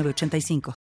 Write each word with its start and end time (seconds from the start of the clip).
85 0.00 0.74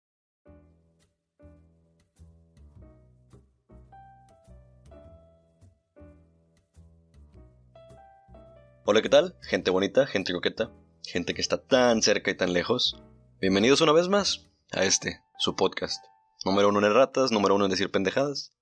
Hola, 8.83 9.01
¿qué 9.01 9.09
tal? 9.09 9.35
Gente 9.41 9.69
bonita, 9.69 10.07
gente 10.07 10.33
coqueta, 10.33 10.71
gente 11.05 11.33
que 11.33 11.41
está 11.41 11.61
tan 11.61 12.01
cerca 12.01 12.31
y 12.31 12.35
tan 12.35 12.51
lejos. 12.51 13.01
Bienvenidos 13.39 13.81
una 13.81 13.91
vez 13.91 14.07
más 14.07 14.47
a 14.71 14.83
este, 14.83 15.21
su 15.37 15.55
podcast. 15.55 16.03
Número 16.43 16.69
uno 16.69 16.85
en 16.85 16.93
ratas, 16.93 17.31
número 17.31 17.55
uno 17.55 17.65
en 17.65 17.71
decir 17.71 17.91
pendejadas, 17.91 18.53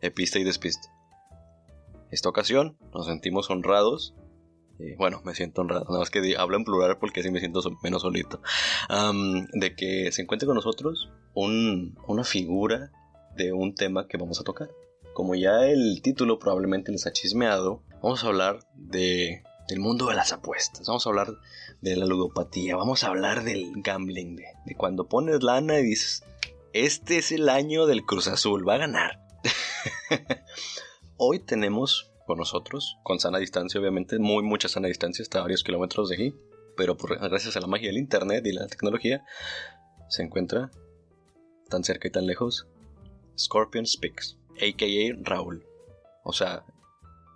epista 0.00 0.38
y 0.38 0.44
despista. 0.44 0.88
Esta 2.10 2.28
ocasión 2.28 2.76
nos 2.92 3.06
sentimos 3.06 3.48
honrados 3.48 4.14
bueno, 4.98 5.20
me 5.24 5.34
siento 5.34 5.60
honrado, 5.60 5.84
nada 5.84 6.00
más 6.00 6.10
que 6.10 6.36
hablo 6.36 6.56
en 6.56 6.64
plural 6.64 6.98
porque 6.98 7.20
así 7.20 7.30
me 7.30 7.40
siento 7.40 7.60
menos 7.82 8.02
solito, 8.02 8.40
de 9.52 9.76
que 9.76 10.10
se 10.12 10.22
encuentre 10.22 10.46
con 10.46 10.56
nosotros 10.56 11.10
una 11.34 12.24
figura 12.24 12.90
de 13.36 13.52
un 13.52 13.74
tema 13.74 14.06
que 14.06 14.16
vamos 14.16 14.40
a 14.40 14.44
tocar. 14.44 14.70
Como 15.12 15.34
ya 15.36 15.66
el 15.66 16.00
título 16.02 16.38
probablemente 16.38 16.90
les 16.90 17.06
ha 17.06 17.12
chismeado, 17.12 17.82
vamos 18.02 18.24
a 18.24 18.28
hablar 18.28 18.58
de, 18.74 19.44
del 19.68 19.78
mundo 19.78 20.08
de 20.08 20.14
las 20.14 20.32
apuestas, 20.32 20.86
vamos 20.88 21.06
a 21.06 21.10
hablar 21.10 21.28
de 21.80 21.96
la 21.96 22.06
ludopatía, 22.06 22.76
vamos 22.76 23.04
a 23.04 23.08
hablar 23.08 23.44
del 23.44 23.70
gambling, 23.76 24.36
de, 24.36 24.44
de 24.66 24.74
cuando 24.74 25.06
pones 25.06 25.42
lana 25.42 25.78
y 25.78 25.84
dices, 25.84 26.24
este 26.72 27.18
es 27.18 27.30
el 27.30 27.48
año 27.48 27.86
del 27.86 28.04
Cruz 28.04 28.26
Azul, 28.26 28.68
va 28.68 28.74
a 28.74 28.78
ganar. 28.78 29.20
Hoy 31.16 31.38
tenemos 31.38 32.13
con 32.26 32.38
nosotros, 32.38 32.98
con 33.02 33.20
sana 33.20 33.38
distancia, 33.38 33.80
obviamente, 33.80 34.18
muy 34.18 34.42
mucha 34.42 34.68
sana 34.68 34.88
distancia, 34.88 35.22
está 35.22 35.38
a 35.38 35.42
varios 35.42 35.62
kilómetros 35.62 36.08
de 36.08 36.14
aquí, 36.14 36.34
pero 36.76 36.96
gracias 36.96 37.56
a 37.56 37.60
la 37.60 37.66
magia 37.66 37.88
del 37.88 37.98
internet 37.98 38.46
y 38.46 38.52
la 38.52 38.66
tecnología, 38.66 39.24
se 40.08 40.22
encuentra 40.22 40.70
tan 41.68 41.84
cerca 41.84 42.08
y 42.08 42.10
tan 42.10 42.26
lejos 42.26 42.66
Scorpion 43.38 43.86
Speaks, 43.86 44.38
a.k.a. 44.56 45.16
Raúl. 45.22 45.66
O 46.22 46.32
sea, 46.32 46.64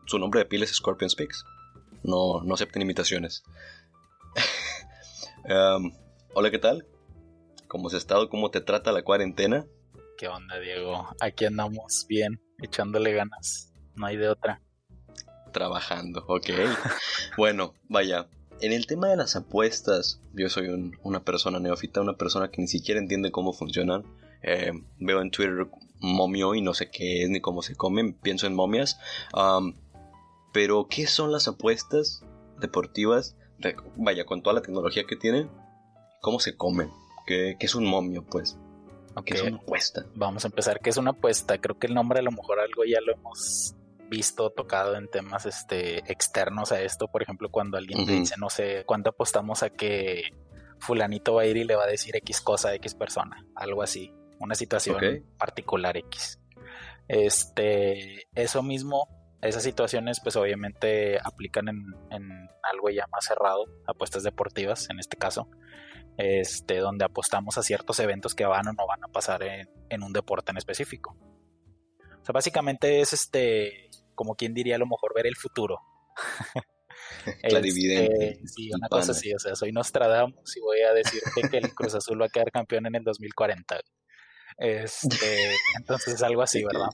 su 0.07 0.19
nombre 0.19 0.41
de 0.41 0.47
pila 0.47 0.65
es 0.65 0.75
Scorpion 0.75 1.11
Speaks. 1.11 1.45
No, 2.03 2.43
no 2.43 2.55
acepten 2.55 2.83
imitaciones. 2.83 3.43
Um, 5.45 5.93
hola, 6.35 6.51
¿qué 6.51 6.59
tal? 6.59 6.87
¿Cómo 7.69 7.89
has 7.89 7.95
estado? 7.95 8.29
¿Cómo 8.29 8.51
te 8.51 8.61
trata 8.61 8.93
la 8.93 9.03
cuarentena? 9.03 9.65
¿Qué 10.19 10.29
onda, 10.29 10.59
Diego? 10.59 11.09
Aquí 11.21 11.47
andamos 11.47 12.05
bien, 12.07 12.43
echándole 12.61 13.15
ganas. 13.15 13.73
No 13.95 14.05
hay 14.05 14.19
de 14.19 14.29
otra 14.29 14.61
trabajando, 15.53 16.25
ok. 16.27 16.51
bueno, 17.37 17.75
vaya, 17.89 18.29
en 18.61 18.73
el 18.73 18.87
tema 18.87 19.09
de 19.09 19.17
las 19.17 19.37
apuestas, 19.37 20.21
yo 20.35 20.49
soy 20.49 20.69
una 21.03 21.25
persona 21.25 21.61
neófita, 21.61 22.01
una 22.01 22.17
persona 22.17 22.51
que 22.51 22.61
ni 22.61 22.69
siquiera 22.69 23.01
entiende 23.01 23.31
cómo 23.31 23.53
funcionan. 23.53 24.05
Eh, 24.43 24.73
veo 24.99 25.21
en 25.21 25.31
Twitter 25.31 25.67
momio 26.01 26.55
y 26.55 26.63
no 26.63 26.75
sé 26.75 26.91
qué 26.91 27.23
es 27.23 27.31
ni 27.31 27.41
cómo 27.41 27.63
se 27.63 27.75
comen, 27.75 28.15
pienso 28.15 28.47
en 28.47 28.55
momias. 28.55 28.99
pero, 30.53 30.87
¿qué 30.89 31.07
son 31.07 31.33
las 31.33 31.49
apuestas 31.49 32.25
deportivas? 32.61 33.37
vaya, 33.97 34.25
con 34.25 34.41
toda 34.41 34.55
la 34.55 34.63
tecnología 34.63 35.03
que 35.05 35.17
tienen, 35.17 35.51
¿cómo 36.21 36.39
se 36.39 36.57
comen? 36.57 36.91
¿Qué, 37.27 37.57
es 37.59 37.75
un 37.75 37.85
momio, 37.85 38.25
pues? 38.25 38.57
¿Qué 39.25 39.35
es 39.35 39.43
una 39.43 39.57
apuesta? 39.57 40.07
Vamos 40.15 40.45
a 40.45 40.49
empezar. 40.49 40.81
¿Qué 40.81 40.91
es 40.91 40.97
una 40.97 41.11
apuesta? 41.11 41.59
Creo 41.59 41.77
que 41.77 41.89
el 41.89 41.95
nombre 41.95 42.21
a 42.21 42.23
lo 42.23 42.31
mejor 42.31 42.61
algo 42.61 42.85
ya 42.85 43.01
lo 43.01 43.13
hemos 43.13 43.75
visto 44.09 44.51
tocado 44.51 44.97
en 44.97 45.09
temas 45.09 45.47
este, 45.47 45.99
externos 46.11 46.73
a 46.73 46.81
esto. 46.81 47.09
Por 47.09 47.23
ejemplo, 47.23 47.51
cuando 47.51 47.77
alguien 47.77 48.07
te 48.07 48.13
dice, 48.13 48.35
no 48.39 48.51
sé, 48.51 48.85
¿cuánto 48.87 49.11
apostamos 49.11 49.63
a 49.63 49.71
que 49.71 50.23
fulanito 50.79 51.35
va 51.35 51.43
a 51.43 51.47
ir 51.47 51.57
y 51.57 51.65
le 51.65 51.77
va 51.77 51.85
a 51.85 51.89
decir 51.89 52.17
X 52.17 52.41
cosa 52.41 52.71
a 52.71 52.75
X 52.75 52.95
persona? 52.95 53.45
Algo 53.55 53.83
así. 53.83 54.13
Una 54.41 54.55
situación 54.55 55.27
particular 55.37 55.97
X. 55.97 56.41
Este, 57.09 58.27
eso 58.35 58.63
mismo, 58.63 59.09
esas 59.41 59.63
situaciones 59.63 60.21
pues 60.23 60.37
obviamente 60.37 61.19
aplican 61.23 61.69
en, 61.69 61.85
en, 62.11 62.49
algo 62.71 62.91
ya 62.91 63.07
más 63.11 63.25
cerrado, 63.25 63.65
apuestas 63.87 64.23
deportivas 64.23 64.91
en 64.91 64.99
este 64.99 65.17
caso, 65.17 65.49
este, 66.19 66.79
donde 66.79 67.07
apostamos 67.07 67.57
a 67.57 67.63
ciertos 67.63 67.99
eventos 68.01 68.35
que 68.35 68.45
van 68.45 68.69
o 68.69 68.73
no 68.75 68.87
van 68.87 69.03
a 69.03 69.09
pasar 69.09 69.43
en, 69.43 69.71
en 69.89 70.03
un 70.03 70.13
deporte 70.13 70.53
en 70.53 70.59
específico. 70.59 71.17
O 72.21 72.25
sea, 72.25 72.35
básicamente 72.35 73.01
es 73.01 73.15
este, 73.15 73.88
como 74.19 74.35
quien 74.35 74.53
diría 74.53 74.75
a 74.75 74.79
lo 74.79 74.87
mejor 74.89 75.15
ver 75.15 75.29
el 75.29 75.37
futuro. 75.37 75.79
Clarividente. 77.49 78.31
Este, 78.31 78.49
sí, 78.49 78.71
una 78.75 78.89
cosa 78.89 79.13
así, 79.13 79.33
o 79.33 79.39
sea, 79.39 79.55
soy 79.55 79.71
Nostradamus 79.71 80.57
y 80.57 80.61
voy 80.61 80.81
a 80.81 80.93
decirte 80.93 81.49
que 81.49 81.59
el 81.59 81.73
Cruz 81.73 81.95
Azul 81.95 82.21
va 82.21 82.27
a 82.27 82.29
quedar 82.29 82.51
campeón 82.51 82.87
en 82.87 82.97
el 82.97 83.05
2040. 83.05 83.81
Este, 84.57 85.55
entonces 85.79 86.21
algo 86.25 86.43
así, 86.43 86.65
¿verdad? 86.65 86.89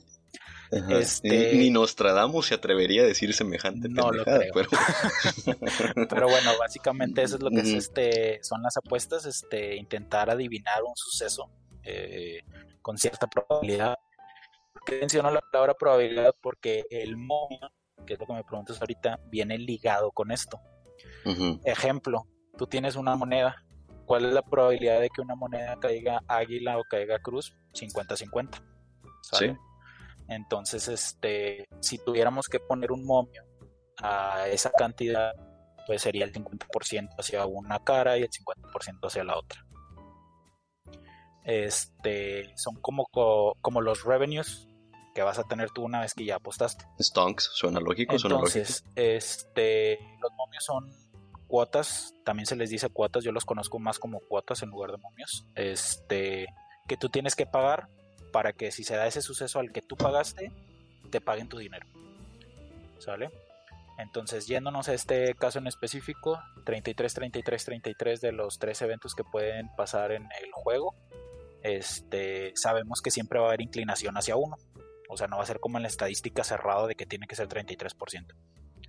Este... 0.91 1.55
Ni, 1.55 1.71
Nostradamus 1.71 2.45
se 2.45 2.53
atrevería 2.53 3.01
a 3.01 3.05
decir 3.05 3.33
semejante 3.33 3.89
no 3.89 4.11
lo 4.11 4.23
creo. 4.23 4.51
Pero... 4.53 4.69
pero... 6.09 6.27
bueno, 6.27 6.51
básicamente 6.59 7.23
eso 7.23 7.37
es 7.37 7.41
lo 7.41 7.49
que 7.49 7.61
es 7.61 7.73
este, 7.73 8.39
son 8.43 8.61
las 8.61 8.77
apuestas, 8.77 9.25
este, 9.25 9.77
intentar 9.77 10.29
adivinar 10.29 10.83
un 10.83 10.95
suceso 10.95 11.49
eh, 11.83 12.43
con 12.83 12.99
cierta 12.99 13.25
probabilidad 13.25 13.95
qué 14.85 14.99
menciono 14.99 15.31
la 15.31 15.41
palabra 15.41 15.73
probabilidad? 15.73 16.33
Porque 16.41 16.85
el 16.89 17.17
momio, 17.17 17.71
que 18.05 18.13
es 18.13 18.19
lo 18.19 18.25
que 18.25 18.33
me 18.33 18.43
preguntas 18.43 18.79
ahorita, 18.79 19.19
viene 19.27 19.57
ligado 19.57 20.11
con 20.11 20.31
esto. 20.31 20.59
Ejemplo, 21.65 22.27
tú 22.57 22.67
tienes 22.67 22.95
una 22.95 23.15
moneda. 23.15 23.55
¿Cuál 24.05 24.25
es 24.25 24.33
la 24.33 24.43
probabilidad 24.43 25.01
de 25.01 25.09
que 25.09 25.21
una 25.21 25.35
moneda 25.35 25.77
caiga 25.79 26.21
águila 26.27 26.77
o 26.77 26.83
caiga 26.83 27.19
cruz? 27.19 27.57
50-50. 27.73 28.61
¿Sí? 29.33 29.51
Entonces, 30.27 30.87
este, 30.87 31.67
si 31.81 31.97
tuviéramos 31.97 32.47
que 32.47 32.59
poner 32.59 32.91
un 32.91 33.03
momio 33.05 33.43
a 33.97 34.47
esa 34.47 34.71
cantidad, 34.71 35.33
pues 35.87 36.01
sería 36.01 36.25
el 36.25 36.33
50% 36.33 37.15
hacia 37.17 37.45
una 37.45 37.79
cara 37.79 38.17
y 38.17 38.23
el 38.23 38.29
50% 38.29 39.07
hacia 39.07 39.23
la 39.23 39.37
otra. 39.37 39.65
Este, 41.43 42.51
son 42.55 42.75
como, 42.81 43.05
como 43.61 43.81
los 43.81 44.03
revenues 44.03 44.67
que 45.15 45.23
vas 45.23 45.39
a 45.39 45.43
tener 45.45 45.71
tú 45.71 45.83
una 45.83 46.01
vez 46.01 46.13
que 46.13 46.25
ya 46.25 46.35
apostaste. 46.35 46.85
Stonks, 46.99 47.49
suena 47.53 47.79
lógico, 47.79 48.19
suena 48.19 48.35
lógico. 48.35 48.59
Entonces, 48.59 48.83
este, 48.95 49.97
los 50.19 50.31
momios 50.33 50.65
son 50.65 50.91
cuotas, 51.47 52.13
también 52.25 52.45
se 52.45 52.57
les 52.57 52.69
dice 52.69 52.89
cuotas, 52.89 53.23
yo 53.23 53.31
los 53.31 53.45
conozco 53.45 53.79
más 53.79 53.97
como 53.97 54.19
cuotas 54.19 54.61
en 54.61 54.69
lugar 54.69 54.91
de 54.91 54.97
momios, 54.97 55.45
este, 55.55 56.47
que 56.85 56.97
tú 56.97 57.07
tienes 57.07 57.35
que 57.35 57.45
pagar 57.45 57.87
para 58.33 58.51
que 58.51 58.73
si 58.73 58.83
se 58.83 58.97
da 58.97 59.07
ese 59.07 59.21
suceso 59.21 59.59
al 59.59 59.71
que 59.71 59.81
tú 59.81 59.95
pagaste, 59.95 60.51
te 61.09 61.21
paguen 61.21 61.47
tu 61.47 61.57
dinero. 61.57 61.87
¿Sale? 62.99 63.31
Entonces, 63.97 64.47
yéndonos 64.47 64.89
a 64.89 64.93
este 64.93 65.33
caso 65.35 65.59
en 65.59 65.67
específico, 65.67 66.37
33, 66.65 67.13
33, 67.13 67.65
33 67.65 68.19
de 68.19 68.31
los 68.33 68.59
tres 68.59 68.81
eventos 68.81 69.15
que 69.15 69.23
pueden 69.23 69.69
pasar 69.77 70.11
en 70.11 70.23
el 70.23 70.51
juego, 70.51 70.93
este, 71.63 72.51
sabemos 72.55 73.01
que 73.01 73.11
siempre 73.11 73.39
va 73.39 73.45
a 73.45 73.47
haber 73.49 73.61
inclinación 73.61 74.17
hacia 74.17 74.35
uno. 74.35 74.57
O 75.09 75.17
sea, 75.17 75.27
no 75.27 75.37
va 75.37 75.43
a 75.43 75.47
ser 75.47 75.59
como 75.59 75.77
en 75.77 75.83
la 75.83 75.87
estadística 75.87 76.43
cerrada 76.43 76.87
de 76.87 76.95
que 76.95 77.05
tiene 77.05 77.27
que 77.27 77.35
ser 77.35 77.47
33%. 77.47 78.33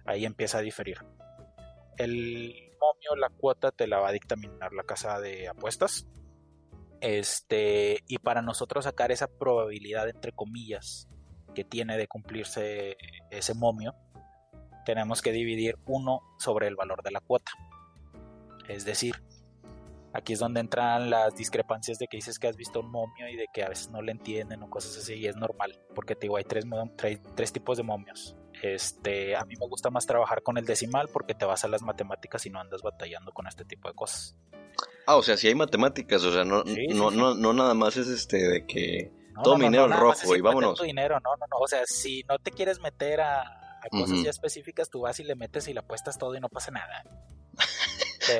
Ahí 0.04 0.24
empieza 0.24 0.58
a 0.58 0.62
diferir. 0.62 0.98
El 1.98 2.72
momio, 2.80 3.16
la 3.16 3.28
cuota, 3.30 3.72
te 3.72 3.86
la 3.86 3.98
va 3.98 4.08
a 4.08 4.12
dictaminar 4.12 4.72
la 4.72 4.84
casa 4.84 5.20
de 5.20 5.48
apuestas. 5.48 6.06
Este, 7.00 8.02
y 8.06 8.18
para 8.18 8.42
nosotros 8.42 8.84
sacar 8.84 9.12
esa 9.12 9.28
probabilidad, 9.28 10.08
entre 10.08 10.32
comillas, 10.32 11.08
que 11.54 11.64
tiene 11.64 11.96
de 11.96 12.06
cumplirse 12.06 12.96
ese 13.30 13.54
momio, 13.54 13.94
tenemos 14.84 15.22
que 15.22 15.32
dividir 15.32 15.78
uno 15.86 16.20
sobre 16.38 16.68
el 16.68 16.76
valor 16.76 17.02
de 17.02 17.10
la 17.10 17.20
cuota. 17.20 17.50
Es 18.68 18.84
decir, 18.84 19.22
Aquí 20.16 20.32
es 20.32 20.38
donde 20.38 20.60
entran 20.60 21.10
las 21.10 21.34
discrepancias 21.34 21.98
de 21.98 22.08
que 22.08 22.16
dices 22.16 22.38
que 22.38 22.48
has 22.48 22.56
visto 22.56 22.80
un 22.80 22.90
momio 22.90 23.28
y 23.28 23.36
de 23.36 23.48
que 23.52 23.62
a 23.62 23.68
veces 23.68 23.90
no 23.90 24.00
le 24.00 24.12
entienden 24.12 24.62
o 24.62 24.70
cosas 24.70 24.96
así, 24.96 25.12
y 25.12 25.26
es 25.26 25.36
normal, 25.36 25.78
porque 25.94 26.14
te 26.14 26.22
digo, 26.22 26.38
hay 26.38 26.44
tres, 26.44 26.64
tres 27.34 27.52
tipos 27.52 27.76
de 27.76 27.82
momios. 27.82 28.34
Este, 28.62 29.36
a 29.36 29.44
mí 29.44 29.56
me 29.60 29.66
gusta 29.66 29.90
más 29.90 30.06
trabajar 30.06 30.42
con 30.42 30.56
el 30.56 30.64
decimal 30.64 31.10
porque 31.12 31.34
te 31.34 31.44
vas 31.44 31.64
a 31.64 31.68
las 31.68 31.82
matemáticas 31.82 32.46
y 32.46 32.50
no 32.50 32.58
andas 32.58 32.80
batallando 32.80 33.30
con 33.32 33.46
este 33.46 33.66
tipo 33.66 33.88
de 33.88 33.94
cosas. 33.94 34.38
Ah, 35.06 35.16
o 35.16 35.22
sea, 35.22 35.36
si 35.36 35.48
hay 35.48 35.54
matemáticas, 35.54 36.24
o 36.24 36.32
sea, 36.32 36.44
no, 36.44 36.64
no, 36.64 37.10
no, 37.10 37.34
no 37.34 37.52
nada 37.52 37.74
más 37.74 37.98
es 37.98 38.08
este 38.08 38.38
de 38.38 38.66
que 38.66 39.12
todo 39.44 39.58
mi 39.58 39.64
dinero 39.66 39.86
rojo 39.88 40.34
y 40.34 40.40
vámonos. 40.40 40.78
Tu 40.78 40.84
dinero, 40.84 41.20
no, 41.22 41.36
no, 41.36 41.46
no, 41.46 41.58
o 41.58 41.68
sea, 41.68 41.82
si 41.84 42.22
no 42.22 42.38
te 42.38 42.52
quieres 42.52 42.80
meter 42.80 43.20
a, 43.20 43.80
cosas 43.90 44.22
ya 44.22 44.30
específicas, 44.30 44.88
tú 44.88 45.02
vas 45.02 45.20
y 45.20 45.24
le 45.24 45.34
metes 45.34 45.68
y 45.68 45.74
le 45.74 45.80
apuestas 45.80 46.16
todo 46.16 46.34
y 46.34 46.40
no 46.40 46.48
pasa 46.48 46.70
nada. 46.70 47.04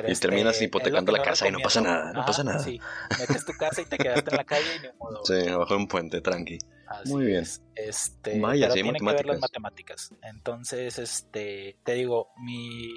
Y 0.07 0.15
terminas 0.15 0.53
este, 0.53 0.65
hipotecando 0.65 1.11
la 1.11 1.21
casa 1.21 1.47
y 1.47 1.51
no 1.51 1.59
pasa 1.59 1.81
nada, 1.81 2.11
no 2.13 2.25
pasa 2.25 2.43
nada. 2.43 2.59
Sí, 2.59 2.79
metes 3.19 3.45
tu 3.45 3.53
casa 3.53 3.81
y 3.81 3.85
te 3.85 3.97
quedaste 3.97 4.31
en 4.31 4.37
la 4.37 4.43
calle 4.43 4.75
y 4.77 4.79
ni 4.79 4.87
modo. 4.97 5.23
Sí, 5.23 5.47
abajo 5.47 5.73
de 5.73 5.79
un 5.79 5.87
puente, 5.87 6.21
tranqui. 6.21 6.57
Muy 7.05 7.25
bien. 7.25 7.43
Este, 7.75 8.39
Vaya, 8.39 8.69
pero 8.69 8.73
tiene 8.73 8.99
que 8.99 9.05
ver 9.05 9.25
las 9.25 9.39
matemáticas. 9.39 10.13
Entonces, 10.21 10.99
este, 10.99 11.77
te 11.83 11.93
digo, 11.93 12.29
mi, 12.37 12.87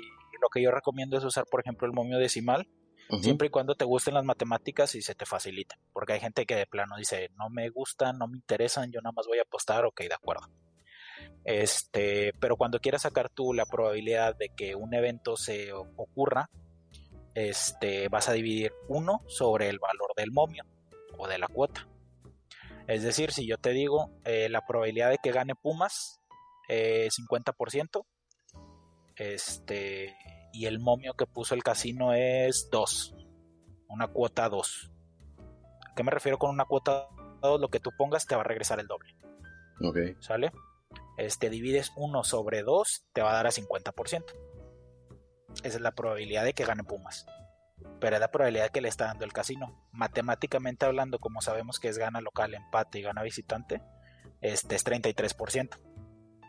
lo 0.41 0.49
que 0.53 0.63
yo 0.63 0.71
recomiendo 0.71 1.19
es 1.19 1.25
usar, 1.25 1.45
por 1.51 1.61
ejemplo, 1.61 1.87
el 1.87 1.93
momio 1.93 2.19
decimal. 2.19 2.69
Siempre 3.23 3.49
y 3.49 3.51
cuando 3.51 3.75
te 3.75 3.85
gusten 3.85 4.15
las 4.15 4.25
matemáticas 4.25 4.95
y 4.95 5.03
se 5.03 5.17
te 5.17 5.27
facilita. 5.27 5.77
Porque 5.93 6.13
hay 6.13 6.21
gente 6.21 6.47
que 6.47 6.55
de 6.55 6.67
plano 6.67 6.95
dice, 6.97 7.31
no 7.37 7.51
me 7.51 7.69
gustan, 7.69 8.19
no 8.19 8.29
me 8.29 8.37
interesan, 8.37 8.93
yo 8.93 9.01
nada 9.01 9.13
más 9.13 9.27
voy 9.27 9.41
a 9.41 9.43
apostar, 9.43 9.85
ok, 9.85 10.03
de 10.03 10.15
acuerdo. 10.15 10.49
Este, 11.45 12.33
pero 12.39 12.57
cuando 12.57 12.79
quieras 12.79 13.03
sacar 13.03 13.29
tú 13.29 13.53
la 13.53 13.67
probabilidad 13.67 14.37
de 14.37 14.51
que 14.51 14.77
un 14.77 14.95
evento 14.95 15.37
se 15.37 15.73
ocurra, 15.73 16.51
este, 17.35 18.09
vas 18.09 18.29
a 18.29 18.33
dividir 18.33 18.73
1 18.89 19.23
sobre 19.27 19.69
el 19.69 19.79
valor 19.79 20.13
del 20.17 20.33
momio 20.33 20.65
o 21.17 21.29
de 21.29 21.39
la 21.39 21.49
cuota. 21.49 21.87
Es 22.87 23.03
decir, 23.03 23.33
si 23.33 23.47
yo 23.47 23.57
te 23.57 23.71
digo 23.71 24.11
eh, 24.25 24.49
la 24.49 24.67
probabilidad 24.67 25.11
de 25.11 25.19
que 25.19 25.33
gane 25.33 25.55
Pumas 25.55 26.21
es 26.69 27.15
50%, 27.19 28.05
este, 29.17 30.17
y 30.53 30.67
el 30.67 30.79
momio 30.79 31.15
que 31.15 31.27
puso 31.27 31.55
el 31.55 31.63
casino 31.63 32.15
es 32.15 32.69
2, 32.71 33.15
una 33.89 34.09
cuota 34.09 34.49
2. 34.49 34.91
¿A 35.89 35.95
qué 35.95 36.03
me 36.03 36.11
refiero 36.11 36.39
con 36.39 36.51
una 36.51 36.65
cuota 36.65 37.09
2? 37.43 37.61
Lo 37.61 37.69
que 37.69 37.81
tú 37.81 37.91
pongas 37.97 38.27
te 38.27 38.35
va 38.35 38.41
a 38.43 38.45
regresar 38.45 38.81
el 38.81 38.87
doble. 38.87 39.15
Ok. 39.83 40.21
¿Sale? 40.21 40.53
Este, 41.17 41.51
divides 41.51 41.93
1 41.97 42.25
sobre 42.25 42.63
2, 42.63 43.07
te 43.13 43.23
va 43.23 43.31
a 43.33 43.35
dar 43.35 43.47
a 43.47 43.51
50%. 43.51 44.25
Es 45.63 45.81
la 45.81 45.93
probabilidad 45.93 46.45
de 46.45 46.55
que 46.55 46.65
gane 46.65 46.85
Pumas. 46.85 47.27
Pero 48.01 48.17
es 48.17 48.21
la 48.21 48.31
probabilidad 48.31 48.71
que 48.71 48.81
le 48.81 48.89
está 48.89 49.07
dando 49.07 49.25
el 49.25 49.33
casino. 49.33 49.89
Matemáticamente 49.93 50.87
hablando, 50.87 51.19
como 51.19 51.41
sabemos 51.41 51.79
que 51.79 51.89
es 51.89 51.99
gana 51.99 52.21
local, 52.21 52.55
empate 52.55 52.99
y 52.99 53.03
gana 53.03 53.23
visitante, 53.23 53.83
este 54.41 54.75
es 54.75 54.85
33%. 54.85 55.79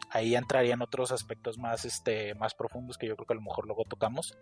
Ahí 0.10 0.36
entrarían 0.36 0.82
otros 0.82 1.12
aspectos 1.12 1.58
más, 1.58 1.86
este, 1.86 2.36
más 2.36 2.54
profundos 2.54 2.98
que 2.98 3.08
yo 3.08 3.16
creo 3.16 3.28
que 3.28 3.34
a 3.34 3.36
lo 3.38 3.42
mejor 3.42 3.66
luego 3.66 3.86
tocamos. 3.86 4.38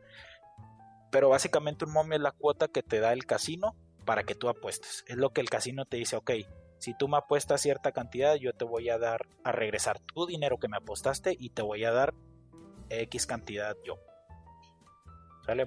Pero 1.12 1.30
básicamente 1.30 1.86
un 1.86 1.94
momio 1.94 2.16
es 2.16 2.22
la 2.22 2.32
cuota 2.32 2.68
que 2.68 2.84
te 2.84 3.00
da 3.00 3.14
el 3.14 3.26
casino 3.26 3.76
para 4.06 4.24
que 4.24 4.36
tú 4.36 4.50
apuestes. 4.50 5.04
Es 5.08 5.18
lo 5.18 5.32
que 5.32 5.42
el 5.42 5.50
casino 5.50 5.86
te 5.86 5.98
dice, 5.98 6.16
ok, 6.16 6.32
si 6.80 6.96
tú 6.98 7.08
me 7.08 7.18
apuestas 7.18 7.62
cierta 7.62 7.92
cantidad, 7.92 8.36
yo 8.36 8.54
te 8.54 8.66
voy 8.66 8.90
a 8.90 8.98
dar 8.98 9.28
a 9.44 9.52
regresar 9.52 10.00
tu 10.00 10.26
dinero 10.26 10.58
que 10.58 10.68
me 10.68 10.78
apostaste 10.78 11.36
y 11.38 11.50
te 11.50 11.62
voy 11.62 11.84
a 11.84 11.92
dar 11.92 12.14
X 12.90 13.28
cantidad 13.28 13.76
yo. 13.84 14.00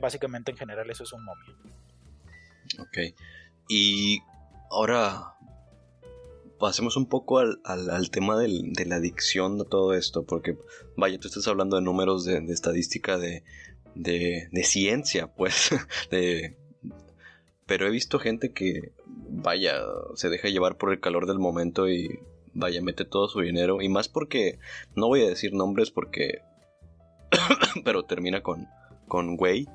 Básicamente 0.00 0.50
en 0.50 0.56
general 0.56 0.90
eso 0.90 1.05
es 1.05 1.12
un 1.12 1.25
momio. 1.25 1.56
Ok. 2.79 3.14
Y 3.69 4.20
ahora 4.70 5.34
pasemos 6.62 6.96
un 6.96 7.06
poco 7.06 7.40
al, 7.40 8.11
tema 8.12 8.38
de 8.38 8.87
la 8.87 8.94
adicción 8.94 9.58
de 9.58 9.64
todo 9.64 9.94
esto, 9.94 10.25
porque 10.25 10.56
vaya, 10.96 11.19
tú 11.19 11.26
estás 11.26 11.49
hablando 11.49 11.75
de 11.75 11.82
números 11.82 12.25
de, 12.25 12.37
estadística 12.52 13.19
de, 13.19 13.43
de, 13.96 14.62
ciencia, 14.62 15.26
pues, 15.26 15.70
pero 17.67 17.87
he 17.88 17.90
visto 17.90 18.20
gente 18.20 18.52
que, 18.52 18.93
vaya, 19.06 19.75
se 20.14 20.29
deja 20.29 20.50
llevar 20.50 20.76
por 20.76 20.93
el 20.93 21.00
calor 21.00 21.26
del 21.26 21.40
momento 21.40 21.88
y, 21.88 22.20
vaya, 22.55 22.81
mete 22.81 23.05
todo 23.05 23.26
su 23.29 23.40
dinero, 23.40 23.82
y 23.82 23.88
más 23.88 24.08
porque, 24.08 24.61
no 24.94 25.08
voy 25.08 25.23
a 25.23 25.29
decir 25.29 25.55
nombres 25.55 25.90
porque, 25.90 26.43
pero 27.84 28.05
termina 28.05 28.40
con, 28.40 28.69
con 29.09 29.37
Way, 29.39 29.69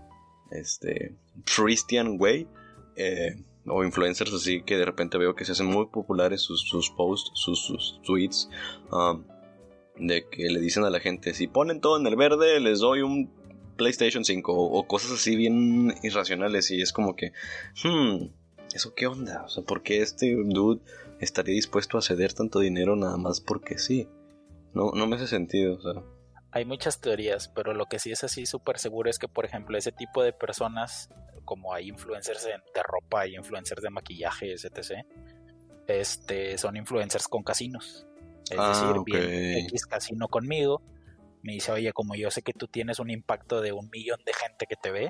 este, 0.52 1.16
Christian 1.46 2.18
Way, 2.20 2.48
eh, 2.96 3.36
o 3.68 3.84
influencers 3.84 4.34
así 4.34 4.62
que 4.64 4.78
de 4.78 4.86
repente 4.86 5.18
veo 5.18 5.36
que 5.36 5.46
se 5.46 5.52
hacen 5.52 5.68
muy 5.68 5.88
populares 5.88 6.42
sus, 6.42 6.90
posts, 6.92 7.32
sus, 7.34 8.00
tweets, 8.06 8.50
um, 8.92 9.24
de 9.98 10.28
que 10.30 10.50
le 10.50 10.60
dicen 10.60 10.84
a 10.84 10.90
la 10.90 11.00
gente, 11.00 11.34
si 11.34 11.48
ponen 11.48 11.82
todo 11.82 12.00
en 12.00 12.08
el 12.08 12.16
verde, 12.16 12.60
les 12.60 12.80
doy 12.80 13.02
un 13.02 13.30
PlayStation 13.76 14.24
5 14.24 14.54
o, 14.54 14.88
cosas 14.88 15.12
así 15.12 15.36
bien 15.36 15.94
irracionales 16.04 16.72
y 16.72 16.82
es 16.82 16.94
como 16.94 17.16
que, 17.16 17.34
hmm, 17.84 18.28
¿eso 18.74 18.94
qué 18.96 19.08
onda? 19.08 19.44
O 19.46 19.50
sea, 19.50 19.64
¿por 19.64 19.84
qué 19.84 20.02
este 20.02 20.36
dude 20.36 20.82
estaría 21.20 21.54
dispuesto 21.54 21.98
a 21.98 22.02
ceder 22.02 22.34
tanto 22.34 22.60
dinero 22.60 22.96
nada 22.96 23.18
más 23.18 23.42
porque 23.42 23.78
sí? 23.78 24.08
No, 24.74 24.92
no 24.94 25.08
me 25.08 25.16
hace 25.16 25.28
sentido, 25.28 25.76
o 25.76 25.82
sea 25.82 26.04
hay 26.52 26.66
muchas 26.66 27.02
teorías, 27.02 27.50
pero 27.50 27.74
lo 27.74 27.86
que 27.86 28.00
sí 28.00 28.12
es 28.12 28.24
así 28.24 28.46
súper 28.46 28.80
seguro 28.80 29.10
es 29.10 29.20
que, 29.20 29.28
por 29.28 29.46
ejemplo, 29.46 29.78
ese 29.78 29.92
tipo 29.92 30.24
de 30.24 30.34
personas, 30.34 31.10
como 31.46 31.74
hay 31.74 31.90
influencers 31.90 32.46
de, 32.46 32.84
ropa, 32.84 33.22
hay 33.22 33.36
influencers 33.36 33.82
de 33.82 33.90
maquillaje, 33.90 34.54
etc., 34.54 35.06
este, 35.88 36.58
son 36.58 36.76
influencers 36.76 37.28
con 37.28 37.44
casinos. 37.44 38.08
Es 38.50 38.58
ah, 38.60 38.70
decir, 38.70 39.02
viene 39.06 39.60
X 39.62 39.86
casino 39.86 40.28
conmigo, 40.28 40.82
me 41.44 41.54
dice, 41.54 41.72
oye, 41.72 41.94
como 41.94 42.16
yo 42.16 42.32
sé 42.32 42.42
que 42.42 42.54
tú 42.54 42.68
tienes 42.68 43.00
un 43.00 43.10
impacto 43.10 43.62
de 43.62 43.72
un 43.72 43.90
millón 43.90 44.20
de 44.26 44.34
gente 44.34 44.66
que 44.68 44.76
te 44.76 44.92
ve, 44.92 45.10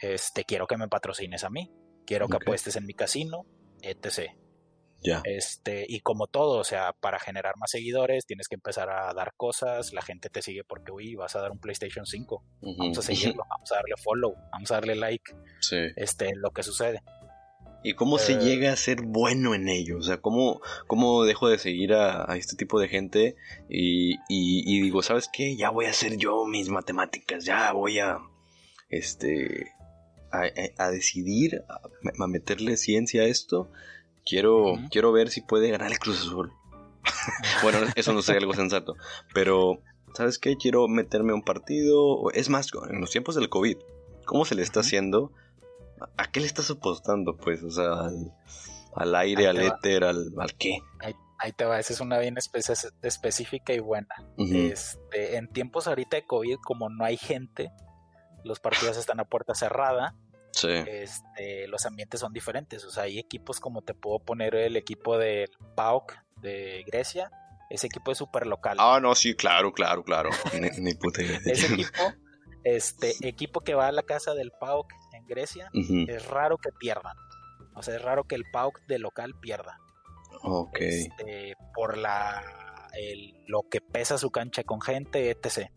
este, 0.00 0.44
quiero 0.44 0.66
que 0.66 0.76
me 0.76 0.88
patrocines 0.88 1.44
a 1.44 1.50
mí, 1.50 1.70
quiero 2.06 2.28
que 2.28 2.36
apuestes 2.36 2.76
en 2.76 2.86
mi 2.86 2.94
casino, 2.94 3.44
etc. 3.82 4.32
Este, 5.24 5.86
y 5.88 6.00
como 6.00 6.26
todo, 6.26 6.58
o 6.58 6.64
sea, 6.64 6.92
para 6.92 7.18
generar 7.18 7.56
más 7.56 7.70
seguidores 7.70 8.26
tienes 8.26 8.48
que 8.48 8.56
empezar 8.56 8.90
a 8.90 9.12
dar 9.14 9.34
cosas, 9.36 9.92
la 9.92 10.02
gente 10.02 10.28
te 10.28 10.42
sigue 10.42 10.64
porque, 10.64 10.92
uy, 10.92 11.14
vas 11.14 11.36
a 11.36 11.40
dar 11.40 11.50
un 11.50 11.58
PlayStation 11.58 12.06
5, 12.06 12.44
vamos 12.60 12.98
a 12.98 13.02
seguirlo, 13.02 13.44
vamos 13.48 13.72
a 13.72 13.76
darle 13.76 13.94
follow, 13.96 14.34
vamos 14.52 14.70
a 14.70 14.74
darle 14.74 14.96
like, 14.96 15.32
sí. 15.60 15.76
este, 15.96 16.34
lo 16.36 16.50
que 16.50 16.62
sucede. 16.62 17.02
¿Y 17.82 17.94
cómo 17.94 18.18
se 18.18 18.34
eh, 18.34 18.38
llega 18.38 18.72
a 18.72 18.76
ser 18.76 19.00
bueno 19.00 19.54
en 19.54 19.68
ello? 19.68 19.98
O 19.98 20.02
sea, 20.02 20.18
¿cómo, 20.18 20.60
cómo 20.86 21.24
dejo 21.24 21.48
de 21.48 21.56
seguir 21.56 21.94
a, 21.94 22.36
este 22.36 22.54
tipo 22.56 22.78
de 22.78 22.88
gente 22.88 23.36
y, 23.70 24.16
y, 24.28 24.82
digo, 24.82 25.02
¿sabes 25.02 25.30
qué? 25.32 25.56
Ya 25.56 25.70
voy 25.70 25.86
a 25.86 25.90
hacer 25.90 26.18
yo 26.18 26.44
mis 26.44 26.68
matemáticas, 26.68 27.46
ya 27.46 27.72
voy 27.72 27.98
a, 28.00 28.18
este, 28.90 29.72
a, 30.30 30.42
a 30.76 30.90
decidir, 30.90 31.64
a 31.70 32.26
meterle 32.26 32.76
ciencia 32.76 33.22
a 33.22 33.26
esto 33.26 33.70
Quiero, 34.24 34.78
quiero 34.90 35.12
ver 35.12 35.30
si 35.30 35.40
puede 35.40 35.70
ganar 35.70 35.90
el 35.90 35.98
Cruz 35.98 36.20
Azul. 36.20 36.52
bueno, 37.62 37.78
eso 37.94 38.12
no 38.12 38.22
sería 38.22 38.40
algo 38.40 38.54
sensato. 38.54 38.94
Pero, 39.34 39.80
¿sabes 40.14 40.38
qué? 40.38 40.56
Quiero 40.56 40.86
meterme 40.88 41.32
a 41.32 41.34
un 41.34 41.42
partido. 41.42 42.30
Es 42.32 42.48
más, 42.48 42.68
en 42.90 43.00
los 43.00 43.10
tiempos 43.10 43.34
del 43.34 43.48
COVID, 43.48 43.78
¿cómo 44.26 44.44
se 44.44 44.54
le 44.54 44.62
está 44.62 44.80
haciendo? 44.80 45.32
¿A 46.16 46.30
qué 46.30 46.40
le 46.40 46.46
estás 46.46 46.70
apostando? 46.70 47.36
Pues, 47.36 47.62
o 47.62 47.70
sea, 47.70 48.10
al, 48.94 49.14
aire, 49.14 49.48
al 49.48 49.60
éter, 49.60 50.04
al, 50.04 50.32
al 50.38 50.54
qué. 50.54 50.78
Ahí, 51.38 51.52
te 51.52 51.64
va, 51.64 51.78
esa 51.78 51.94
es 51.94 52.00
una 52.00 52.18
bien 52.18 52.36
específica 53.02 53.72
y 53.72 53.78
buena. 53.78 54.14
este, 54.36 55.36
en 55.36 55.48
tiempos 55.48 55.88
ahorita 55.88 56.16
de 56.18 56.26
COVID, 56.26 56.58
como 56.62 56.90
no 56.90 57.04
hay 57.04 57.16
gente, 57.16 57.70
los 58.44 58.60
partidos 58.60 58.98
están 58.98 59.20
a 59.20 59.24
puerta 59.24 59.54
cerrada 59.54 60.14
este, 60.62 61.68
los 61.68 61.86
ambientes 61.86 62.20
son 62.20 62.32
diferentes. 62.32 62.84
O 62.84 62.90
sea, 62.90 63.04
hay 63.04 63.18
equipos 63.18 63.60
como 63.60 63.82
te 63.82 63.94
puedo 63.94 64.18
poner 64.18 64.54
el 64.54 64.76
equipo 64.76 65.18
del 65.18 65.50
PAOK 65.76 66.14
de 66.36 66.84
Grecia. 66.86 67.30
Ese 67.68 67.86
equipo 67.86 68.10
es 68.10 68.18
súper 68.18 68.46
local. 68.46 68.76
Ah, 68.80 68.98
no, 69.00 69.14
sí, 69.14 69.34
claro, 69.34 69.72
claro, 69.72 70.02
claro. 70.02 70.30
Ese 70.52 71.66
equipo, 71.74 72.02
este 72.64 73.14
equipo 73.22 73.60
que 73.60 73.74
va 73.74 73.88
a 73.88 73.92
la 73.92 74.02
casa 74.02 74.34
del 74.34 74.50
PAOK 74.60 74.92
en 75.12 75.26
Grecia, 75.26 75.70
es 75.72 76.26
raro 76.26 76.58
que 76.58 76.70
pierdan. 76.78 77.16
O 77.74 77.82
sea, 77.82 77.96
es 77.96 78.02
raro 78.02 78.24
que 78.24 78.34
el 78.34 78.44
PAOK 78.52 78.80
de 78.86 78.98
local 78.98 79.34
pierda. 79.40 79.78
Ok. 80.42 80.80
Este, 80.80 81.54
por 81.74 81.96
la 81.96 82.42
lo 83.46 83.62
que 83.70 83.80
pesa 83.80 84.18
su 84.18 84.30
cancha 84.30 84.64
con 84.64 84.80
gente, 84.80 85.30
etc. 85.30 85.70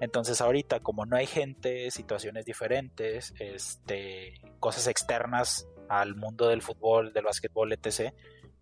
Entonces 0.00 0.40
ahorita 0.40 0.80
como 0.80 1.04
no 1.04 1.16
hay 1.16 1.26
gente, 1.26 1.90
situaciones 1.90 2.46
diferentes, 2.46 3.34
este, 3.38 4.40
cosas 4.58 4.86
externas 4.86 5.68
al 5.88 6.16
mundo 6.16 6.48
del 6.48 6.62
fútbol, 6.62 7.12
del 7.12 7.24
básquetbol, 7.24 7.72
etc., 7.72 8.14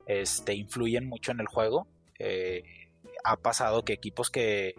este, 0.06 0.54
influyen 0.54 1.08
mucho 1.08 1.30
en 1.30 1.40
el 1.40 1.46
juego. 1.46 1.86
Eh, 2.18 2.64
ha 3.24 3.36
pasado 3.36 3.84
que 3.84 3.92
equipos 3.92 4.30
que 4.30 4.74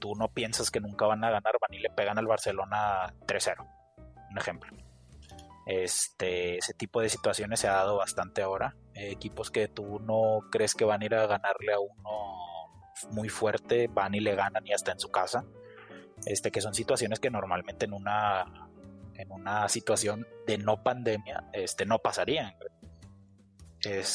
tú 0.00 0.14
no 0.16 0.28
piensas 0.28 0.72
que 0.72 0.80
nunca 0.80 1.06
van 1.06 1.22
a 1.22 1.30
ganar 1.30 1.54
van 1.60 1.78
y 1.78 1.80
le 1.80 1.90
pegan 1.90 2.18
al 2.18 2.26
Barcelona 2.26 3.14
3-0. 3.26 3.64
Un 4.30 4.38
ejemplo. 4.38 4.76
Este, 5.66 6.58
ese 6.58 6.74
tipo 6.74 7.00
de 7.00 7.10
situaciones 7.10 7.60
se 7.60 7.68
ha 7.68 7.74
dado 7.74 7.98
bastante 7.98 8.42
ahora. 8.42 8.74
equipos 8.94 9.50
que 9.52 9.68
tú 9.68 10.00
no 10.00 10.40
crees 10.50 10.74
que 10.74 10.84
van 10.84 11.02
a 11.02 11.04
ir 11.04 11.14
a 11.14 11.26
ganarle 11.26 11.74
a 11.74 11.78
uno 11.78 12.72
muy 13.10 13.28
fuerte, 13.28 13.86
van 13.88 14.14
y 14.14 14.20
le 14.20 14.34
ganan 14.34 14.66
y 14.66 14.72
hasta 14.72 14.90
en 14.90 14.98
su 14.98 15.10
casa 15.10 15.44
este, 16.26 16.50
que 16.50 16.60
son 16.60 16.74
situaciones 16.74 17.20
que 17.20 17.30
normalmente 17.30 17.86
en 17.86 17.92
una 17.92 18.68
en 19.14 19.30
una 19.30 19.68
situación 19.68 20.26
de 20.46 20.58
no 20.58 20.82
pandemia, 20.82 21.44
este, 21.52 21.86
no 21.86 21.98
pasarían. 21.98 22.54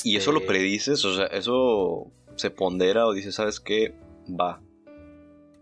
¿Y 0.03 0.15
eso 0.15 0.31
lo 0.31 0.39
Este, 0.39 0.47
predices? 0.47 1.03
O 1.05 1.15
sea, 1.15 1.27
¿eso 1.27 2.11
se 2.35 2.51
pondera 2.51 3.05
o 3.05 3.13
dices, 3.13 3.35
sabes 3.35 3.59
qué? 3.59 3.95
Va. 4.27 4.61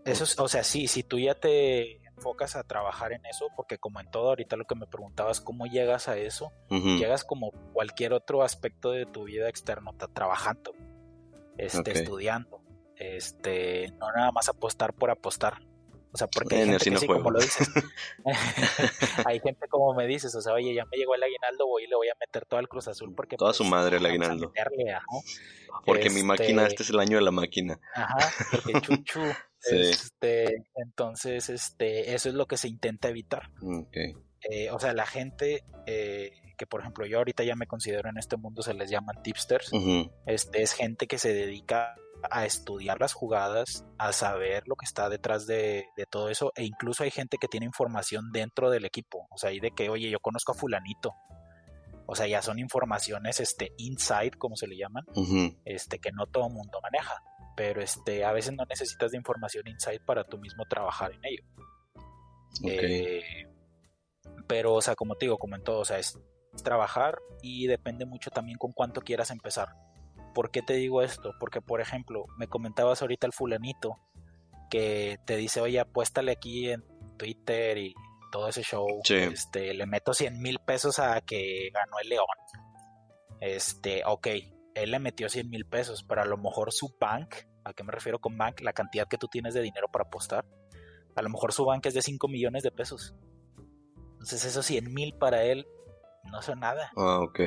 Eso 0.04 0.24
es, 0.24 0.38
o 0.38 0.48
sea, 0.48 0.62
sí, 0.62 0.86
si 0.86 1.02
tú 1.02 1.18
ya 1.18 1.34
te 1.34 2.00
enfocas 2.16 2.56
a 2.56 2.62
trabajar 2.62 3.12
en 3.12 3.26
eso, 3.26 3.46
porque 3.56 3.78
como 3.78 4.00
en 4.00 4.10
todo, 4.10 4.28
ahorita 4.28 4.56
lo 4.56 4.64
que 4.64 4.74
me 4.74 4.86
preguntabas, 4.86 5.40
¿cómo 5.40 5.66
llegas 5.66 6.08
a 6.08 6.16
eso? 6.16 6.52
Llegas 6.70 7.24
como 7.24 7.50
cualquier 7.72 8.12
otro 8.12 8.42
aspecto 8.42 8.92
de 8.92 9.06
tu 9.06 9.24
vida 9.24 9.48
externo, 9.48 9.90
está 9.90 10.08
trabajando, 10.08 10.72
este, 11.58 11.92
estudiando, 11.92 12.62
este, 12.96 13.92
no 13.98 14.10
nada 14.12 14.32
más 14.32 14.48
apostar 14.48 14.94
por 14.94 15.10
apostar. 15.10 15.60
O 16.16 16.18
sea, 16.18 16.28
porque 16.28 16.54
hay 16.56 16.62
En 16.62 16.68
gente 16.70 16.84
que 16.86 16.90
no 16.92 16.98
sí, 16.98 17.06
juego. 17.06 17.22
como 17.22 17.32
lo 17.32 17.40
dices. 17.40 17.68
hay 19.26 19.38
gente 19.40 19.68
como 19.68 19.92
me 19.92 20.06
dices, 20.06 20.34
o 20.34 20.40
sea, 20.40 20.54
oye, 20.54 20.72
ya 20.72 20.86
me 20.86 20.96
llegó 20.96 21.14
el 21.14 21.22
aguinaldo, 21.22 21.66
voy 21.66 21.84
y 21.84 21.86
le 21.88 21.94
voy 21.96 22.08
a 22.08 22.14
meter 22.18 22.46
todo 22.46 22.58
al 22.58 22.68
Cruz 22.68 22.88
Azul 22.88 23.14
porque 23.14 23.36
Toda 23.36 23.50
pues, 23.50 23.58
su 23.58 23.64
madre 23.64 23.98
el 23.98 24.06
aguinaldo. 24.06 24.48
meterle. 24.48 24.94
Porque 25.84 26.08
mi 26.08 26.22
máquina, 26.22 26.62
Este- 26.62 26.72
este 26.72 26.82
es 26.84 26.90
el 26.90 27.00
año 27.00 27.18
de 27.18 27.22
la 27.24 27.30
máquina. 27.32 27.78
Ajá, 27.94 28.32
porque 28.50 28.80
chuchu. 28.80 29.20
Sí. 29.58 29.74
Este, 29.80 30.62
entonces, 30.76 31.48
este, 31.48 32.14
eso 32.14 32.28
es 32.28 32.36
lo 32.36 32.46
que 32.46 32.56
se 32.56 32.68
intenta 32.68 33.08
evitar. 33.08 33.50
Ok. 33.60 33.96
Eh, 34.48 34.70
o 34.70 34.78
sea, 34.78 34.92
la 34.92 35.06
gente 35.06 35.64
eh, 35.86 36.30
que, 36.56 36.66
por 36.66 36.80
ejemplo, 36.82 37.04
yo 37.04 37.18
ahorita 37.18 37.42
ya 37.42 37.56
me 37.56 37.66
considero 37.66 38.08
en 38.08 38.16
este 38.16 38.36
mundo, 38.36 38.62
se 38.62 38.74
les 38.74 38.90
llaman 38.90 39.20
tipsters. 39.24 39.72
Este 40.24 40.62
es 40.62 40.72
gente 40.72 41.08
que 41.08 41.18
se 41.18 41.34
dedica 41.34 41.96
a 42.30 42.44
estudiar 42.46 43.00
las 43.00 43.12
jugadas, 43.12 43.84
a 43.98 44.12
saber 44.12 44.64
lo 44.66 44.76
que 44.76 44.84
está 44.84 45.08
detrás 45.08 45.46
de, 45.46 45.86
de 45.96 46.06
todo 46.06 46.28
eso, 46.28 46.52
e 46.56 46.64
incluso 46.64 47.04
hay 47.04 47.10
gente 47.10 47.38
que 47.38 47.48
tiene 47.48 47.66
información 47.66 48.32
dentro 48.32 48.70
del 48.70 48.84
equipo. 48.84 49.26
O 49.30 49.38
sea, 49.38 49.52
y 49.52 49.60
de 49.60 49.70
que, 49.70 49.88
oye, 49.88 50.10
yo 50.10 50.20
conozco 50.20 50.52
a 50.52 50.54
fulanito. 50.54 51.14
O 52.06 52.14
sea, 52.14 52.26
ya 52.26 52.40
son 52.40 52.58
informaciones, 52.58 53.40
este, 53.40 53.72
inside, 53.78 54.32
como 54.38 54.56
se 54.56 54.68
le 54.68 54.76
llaman 54.76 55.04
este, 55.64 55.98
que 55.98 56.12
no 56.12 56.26
todo 56.26 56.48
mundo 56.48 56.78
maneja. 56.80 57.20
Pero 57.56 57.82
este, 57.82 58.24
a 58.24 58.32
veces 58.32 58.54
no 58.54 58.64
necesitas 58.68 59.10
de 59.10 59.16
información 59.16 59.66
inside 59.66 60.00
para 60.00 60.24
tú 60.24 60.38
mismo 60.38 60.64
trabajar 60.66 61.12
en 61.12 61.24
ello. 61.24 61.42
Ok. 62.62 62.70
Eh, 62.70 63.46
pero, 64.46 64.74
o 64.74 64.80
sea, 64.80 64.94
como 64.94 65.16
te 65.16 65.26
digo, 65.26 65.38
como 65.38 65.56
en 65.56 65.64
todo, 65.64 65.80
o 65.80 65.84
sea, 65.84 65.98
es 65.98 66.18
trabajar 66.62 67.18
y 67.42 67.66
depende 67.66 68.06
mucho 68.06 68.30
también 68.30 68.58
con 68.58 68.72
cuánto 68.72 69.00
quieras 69.00 69.30
empezar. 69.30 69.68
¿Por 70.36 70.50
qué 70.50 70.60
te 70.60 70.74
digo 70.74 71.00
esto? 71.00 71.32
Porque, 71.40 71.62
por 71.62 71.80
ejemplo, 71.80 72.26
me 72.36 72.46
comentabas 72.46 73.00
ahorita 73.00 73.26
el 73.26 73.32
fulanito 73.32 73.96
que 74.68 75.18
te 75.24 75.34
dice, 75.34 75.62
oye, 75.62 75.80
apuéstale 75.80 76.30
aquí 76.30 76.68
en 76.68 76.84
Twitter 77.16 77.78
y 77.78 77.94
todo 78.30 78.50
ese 78.50 78.62
show. 78.62 78.86
Sí. 79.02 79.14
Este, 79.14 79.72
le 79.72 79.86
meto 79.86 80.12
100 80.12 80.42
mil 80.42 80.58
pesos 80.58 80.98
a 80.98 81.22
que 81.22 81.70
ganó 81.72 81.98
el 82.02 82.10
León. 82.10 82.26
Este, 83.40 84.02
ok, 84.04 84.26
él 84.74 84.90
le 84.90 84.98
metió 84.98 85.30
100 85.30 85.48
mil 85.48 85.64
pesos, 85.64 86.04
pero 86.06 86.20
a 86.20 86.26
lo 86.26 86.36
mejor 86.36 86.70
su 86.70 86.94
bank, 87.00 87.34
¿a 87.64 87.72
qué 87.72 87.82
me 87.82 87.92
refiero 87.92 88.18
con 88.18 88.36
bank? 88.36 88.60
La 88.60 88.74
cantidad 88.74 89.08
que 89.08 89.16
tú 89.16 89.28
tienes 89.28 89.54
de 89.54 89.62
dinero 89.62 89.88
para 89.90 90.04
apostar. 90.04 90.44
A 91.14 91.22
lo 91.22 91.30
mejor 91.30 91.54
su 91.54 91.64
bank 91.64 91.86
es 91.86 91.94
de 91.94 92.02
5 92.02 92.28
millones 92.28 92.62
de 92.62 92.72
pesos. 92.72 93.14
Entonces 94.12 94.44
esos 94.44 94.66
100 94.66 94.92
mil 94.92 95.14
para 95.14 95.44
él 95.44 95.66
no 96.24 96.42
son 96.42 96.60
nada. 96.60 96.92
Ah, 96.94 97.20
ok. 97.22 97.40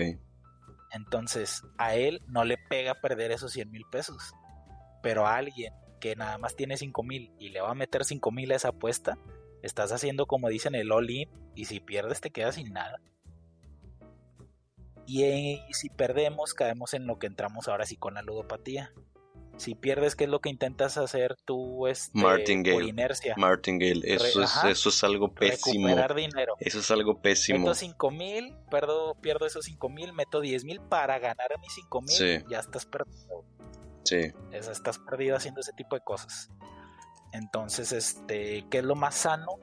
Entonces 0.91 1.63
a 1.77 1.95
él 1.95 2.21
no 2.27 2.43
le 2.43 2.57
pega 2.57 2.95
perder 2.95 3.31
esos 3.31 3.51
100 3.53 3.71
mil 3.71 3.83
pesos. 3.91 4.33
Pero 5.01 5.27
a 5.27 5.35
alguien 5.35 5.73
que 5.99 6.15
nada 6.15 6.37
más 6.37 6.55
tiene 6.55 6.77
5 6.77 7.03
mil 7.03 7.33
y 7.39 7.49
le 7.49 7.61
va 7.61 7.71
a 7.71 7.75
meter 7.75 8.05
5 8.05 8.31
mil 8.31 8.51
a 8.51 8.55
esa 8.55 8.69
apuesta, 8.69 9.17
estás 9.61 9.91
haciendo 9.91 10.25
como 10.25 10.49
dicen 10.49 10.75
el 10.75 10.91
all-in 10.91 11.29
y 11.55 11.65
si 11.65 11.79
pierdes 11.79 12.21
te 12.21 12.31
quedas 12.31 12.55
sin 12.55 12.73
nada. 12.73 13.01
Y, 15.05 15.23
eh, 15.23 15.65
si 15.71 15.89
perdemos 15.89 16.53
caemos 16.53 16.93
en 16.93 17.07
lo 17.07 17.17
que 17.17 17.27
entramos 17.27 17.67
ahora 17.67 17.85
sí 17.85 17.95
con 17.95 18.13
la 18.13 18.21
ludopatía. 18.21 18.93
Si 19.59 19.75
pierdes, 19.75 20.15
¿qué 20.15 20.23
es 20.23 20.29
lo 20.29 20.39
que 20.39 20.49
intentas 20.49 20.97
hacer 20.97 21.35
tú 21.45 21.85
este, 21.87 22.17
Martingale. 22.17 22.73
por 22.75 22.83
inercia? 22.83 23.35
Martingale, 23.37 24.01
eso, 24.05 24.23
Re- 24.39 24.45
es, 24.45 24.51
ajá. 24.57 24.69
eso 24.71 24.87
es 24.89 25.03
algo 25.03 25.33
pésimo. 25.33 25.87
Recuperar 25.87 26.15
dinero. 26.15 26.55
Eso 26.59 26.79
es 26.79 26.89
algo 26.91 27.21
pésimo. 27.21 27.59
Meto 27.59 27.75
5 27.75 28.09
mil, 28.11 28.55
pierdo, 28.71 29.15
pierdo 29.15 29.45
esos 29.45 29.65
5 29.65 29.89
mil, 29.89 30.13
meto 30.13 30.39
10 30.39 30.63
mil 30.63 30.79
para 30.79 31.19
ganar 31.19 31.47
mis 31.61 31.73
5 31.73 32.01
mil, 32.01 32.09
Sí. 32.09 32.37
ya 32.49 32.59
estás 32.59 32.85
perdido. 32.85 33.43
Sí. 34.05 34.31
Estás 34.53 34.97
perdido 34.97 35.35
haciendo 35.35 35.59
ese 35.59 35.73
tipo 35.73 35.95
de 35.95 36.01
cosas. 36.01 36.49
Entonces, 37.33 37.91
este, 37.91 38.65
¿qué 38.71 38.79
es 38.79 38.83
lo 38.85 38.95
más 38.95 39.13
sano? 39.15 39.57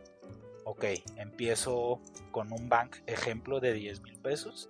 Ok, 0.65 0.85
empiezo 1.17 2.01
con 2.33 2.53
un 2.53 2.69
bank 2.69 2.97
ejemplo 3.07 3.61
de 3.61 3.73
10 3.73 4.03
mil 4.03 4.19
pesos. 4.21 4.69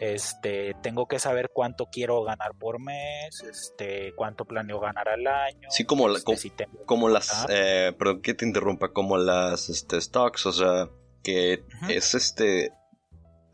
Este, 0.00 0.74
tengo 0.82 1.06
que 1.06 1.18
saber 1.18 1.50
cuánto 1.52 1.86
quiero 1.92 2.22
ganar 2.24 2.52
por 2.58 2.80
mes, 2.80 3.42
este, 3.42 4.14
cuánto 4.16 4.46
planeo 4.46 4.80
ganar 4.80 5.08
al 5.10 5.26
año. 5.26 5.68
Sí, 5.70 5.84
como 5.84 6.08
la- 6.08 6.14
este, 6.14 6.24
como- 6.24 6.38
si 6.38 6.48
tengo- 6.50 6.84
Como 6.86 7.08
las, 7.10 7.46
eh, 7.50 7.92
perdón 7.98 8.22
que 8.22 8.32
te 8.34 8.46
interrumpa, 8.46 8.92
como 8.94 9.18
las 9.18 9.68
este, 9.68 10.00
stocks, 10.00 10.46
o 10.46 10.52
sea, 10.52 10.88
que 11.22 11.64
es 11.90 12.14
este 12.14 12.72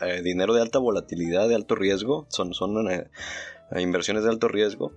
eh, 0.01 0.21
dinero 0.23 0.55
de 0.55 0.61
alta 0.63 0.79
volatilidad, 0.79 1.49
de 1.49 1.55
alto 1.57 1.75
riesgo, 1.75 2.27
son, 2.29 2.55
son 2.55 2.89
eh, 2.93 3.09
inversiones 3.81 4.23
de 4.25 4.31
alto 4.31 4.47
riesgo 4.47 4.93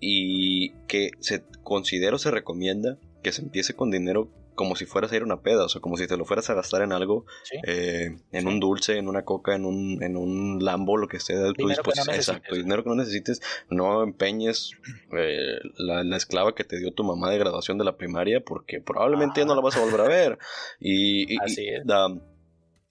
y 0.00 0.72
que 0.88 1.10
se 1.20 1.42
considera 1.62 2.16
o 2.16 2.18
se 2.18 2.30
recomienda 2.30 2.98
que 3.22 3.32
se 3.32 3.40
empiece 3.42 3.74
con 3.74 3.90
dinero 3.90 4.28
como 4.56 4.74
si 4.74 4.84
fueras 4.86 5.12
a 5.12 5.16
ir 5.16 5.22
a 5.22 5.24
una 5.26 5.42
peda, 5.42 5.64
o 5.64 5.68
sea, 5.68 5.80
como 5.80 5.96
si 5.96 6.08
te 6.08 6.16
lo 6.16 6.24
fueras 6.24 6.50
a 6.50 6.54
gastar 6.54 6.82
en 6.82 6.92
algo, 6.92 7.24
¿sí? 7.44 7.56
eh, 7.64 8.16
en 8.32 8.40
Sí. 8.42 8.46
un 8.48 8.58
dulce, 8.58 8.98
en 8.98 9.06
una 9.08 9.22
coca, 9.24 9.54
en 9.54 9.64
un, 9.64 10.02
en 10.02 10.16
un 10.16 10.58
Lambo, 10.64 10.96
lo 10.96 11.06
que 11.06 11.18
esté 11.18 11.36
de 11.36 11.52
tu 11.52 11.62
no 11.62 11.68
disposición. 11.68 12.06
necesites. 12.08 12.28
Exacto, 12.36 12.54
dinero 12.56 12.82
que 12.82 12.88
no 12.88 12.96
necesites, 12.96 13.40
no 13.70 14.02
empeñes 14.02 14.72
eh, 15.16 15.58
la, 15.76 16.02
la 16.02 16.16
esclava 16.16 16.54
que 16.56 16.64
te 16.64 16.78
dio 16.78 16.92
tu 16.92 17.04
mamá 17.04 17.30
de 17.30 17.38
graduación 17.38 17.78
de 17.78 17.84
la 17.84 17.96
primaria, 17.96 18.40
porque 18.44 18.80
probablemente 18.80 19.40
ya 19.40 19.46
no 19.46 19.54
la 19.54 19.60
vas 19.60 19.76
a 19.76 19.80
volver 19.80 20.00
a 20.00 20.08
ver. 20.08 20.38
Y, 20.80 21.32
y- 21.34 21.38
Así 21.40 21.68
es. 21.68 21.84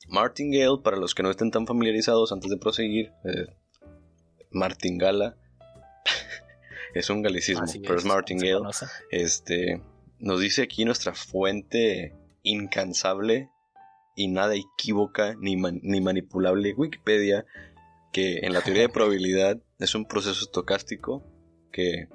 Martingale, 0.08 0.78
para 0.84 0.98
los 0.98 1.16
que 1.16 1.24
no 1.24 1.32
estén 1.32 1.50
tan 1.52 1.66
familiarizados, 1.66 2.32
antes 2.32 2.50
de 2.52 2.58
proseguir, 2.58 3.12
eh, 3.24 3.48
Martingala. 4.52 5.36
es 6.94 7.10
un 7.10 7.22
galicismo, 7.24 7.64
Así 7.64 7.80
pero 7.80 7.96
es 7.98 8.06
Martingale. 8.06 8.62
Este, 9.10 9.82
nos 10.26 10.42
dice 10.42 10.64
aquí 10.64 10.84
nuestra 10.86 11.14
fuente 11.14 12.14
incansable 12.44 13.50
y 14.16 14.28
nada 14.28 14.56
equívoca 14.56 15.36
ni, 15.40 15.56
man- 15.56 15.80
ni 15.84 16.02
manipulable 16.02 16.74
Wikipedia 16.76 17.46
que 18.12 18.40
en 18.40 18.54
la 18.54 18.62
teoría 18.62 18.82
de 18.84 18.90
probabilidad 18.98 19.62
es 19.80 19.94
un 19.94 20.06
proceso 20.06 20.44
estocástico 20.44 21.24
que 21.72 22.08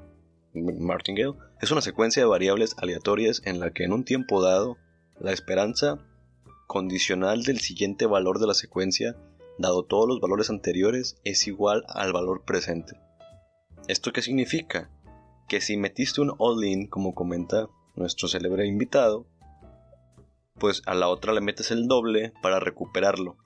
Martingale 0.54 1.34
es 1.60 1.70
una 1.70 1.80
secuencia 1.82 2.22
de 2.22 2.28
variables 2.28 2.74
aleatorias 2.78 3.42
en 3.44 3.60
la 3.60 3.72
que 3.72 3.84
en 3.84 3.92
un 3.92 4.04
tiempo 4.04 4.42
dado 4.42 4.76
la 5.20 5.32
esperanza 5.32 6.04
condicional 6.66 7.44
del 7.44 7.60
siguiente 7.60 8.06
valor 8.06 8.40
de 8.40 8.46
la 8.48 8.54
secuencia 8.54 9.16
dado 9.58 9.84
todos 9.84 10.08
los 10.08 10.20
valores 10.20 10.50
anteriores 10.50 11.16
es 11.22 11.46
igual 11.46 11.84
al 11.88 12.12
valor 12.12 12.44
presente. 12.44 12.94
¿Esto 13.88 14.12
qué 14.12 14.22
significa? 14.22 14.90
Que 15.48 15.60
si 15.60 15.76
metiste 15.76 16.20
un 16.20 16.32
all-in, 16.38 16.86
como 16.86 17.14
comenta 17.14 17.68
nuestro 17.96 18.28
célebre 18.28 18.66
invitado, 18.66 19.26
pues 20.58 20.82
a 20.86 20.94
la 20.94 21.08
otra 21.08 21.32
le 21.32 21.40
metes 21.40 21.70
el 21.70 21.88
doble 21.88 22.32
para 22.42 22.60
recuperarlo. 22.60 23.36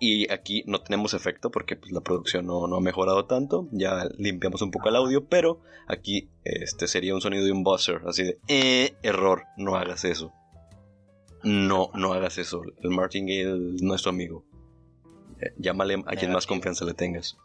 Y 0.00 0.30
aquí 0.30 0.62
no 0.66 0.80
tenemos 0.80 1.12
efecto 1.14 1.50
porque 1.50 1.74
pues, 1.74 1.90
la 1.90 2.00
producción 2.00 2.46
no, 2.46 2.68
no 2.68 2.76
ha 2.76 2.80
mejorado 2.80 3.26
tanto. 3.26 3.68
Ya 3.72 4.08
limpiamos 4.16 4.62
un 4.62 4.70
poco 4.70 4.88
el 4.88 4.96
audio, 4.96 5.26
pero 5.26 5.60
aquí 5.88 6.30
este 6.44 6.86
sería 6.86 7.14
un 7.14 7.20
sonido 7.20 7.44
de 7.44 7.52
un 7.52 7.64
buzzer, 7.64 8.02
así 8.06 8.22
de 8.22 8.38
eh, 8.46 8.94
error, 9.02 9.44
no 9.56 9.74
hagas 9.74 10.04
eso. 10.04 10.32
No, 11.42 11.90
no 11.94 12.12
hagas 12.12 12.38
eso. 12.38 12.62
El 12.82 12.90
Martingale 12.90 13.76
no 13.82 13.94
es 13.94 14.02
tu 14.02 14.08
amigo. 14.08 14.44
Eh, 15.40 15.52
llámale 15.56 15.94
a 15.94 16.14
quien 16.16 16.32
más 16.32 16.44
Negativo. 16.44 16.48
confianza 16.48 16.84
le 16.84 16.94
tengas. 16.94 17.36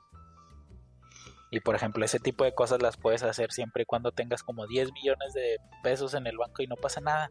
Y 1.54 1.60
por 1.60 1.76
ejemplo, 1.76 2.04
ese 2.04 2.20
tipo 2.20 2.44
de 2.46 2.56
cosas 2.56 2.82
las 2.82 2.98
puedes 2.98 3.22
hacer 3.22 3.52
siempre 3.52 3.84
y 3.84 3.86
cuando 3.86 4.12
tengas 4.12 4.42
como 4.42 4.66
10 4.66 4.92
millones 4.92 5.34
de 5.36 5.58
pesos 5.84 6.16
en 6.16 6.26
el 6.26 6.36
banco 6.36 6.64
y 6.64 6.68
no 6.68 6.76
pasa 6.76 7.00
nada. 7.00 7.30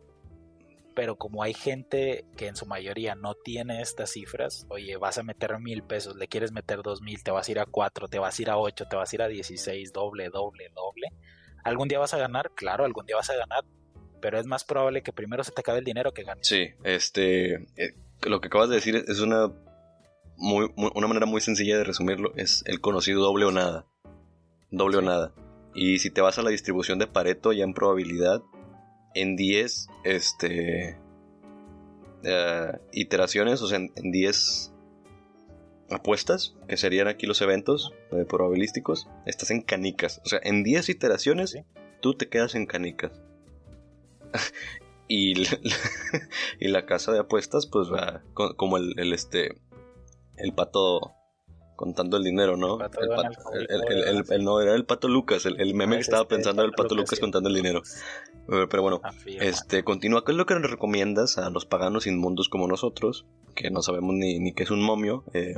Pero 0.95 1.17
como 1.17 1.43
hay 1.43 1.55
gente 1.55 2.25
que 2.37 2.47
en 2.47 2.55
su 2.55 2.65
mayoría 2.67 3.17
no 3.17 3.35
tiene 3.35 3.81
estas 3.81 4.13
cifras, 4.13 4.65
oye, 4.69 4.97
vas 4.97 5.19
a 5.19 5.25
meter 5.25 5.59
mil 5.59 5.83
pesos, 5.83 6.15
le 6.15 6.29
quieres 6.29 6.53
meter 6.53 6.83
dos 6.85 7.03
mil, 7.03 7.21
te 7.25 7.33
vas 7.33 7.49
a 7.49 7.51
ir 7.51 7.59
a 7.59 7.67
cuatro, 7.67 8.07
te 8.07 8.21
vas 8.21 8.39
a 8.39 8.43
ir 8.43 8.51
a 8.51 8.59
ocho, 8.59 8.85
te 8.87 8.95
vas 8.95 9.13
a 9.13 9.17
ir 9.17 9.23
a 9.23 9.27
16, 9.29 9.93
doble, 9.93 10.29
doble, 10.29 10.69
doble. 10.73 11.09
¿Algún 11.65 11.89
día 11.89 11.99
vas 11.99 12.15
a 12.15 12.19
ganar? 12.19 12.53
Claro, 12.55 12.85
algún 12.85 13.07
día 13.07 13.17
vas 13.17 13.31
a 13.31 13.35
ganar. 13.37 13.65
Pero 14.21 14.39
es 14.39 14.47
más 14.47 14.63
probable 14.63 15.03
que 15.03 15.13
primero 15.13 15.43
se 15.43 15.51
te 15.51 15.63
acabe 15.63 15.81
el 15.81 15.85
dinero 15.85 16.13
que 16.13 16.23
ganes. 16.23 16.47
Sí, 16.47 16.69
este, 16.85 17.55
eh, 17.77 17.97
lo 18.23 18.41
que 18.41 18.47
acabas 18.47 18.69
de 18.69 18.77
decir 18.77 18.95
es 18.95 19.19
una, 19.19 19.49
muy, 20.37 20.71
muy- 20.77 20.93
una 20.95 21.09
manera 21.09 21.27
muy 21.27 21.41
sencilla 21.41 21.77
de 21.77 21.83
resumirlo. 21.83 22.33
Es 22.37 22.63
el 22.67 22.81
conocido 22.81 23.21
doble 23.21 23.47
o 23.47 23.51
nada. 23.51 23.85
Doble 24.73 24.97
o 24.97 25.03
nada. 25.03 25.33
Y 25.75 26.01
si 26.01 26.11
te 26.11 26.21
vas 26.21 26.39
a 26.39 26.43
la 26.43 26.51
distribución 26.51 26.99
de 26.99 27.07
Pareto 27.07 27.53
ya 27.53 27.65
en 27.65 27.75
probabilidad, 27.75 28.43
en 29.15 29.37
10, 29.37 29.89
este, 30.05 30.99
eh, 32.25 32.73
iteraciones, 32.93 33.63
o 33.63 33.69
sea, 33.69 33.79
en 33.79 34.11
10 34.11 34.73
apuestas, 35.91 36.57
que 36.69 36.77
serían 36.77 37.09
aquí 37.09 37.27
los 37.27 37.41
eventos 37.41 37.93
eh, 38.11 38.25
probabilísticos, 38.25 39.09
estás 39.27 39.51
en 39.51 39.63
canicas. 39.63 40.21
O 40.25 40.29
sea, 40.29 40.41
en 40.43 40.63
10 40.63 40.89
iteraciones, 40.89 41.57
tú 42.01 42.15
te 42.15 42.29
quedas 42.29 42.55
en 42.55 42.67
canicas. 42.67 43.13
y, 45.09 45.35
la, 45.35 45.59
y 46.61 46.69
la 46.69 46.87
casa 46.87 47.13
de 47.13 47.21
apuestas, 47.21 47.67
pues 47.67 47.93
va 47.93 48.23
como 48.35 48.79
el, 48.79 48.99
el, 48.99 49.13
este 49.13 49.55
el 50.37 50.55
pato 50.55 51.13
contando 51.83 52.17
el 52.17 52.23
dinero, 52.23 52.57
¿no? 52.57 52.79
El, 53.53 54.25
el, 54.31 54.45
no, 54.45 54.61
era 54.61 54.77
el 54.77 54.85
pato 54.85 55.09
Lucas, 55.09 55.47
el, 55.47 55.75
meme 55.75 55.97
ah, 55.97 55.99
que 55.99 56.03
estaba 56.03 56.29
pensando 56.29 56.63
era 56.63 56.69
el 56.69 56.77
pato 56.77 56.95
Lucas, 56.95 57.19
contando 57.19 57.49
el 57.49 57.57
dinero. 57.57 57.83
Pero 58.47 58.83
bueno, 58.83 59.01
este, 59.27 59.83
continúa. 59.83 60.25
¿Qué 60.25 60.31
es 60.31 60.39
lo 60.39 60.47
que 60.47 60.55
nos 60.55 60.71
recomiendas 60.71 61.39
a 61.39 61.51
los 61.51 61.67
paganos 61.67 62.07
inmundos 62.07 62.49
como 62.49 62.69
nosotros, 62.69 63.27
que 63.57 63.73
no 63.73 63.83
sabemos 63.83 64.15
ni, 64.15 64.39
ni 64.39 64.55
qué 64.55 64.63
es 64.63 64.71
un 64.71 64.81
momio, 64.81 65.25
eh, 65.35 65.57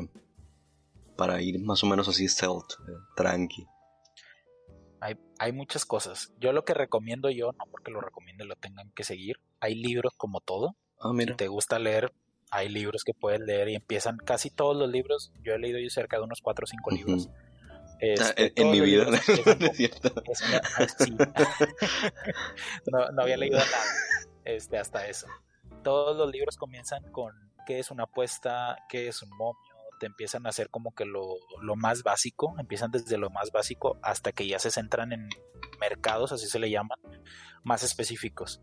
para 1.15 1.43
ir 1.43 1.61
más 1.61 1.85
o 1.85 1.89
menos 1.89 2.09
así 2.09 2.27
stealth, 2.27 2.73
eh, 2.89 2.93
tranqui? 3.17 3.67
Hay, 5.03 5.19
hay 5.39 5.53
muchas 5.53 5.85
cosas. 5.85 6.33
Yo 6.41 6.55
lo 6.55 6.65
que 6.65 6.73
recomiendo 6.73 7.29
yo, 7.29 7.53
no 7.53 7.67
porque 7.71 7.91
lo 7.91 8.01
recomiende 8.01 8.47
lo 8.47 8.57
tengan 8.57 8.91
que 8.93 9.05
seguir, 9.05 9.41
hay 9.61 9.75
libros 9.75 10.15
como 10.17 10.41
todo. 10.41 10.75
Ah, 10.99 11.13
mira. 11.13 11.35
Si 11.35 11.37
te 11.37 11.49
gusta 11.49 11.79
leer, 11.79 12.15
hay 12.55 12.69
libros 12.69 13.03
que 13.03 13.13
puedes 13.13 13.41
leer 13.41 13.69
y 13.69 13.75
empiezan 13.75 14.17
casi 14.17 14.49
todos 14.49 14.77
los 14.77 14.89
libros. 14.89 15.33
Yo 15.43 15.55
he 15.55 15.59
leído 15.59 15.81
yo 15.81 15.91
cerca 15.91 16.19
de 16.19 16.23
unos 16.23 16.41
4 16.41 16.63
o 16.63 16.67
5 16.67 16.91
libros. 16.93 17.29
Este, 17.99 18.53
en, 18.61 18.71
mi 18.71 18.81
vida, 18.81 19.05
¿no 19.11 19.17
es 19.17 19.77
cierto? 19.77 20.15
no, 22.93 23.11
no, 23.11 23.23
había 23.23 23.37
leído 23.37 23.59
nada 23.59 23.83
este, 24.45 24.79
hasta 24.79 25.09
eso. 25.09 25.27
Todos 25.83 26.17
los 26.17 26.31
libros 26.31 26.57
comienzan 26.57 27.03
con 27.11 27.35
qué 27.67 27.81
es 27.81 27.91
una 27.91 28.05
apuesta, 28.05 28.77
qué 28.89 29.09
es 29.09 29.21
un 29.23 29.31
momio, 29.31 29.59
te 29.99 30.07
empiezan 30.07 30.47
a 30.47 30.51
hacer 30.51 30.71
como 30.71 30.95
que 30.95 31.07
lo, 31.07 31.39
lo, 31.61 31.75
más 31.75 32.05
básico, 32.05 32.55
empiezan 32.59 32.93
desde 32.93 33.19
lo 33.19 33.31
más 33.31 33.51
básico 33.51 33.99
hasta 34.03 34.31
que 34.33 34.47
ya 34.47 34.61
se 34.61 34.71
centran 34.71 35.13
en 35.13 35.29
mercados, 35.81 36.31
así 36.31 36.47
se 36.47 36.61
le 36.61 36.71
llaman, 36.71 36.99
más 37.65 37.83
específicos. 37.83 38.61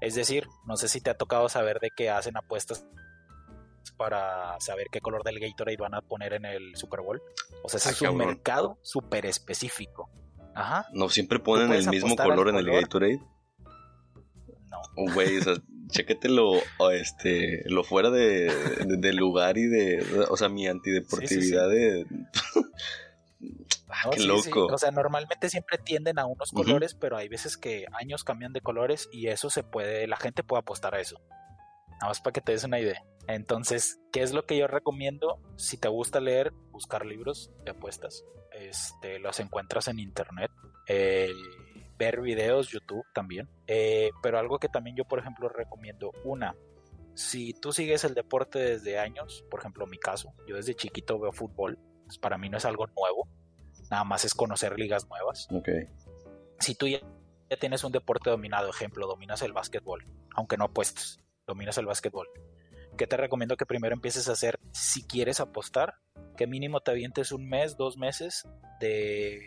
Es 0.00 0.14
decir, 0.14 0.46
no 0.66 0.76
sé 0.76 0.88
si 0.88 1.00
te 1.00 1.10
ha 1.10 1.16
tocado 1.16 1.48
saber 1.48 1.80
de 1.80 1.90
que 1.96 2.10
hacen 2.10 2.36
apuestas 2.36 2.86
para 3.96 4.58
saber 4.60 4.88
qué 4.90 5.00
color 5.00 5.22
del 5.24 5.40
Gatorade 5.40 5.76
van 5.78 5.94
a 5.94 6.02
poner 6.02 6.34
en 6.34 6.44
el 6.44 6.76
Super 6.76 7.00
Bowl. 7.00 7.22
O 7.62 7.68
sea, 7.68 7.78
ese 7.78 7.90
es 7.90 8.02
un 8.02 8.16
mercado 8.16 8.78
súper 8.82 9.26
específico. 9.26 10.10
Ajá. 10.54 10.86
¿No 10.92 11.08
siempre 11.08 11.38
ponen 11.38 11.72
el 11.72 11.88
mismo 11.88 12.16
color 12.16 12.48
en 12.48 12.56
el 12.56 12.70
Gatorade? 12.70 13.20
No. 14.68 14.78
Oh, 14.96 15.12
güey, 15.12 15.38
o 15.38 15.42
sea, 15.42 15.54
chéquetelo 15.88 16.60
este, 16.92 17.62
lo 17.66 17.84
fuera 17.84 18.10
de, 18.10 18.50
lugar 19.14 19.56
y 19.58 19.66
de, 19.66 20.26
o 20.28 20.36
sea, 20.36 20.48
mi 20.48 20.66
antideportividad 20.66 21.68
de... 21.68 22.06
Ah, 24.04 24.10
qué 24.10 24.22
loco. 24.24 24.66
O 24.66 24.78
sea, 24.78 24.90
normalmente 24.90 25.48
siempre 25.48 25.78
tienden 25.78 26.18
a 26.18 26.26
unos 26.26 26.50
colores, 26.50 26.94
pero 26.94 27.16
hay 27.16 27.28
veces 27.28 27.56
que 27.56 27.86
años 27.92 28.24
cambian 28.24 28.52
de 28.52 28.60
colores 28.60 29.08
y 29.10 29.28
eso 29.28 29.48
se 29.50 29.62
puede, 29.62 30.06
la 30.06 30.16
gente 30.16 30.42
puede 30.42 30.60
apostar 30.60 30.94
a 30.94 31.00
eso. 31.00 31.20
Nada 31.92 32.08
más 32.08 32.20
para 32.20 32.32
que 32.32 32.40
te 32.40 32.52
des 32.52 32.64
una 32.64 32.78
idea. 32.78 33.02
Entonces, 33.26 33.98
¿qué 34.12 34.22
es 34.22 34.32
lo 34.32 34.44
que 34.44 34.58
yo 34.58 34.66
recomiendo? 34.66 35.40
Si 35.56 35.78
te 35.78 35.88
gusta 35.88 36.20
leer, 36.20 36.52
buscar 36.70 37.06
libros 37.06 37.50
de 37.64 37.70
apuestas. 37.70 38.24
Este, 38.52 39.18
los 39.18 39.40
encuentras 39.40 39.88
en 39.88 39.98
internet. 39.98 40.50
ver 40.86 42.20
videos, 42.20 42.68
YouTube 42.68 43.04
también. 43.14 43.48
Eh, 43.66 44.10
pero 44.22 44.38
algo 44.38 44.58
que 44.58 44.68
también 44.68 44.96
yo, 44.96 45.04
por 45.04 45.18
ejemplo, 45.18 45.48
recomiendo. 45.48 46.12
Una, 46.24 46.54
si 47.14 47.54
tú 47.54 47.72
sigues 47.72 48.04
el 48.04 48.12
deporte 48.12 48.58
desde 48.58 48.98
años, 48.98 49.44
por 49.50 49.60
ejemplo, 49.60 49.86
mi 49.86 49.98
caso, 49.98 50.34
yo 50.46 50.56
desde 50.56 50.74
chiquito 50.74 51.18
veo 51.18 51.32
fútbol. 51.32 51.78
Pues 52.04 52.18
para 52.18 52.36
mí 52.38 52.48
no 52.50 52.58
es 52.58 52.64
algo 52.64 52.86
nuevo 52.86 53.26
nada 53.90 54.04
más 54.04 54.24
es 54.24 54.34
conocer 54.34 54.78
ligas 54.78 55.08
nuevas. 55.08 55.48
Si 56.58 56.74
tú 56.74 56.86
ya, 56.86 57.00
tienes 57.60 57.84
un 57.84 57.92
deporte 57.92 58.30
dominado, 58.30 58.70
ejemplo, 58.70 59.06
dominas 59.06 59.42
el 59.42 59.52
básquetbol, 59.52 60.04
aunque 60.34 60.56
no 60.56 60.64
apuestes, 60.64 61.20
dominas 61.46 61.78
el 61.78 61.86
básquetbol. 61.86 62.28
¿Qué 62.96 63.06
te 63.06 63.16
recomiendo 63.16 63.56
que 63.56 63.66
primero 63.66 63.94
empieces 63.94 64.28
a 64.28 64.32
hacer 64.32 64.58
si 64.72 65.06
quieres 65.06 65.40
apostar? 65.40 65.94
Que 66.36 66.46
mínimo 66.46 66.80
te 66.80 66.90
avientes 66.90 67.30
un 67.30 67.48
mes, 67.48 67.76
dos 67.76 67.98
meses 67.98 68.48
de 68.80 69.40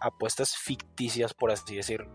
apuestas 0.00 0.56
ficticias, 0.56 1.34
por 1.34 1.50
así 1.50 1.76
decir. 1.76 2.06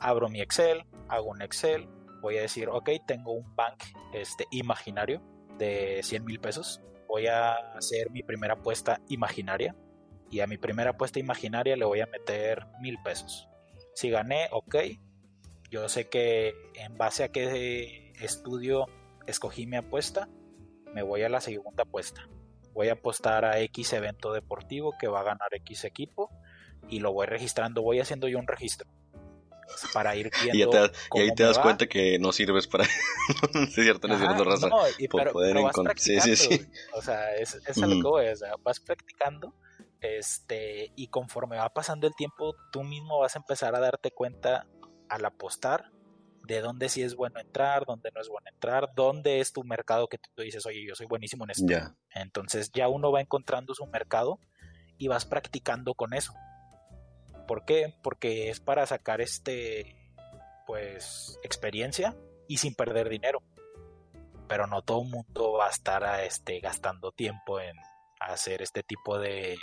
Abro 0.00 0.28
mi 0.28 0.40
Excel, 0.40 0.84
hago 1.08 1.30
un 1.30 1.40
Excel, 1.40 1.88
voy 2.20 2.36
a 2.36 2.42
decir, 2.42 2.68
ok, 2.68 2.90
tengo 3.06 3.32
un 3.32 3.54
bank 3.54 3.84
este, 4.12 4.44
imaginario 4.50 5.22
de 5.56 6.00
100 6.02 6.24
mil 6.24 6.40
pesos. 6.40 6.80
Voy 7.06 7.26
a 7.28 7.54
hacer 7.76 8.10
mi 8.10 8.22
primera 8.22 8.54
apuesta 8.54 9.00
imaginaria 9.08 9.74
y 10.30 10.40
a 10.40 10.46
mi 10.46 10.56
primera 10.56 10.90
apuesta 10.90 11.18
imaginaria 11.18 11.76
le 11.76 11.84
voy 11.84 12.00
a 12.00 12.06
meter 12.06 12.66
mil 12.80 12.98
pesos. 13.02 13.48
Si 13.94 14.10
gané, 14.10 14.48
ok. 14.50 14.76
Yo 15.70 15.88
sé 15.88 16.08
que 16.08 16.54
en 16.74 16.96
base 16.96 17.24
a 17.24 17.28
qué 17.28 18.12
estudio 18.20 18.86
escogí 19.26 19.66
mi 19.66 19.76
apuesta, 19.76 20.28
me 20.92 21.02
voy 21.02 21.22
a 21.22 21.28
la 21.28 21.40
segunda 21.40 21.84
apuesta. 21.84 22.28
Voy 22.72 22.88
a 22.88 22.94
apostar 22.94 23.44
a 23.44 23.60
X 23.60 23.92
evento 23.92 24.32
deportivo 24.32 24.94
que 24.98 25.08
va 25.08 25.20
a 25.20 25.24
ganar 25.24 25.48
X 25.52 25.84
equipo 25.84 26.30
y 26.88 27.00
lo 27.00 27.12
voy 27.12 27.26
registrando. 27.26 27.82
Voy 27.82 28.00
haciendo 28.00 28.28
yo 28.28 28.38
un 28.38 28.46
registro 28.46 28.88
para 29.92 30.14
ir 30.16 30.30
viendo. 30.42 30.90
y, 31.14 31.20
ahí 31.20 31.34
te 31.34 31.44
das 31.44 31.58
cuenta 31.58 31.86
que 31.86 32.18
no 32.18 32.32
sirves 32.32 32.66
para. 32.66 32.84
no 33.54 33.62
es 33.62 33.74
cierto, 33.74 34.08
no 34.08 34.14
es 34.14 34.20
cierto, 34.20 34.44
raza. 34.44 34.68
No, 34.68 34.82
pero, 35.12 35.32
poder 35.32 35.56
vas 35.62 35.74
sí, 35.96 36.20
sí, 36.20 36.36
sí. 36.36 36.66
O 36.94 37.02
sea, 37.02 37.34
es, 37.36 37.54
es 37.54 37.76
lo 37.76 37.88
que 37.88 38.02
voy. 38.02 38.28
O 38.28 38.36
sea, 38.36 38.54
vas 38.62 38.80
practicando 38.80 39.54
este, 40.04 40.92
y 40.96 41.08
conforme 41.08 41.56
va 41.56 41.72
pasando 41.72 42.06
el 42.06 42.14
tiempo, 42.14 42.54
tú 42.70 42.82
mismo 42.82 43.20
vas 43.20 43.36
a 43.36 43.38
empezar 43.38 43.74
a 43.74 43.80
darte 43.80 44.10
cuenta 44.10 44.66
al 45.08 45.24
apostar 45.24 45.90
de 46.46 46.60
dónde 46.60 46.90
sí 46.90 47.02
es 47.02 47.14
bueno 47.14 47.40
entrar, 47.40 47.86
dónde 47.86 48.10
no 48.14 48.20
es 48.20 48.28
bueno 48.28 48.48
entrar, 48.50 48.90
dónde 48.94 49.40
es 49.40 49.52
tu 49.52 49.64
mercado 49.64 50.08
que 50.08 50.18
tú 50.18 50.42
dices, 50.42 50.66
oye, 50.66 50.84
yo 50.86 50.94
soy 50.94 51.06
buenísimo 51.06 51.44
en 51.44 51.50
esto. 51.50 51.96
Entonces 52.14 52.70
ya 52.72 52.88
uno 52.88 53.10
va 53.10 53.22
encontrando 53.22 53.74
su 53.74 53.86
mercado 53.86 54.38
y 54.98 55.08
vas 55.08 55.24
practicando 55.24 55.94
con 55.94 56.12
eso. 56.12 56.34
¿Por 57.48 57.64
qué? 57.64 57.94
Porque 58.02 58.50
es 58.50 58.60
para 58.60 58.86
sacar 58.86 59.22
este, 59.22 59.96
pues, 60.66 61.38
experiencia 61.42 62.14
y 62.46 62.58
sin 62.58 62.74
perder 62.74 63.08
dinero. 63.08 63.42
Pero 64.46 64.66
no 64.66 64.82
todo 64.82 65.02
el 65.02 65.08
mundo 65.08 65.52
va 65.52 65.68
a 65.68 65.70
estar 65.70 66.20
este, 66.20 66.60
gastando 66.60 67.10
tiempo 67.10 67.58
en 67.58 67.74
hacer 68.20 68.60
este 68.60 68.82
tipo 68.82 69.18
de 69.18 69.56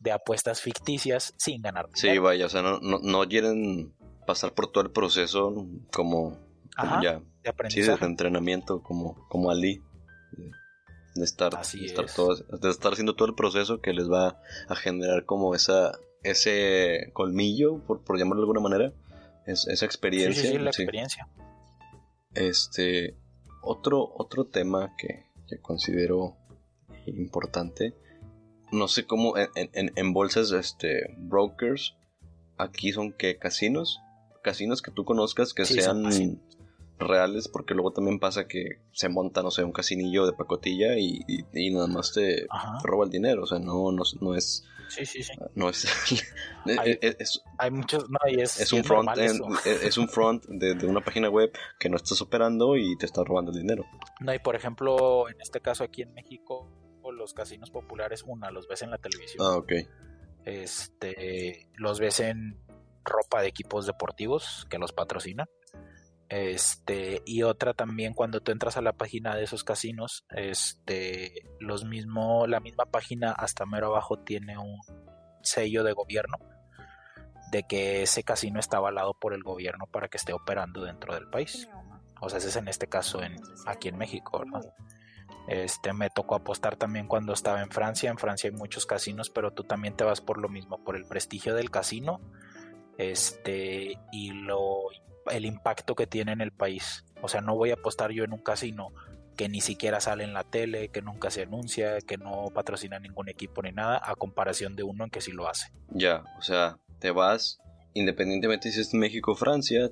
de 0.00 0.12
apuestas 0.12 0.60
ficticias 0.60 1.34
sin 1.36 1.62
ganar 1.62 1.88
Sí, 1.94 2.18
vaya, 2.18 2.46
o 2.46 2.48
sea, 2.48 2.62
no, 2.62 2.78
no, 2.80 3.28
quieren 3.28 3.94
pasar 4.26 4.52
por 4.52 4.70
todo 4.70 4.84
el 4.84 4.90
proceso 4.90 5.66
como, 5.92 6.38
ya, 7.02 7.20
de 7.42 7.50
aprendizaje. 7.50 7.96
Sí, 7.96 8.00
de 8.00 8.06
entrenamiento, 8.06 8.82
como, 8.82 9.26
como 9.28 9.50
Ali. 9.50 9.82
De, 11.14 11.24
estar, 11.24 11.52
de 11.52 11.84
estar, 11.86 12.06
de 12.06 12.70
estar 12.70 12.92
haciendo 12.92 13.14
todo 13.14 13.28
el 13.28 13.36
proceso 13.36 13.80
que 13.80 13.92
les 13.92 14.10
va 14.10 14.40
a 14.68 14.74
generar 14.74 15.24
como 15.24 15.54
esa 15.54 15.92
ese 16.24 17.10
colmillo, 17.12 17.78
por, 17.86 18.02
por 18.02 18.18
llamarlo 18.18 18.40
de 18.40 18.44
alguna 18.44 18.60
manera, 18.60 18.92
es, 19.46 19.68
esa 19.68 19.86
experiencia. 19.86 20.42
Sí, 20.42 20.48
sí, 20.48 20.58
la 20.58 20.70
experiencia. 20.70 21.28
Este, 22.34 23.16
otro, 23.62 24.10
otro 24.16 24.46
tema 24.46 24.94
que, 24.96 25.26
que 25.46 25.60
considero 25.60 26.36
importante 27.06 27.94
no 28.74 28.88
sé 28.88 29.06
cómo 29.06 29.34
en, 29.36 30.12
bolsas 30.12 30.52
este 30.52 31.14
brokers 31.16 31.96
aquí 32.58 32.92
son 32.92 33.12
que 33.12 33.38
casinos 33.38 34.00
casinos 34.42 34.82
que 34.82 34.90
tú 34.90 35.04
conozcas 35.04 35.54
que 35.54 35.64
sean 35.64 36.40
reales 36.98 37.48
porque 37.48 37.74
luego 37.74 37.92
también 37.92 38.20
pasa 38.20 38.46
que 38.46 38.80
se 38.92 39.08
monta 39.08 39.42
no 39.42 39.50
sé 39.50 39.64
un 39.64 39.72
casinillo 39.72 40.26
de 40.26 40.32
pacotilla 40.32 40.96
y, 40.98 41.24
nada 41.72 41.86
más 41.86 42.12
te 42.12 42.46
roba 42.82 43.04
el 43.04 43.10
dinero 43.10 43.44
o 43.44 43.46
sea 43.46 43.58
no 43.58 43.90
no, 43.90 44.02
no 44.20 44.34
es 44.34 44.64
sí 44.88 45.06
sí 45.06 45.22
sí. 45.22 45.32
no 45.54 45.68
es 45.68 45.86
hay, 46.78 46.98
es, 47.00 47.42
hay 47.58 47.70
muchos 47.70 48.08
no 48.10 48.18
es, 48.26 48.60
es 48.60 48.72
un 48.72 48.84
front 48.84 49.08
es, 49.18 49.98
un 49.98 50.08
front 50.08 50.44
de, 50.46 50.74
de, 50.74 50.86
una 50.86 51.00
página 51.00 51.28
web 51.28 51.50
que 51.78 51.88
no 51.88 51.96
estás 51.96 52.20
operando 52.22 52.76
y 52.76 52.96
te 52.96 53.06
está 53.06 53.24
robando 53.24 53.50
el 53.50 53.58
dinero. 53.58 53.84
No 54.20 54.32
y 54.32 54.38
por 54.38 54.54
ejemplo 54.54 55.28
en 55.28 55.40
este 55.40 55.60
caso 55.60 55.84
aquí 55.84 56.02
en 56.02 56.12
México 56.14 56.68
los 57.14 57.34
casinos 57.34 57.70
populares, 57.70 58.22
una, 58.26 58.50
los 58.50 58.68
ves 58.68 58.82
en 58.82 58.90
la 58.90 58.98
televisión. 58.98 59.46
Ah, 59.46 59.56
ok. 59.56 59.72
Este, 60.44 61.70
los 61.74 62.00
ves 62.00 62.20
en 62.20 62.58
ropa 63.04 63.42
de 63.42 63.48
equipos 63.48 63.86
deportivos 63.86 64.66
que 64.68 64.78
los 64.78 64.92
patrocinan. 64.92 65.48
Este, 66.28 67.22
y 67.26 67.42
otra 67.42 67.74
también 67.74 68.14
cuando 68.14 68.40
tú 68.40 68.50
entras 68.50 68.76
a 68.76 68.82
la 68.82 68.92
página 68.92 69.36
de 69.36 69.44
esos 69.44 69.62
casinos, 69.62 70.24
este, 70.30 71.48
los 71.60 71.84
mismo, 71.84 72.46
la 72.46 72.60
misma 72.60 72.86
página 72.86 73.32
hasta 73.32 73.66
mero 73.66 73.88
abajo 73.88 74.18
tiene 74.18 74.58
un 74.58 74.80
sello 75.42 75.84
de 75.84 75.92
gobierno 75.92 76.38
de 77.52 77.62
que 77.62 78.02
ese 78.02 78.24
casino 78.24 78.58
está 78.58 78.78
avalado 78.78 79.14
por 79.14 79.34
el 79.34 79.42
gobierno 79.42 79.86
para 79.86 80.08
que 80.08 80.16
esté 80.16 80.32
operando 80.32 80.82
dentro 80.82 81.14
del 81.14 81.28
país. 81.28 81.68
O 82.20 82.28
sea, 82.28 82.38
ese 82.38 82.48
es 82.48 82.56
en 82.56 82.68
este 82.68 82.88
caso 82.88 83.22
en, 83.22 83.36
aquí 83.66 83.88
en 83.88 83.98
México, 83.98 84.38
¿verdad? 84.38 84.74
Este, 85.48 85.92
me 85.92 86.08
tocó 86.10 86.36
apostar 86.36 86.76
también 86.76 87.06
cuando 87.06 87.32
estaba 87.32 87.62
en 87.62 87.70
Francia. 87.70 88.10
En 88.10 88.18
Francia 88.18 88.50
hay 88.50 88.56
muchos 88.56 88.86
casinos, 88.86 89.30
pero 89.30 89.52
tú 89.52 89.64
también 89.64 89.94
te 89.94 90.04
vas 90.04 90.20
por 90.20 90.40
lo 90.40 90.48
mismo, 90.48 90.82
por 90.82 90.96
el 90.96 91.04
prestigio 91.04 91.54
del 91.54 91.70
casino, 91.70 92.20
este, 92.98 93.98
y 94.12 94.30
lo, 94.32 94.84
el 95.30 95.44
impacto 95.44 95.94
que 95.94 96.06
tiene 96.06 96.32
en 96.32 96.40
el 96.40 96.52
país. 96.52 97.04
O 97.22 97.28
sea, 97.28 97.40
no 97.40 97.56
voy 97.56 97.70
a 97.70 97.74
apostar 97.74 98.10
yo 98.10 98.24
en 98.24 98.32
un 98.32 98.42
casino 98.42 98.88
que 99.36 99.48
ni 99.48 99.60
siquiera 99.60 100.00
sale 100.00 100.24
en 100.24 100.32
la 100.32 100.44
tele, 100.44 100.88
que 100.88 101.02
nunca 101.02 101.30
se 101.30 101.42
anuncia, 101.42 101.98
que 102.00 102.16
no 102.16 102.50
patrocina 102.54 102.98
ningún 102.98 103.28
equipo 103.28 103.62
ni 103.62 103.72
nada, 103.72 104.00
a 104.02 104.14
comparación 104.14 104.76
de 104.76 104.84
uno 104.84 105.04
en 105.04 105.10
que 105.10 105.20
sí 105.20 105.32
lo 105.32 105.48
hace. 105.48 105.72
Ya, 105.88 106.24
o 106.38 106.42
sea, 106.42 106.78
te 107.00 107.10
vas, 107.10 107.58
independientemente 107.94 108.70
si 108.70 108.80
es 108.80 108.94
México 108.94 109.32
o 109.32 109.34
Francia, 109.34 109.90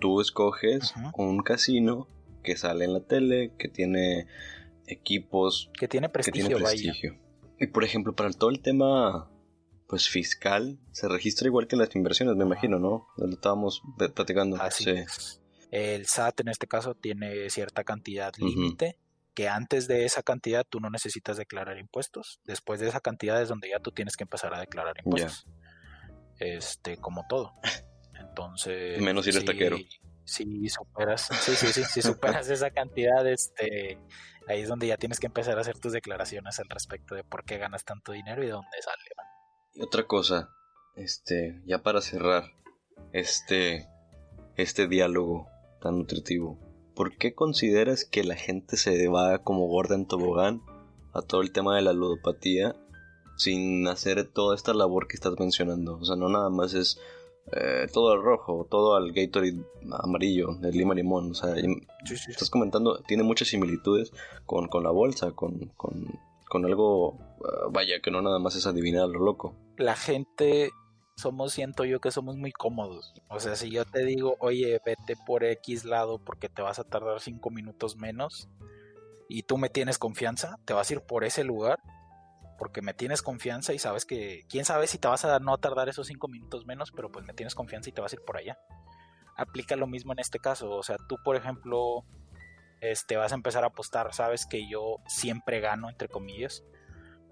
tú 0.00 0.20
escoges 0.20 0.94
un 1.16 1.42
casino 1.42 2.08
que 2.42 2.56
sale 2.56 2.84
en 2.84 2.92
la 2.92 3.00
tele, 3.00 3.52
que 3.58 3.68
tiene 3.68 4.26
equipos 4.86 5.70
que 5.78 5.88
tiene 5.88 6.08
prestigio, 6.08 6.58
Y 7.58 7.66
por 7.68 7.84
ejemplo, 7.84 8.14
para 8.14 8.30
todo 8.30 8.50
el 8.50 8.60
tema 8.60 9.30
pues 9.86 10.08
fiscal, 10.08 10.78
se 10.92 11.08
registra 11.08 11.46
igual 11.46 11.66
que 11.66 11.76
las 11.76 11.94
inversiones, 11.94 12.36
me 12.36 12.44
imagino, 12.44 12.78
¿no? 12.78 13.06
Lo 13.16 13.28
estábamos 13.28 13.82
platicando. 14.14 14.56
Así 14.60 14.90
es. 14.90 15.40
El 15.70 16.06
SAT 16.06 16.40
en 16.40 16.48
este 16.48 16.66
caso 16.66 16.94
tiene 16.94 17.50
cierta 17.50 17.84
cantidad 17.84 18.32
límite, 18.38 18.98
que 19.34 19.48
antes 19.48 19.88
de 19.88 20.04
esa 20.04 20.22
cantidad 20.22 20.64
tú 20.68 20.80
no 20.80 20.88
necesitas 20.88 21.36
declarar 21.36 21.78
impuestos. 21.78 22.40
Después 22.44 22.80
de 22.80 22.88
esa 22.88 23.00
cantidad 23.00 23.42
es 23.42 23.48
donde 23.48 23.70
ya 23.70 23.80
tú 23.80 23.90
tienes 23.90 24.16
que 24.16 24.24
empezar 24.24 24.54
a 24.54 24.60
declarar 24.60 24.94
impuestos. 25.04 25.46
Este, 26.38 26.96
como 26.96 27.26
todo. 27.28 27.54
Entonces. 28.18 29.00
Menos 29.02 29.26
ir 29.26 29.36
al 29.36 29.44
taquero. 29.44 29.76
Si 30.24 30.68
superas, 30.68 31.28
sí, 31.40 31.54
sí, 31.54 31.66
sí, 31.66 31.84
si 31.84 32.02
superas 32.02 32.48
esa 32.48 32.70
cantidad, 32.70 33.26
este, 33.26 33.98
ahí 34.48 34.62
es 34.62 34.68
donde 34.68 34.86
ya 34.86 34.96
tienes 34.96 35.20
que 35.20 35.26
empezar 35.26 35.58
a 35.58 35.60
hacer 35.60 35.78
tus 35.78 35.92
declaraciones 35.92 36.58
al 36.58 36.68
respecto 36.68 37.14
de 37.14 37.24
por 37.24 37.44
qué 37.44 37.58
ganas 37.58 37.84
tanto 37.84 38.12
dinero 38.12 38.42
y 38.42 38.46
de 38.46 38.52
dónde 38.52 38.82
sale. 38.82 39.02
Y 39.74 39.82
otra 39.82 40.06
cosa, 40.06 40.50
este, 40.96 41.60
ya 41.66 41.82
para 41.82 42.00
cerrar 42.00 42.44
este, 43.12 43.88
este 44.56 44.88
diálogo 44.88 45.48
tan 45.80 45.98
nutritivo, 45.98 46.58
¿por 46.94 47.16
qué 47.16 47.34
consideras 47.34 48.04
que 48.04 48.24
la 48.24 48.36
gente 48.36 48.76
se 48.76 49.08
va 49.08 49.38
como 49.38 49.66
gorda 49.66 49.94
en 49.94 50.06
tobogán 50.06 50.62
a 51.12 51.22
todo 51.22 51.42
el 51.42 51.52
tema 51.52 51.76
de 51.76 51.82
la 51.82 51.92
ludopatía 51.92 52.76
sin 53.36 53.86
hacer 53.88 54.24
toda 54.32 54.54
esta 54.54 54.72
labor 54.72 55.06
que 55.06 55.16
estás 55.16 55.34
mencionando? 55.38 55.98
O 55.98 56.04
sea, 56.04 56.16
no 56.16 56.28
nada 56.28 56.50
más 56.50 56.74
es 56.74 56.98
eh, 57.52 57.86
todo 57.92 58.12
al 58.12 58.22
rojo, 58.22 58.66
todo 58.70 58.96
al 58.96 59.12
Gatorade 59.12 59.62
amarillo, 60.02 60.54
de 60.54 60.72
lima 60.72 60.94
limón. 60.94 61.30
O 61.30 61.34
sea, 61.34 61.54
estás 62.10 62.50
comentando, 62.50 63.02
tiene 63.06 63.22
muchas 63.22 63.48
similitudes 63.48 64.12
con, 64.46 64.68
la 64.82 64.90
bolsa, 64.90 65.32
con, 65.32 65.72
con, 65.76 66.64
algo, 66.64 67.18
eh, 67.40 67.68
vaya, 67.70 68.00
que 68.00 68.10
no 68.10 68.22
nada 68.22 68.38
más 68.38 68.56
es 68.56 68.66
adivinar 68.66 69.08
lo 69.08 69.20
loco. 69.20 69.54
La 69.76 69.94
gente, 69.94 70.70
somos, 71.16 71.52
siento 71.52 71.84
yo 71.84 72.00
que 72.00 72.10
somos 72.10 72.36
muy 72.36 72.52
cómodos. 72.52 73.14
O 73.28 73.38
sea, 73.40 73.56
si 73.56 73.70
yo 73.70 73.84
te 73.84 74.04
digo, 74.04 74.36
oye, 74.40 74.80
vete 74.84 75.14
por 75.26 75.44
X 75.44 75.84
lado 75.84 76.18
porque 76.18 76.48
te 76.48 76.62
vas 76.62 76.78
a 76.78 76.84
tardar 76.84 77.20
5 77.20 77.50
minutos 77.50 77.96
menos 77.96 78.48
y 79.28 79.42
tú 79.42 79.58
me 79.58 79.68
tienes 79.68 79.98
confianza, 79.98 80.58
te 80.64 80.72
vas 80.72 80.90
a 80.90 80.94
ir 80.94 81.00
por 81.02 81.24
ese 81.24 81.44
lugar 81.44 81.78
porque 82.56 82.82
me 82.82 82.94
tienes 82.94 83.22
confianza 83.22 83.72
y 83.72 83.78
sabes 83.78 84.04
que, 84.04 84.44
quién 84.48 84.64
sabe 84.64 84.86
si 84.86 84.98
te 84.98 85.08
vas 85.08 85.24
a 85.24 85.38
no 85.38 85.58
tardar 85.58 85.88
esos 85.88 86.06
cinco 86.06 86.28
minutos 86.28 86.66
menos, 86.66 86.92
pero 86.92 87.10
pues 87.10 87.24
me 87.26 87.34
tienes 87.34 87.54
confianza 87.54 87.90
y 87.90 87.92
te 87.92 88.00
vas 88.00 88.12
a 88.12 88.16
ir 88.16 88.22
por 88.22 88.36
allá. 88.36 88.58
Aplica 89.36 89.76
lo 89.76 89.86
mismo 89.86 90.12
en 90.12 90.20
este 90.20 90.38
caso, 90.38 90.70
o 90.70 90.82
sea, 90.82 90.96
tú 91.08 91.16
por 91.24 91.36
ejemplo, 91.36 92.04
este, 92.80 93.16
vas 93.16 93.32
a 93.32 93.34
empezar 93.34 93.64
a 93.64 93.68
apostar, 93.68 94.12
sabes 94.14 94.46
que 94.46 94.68
yo 94.68 94.98
siempre 95.06 95.60
gano, 95.60 95.88
entre 95.88 96.08
comillas, 96.08 96.64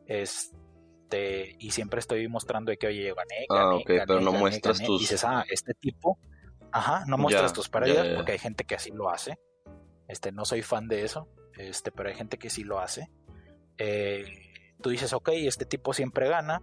este, 0.06 1.56
y 1.58 1.70
siempre 1.70 2.00
estoy 2.00 2.26
mostrando 2.28 2.72
que, 2.76 2.86
oye, 2.86 3.14
gané, 3.14 3.46
ah, 3.50 3.70
gané, 3.70 3.84
pero 4.06 4.20
no 4.20 4.32
muestras 4.32 4.80
tus... 4.80 5.00
Y 5.00 5.04
dices, 5.04 5.24
ah, 5.24 5.44
este 5.48 5.74
tipo, 5.74 6.18
ajá, 6.72 7.04
no 7.06 7.18
muestras 7.18 7.52
tus 7.52 7.68
pérdidas, 7.68 8.08
porque 8.16 8.32
hay 8.32 8.38
gente 8.38 8.64
que 8.64 8.74
así 8.74 8.90
lo 8.90 9.10
hace, 9.10 9.38
este, 10.08 10.32
no 10.32 10.44
soy 10.44 10.62
fan 10.62 10.88
de 10.88 11.04
eso, 11.04 11.28
este, 11.56 11.92
pero 11.92 12.08
hay 12.08 12.16
gente 12.16 12.38
que 12.38 12.50
sí 12.50 12.64
lo 12.64 12.80
hace, 12.80 13.10
eh 13.78 14.51
tú 14.82 14.90
dices, 14.90 15.12
ok, 15.12 15.30
este 15.32 15.64
tipo 15.64 15.94
siempre 15.94 16.28
gana, 16.28 16.62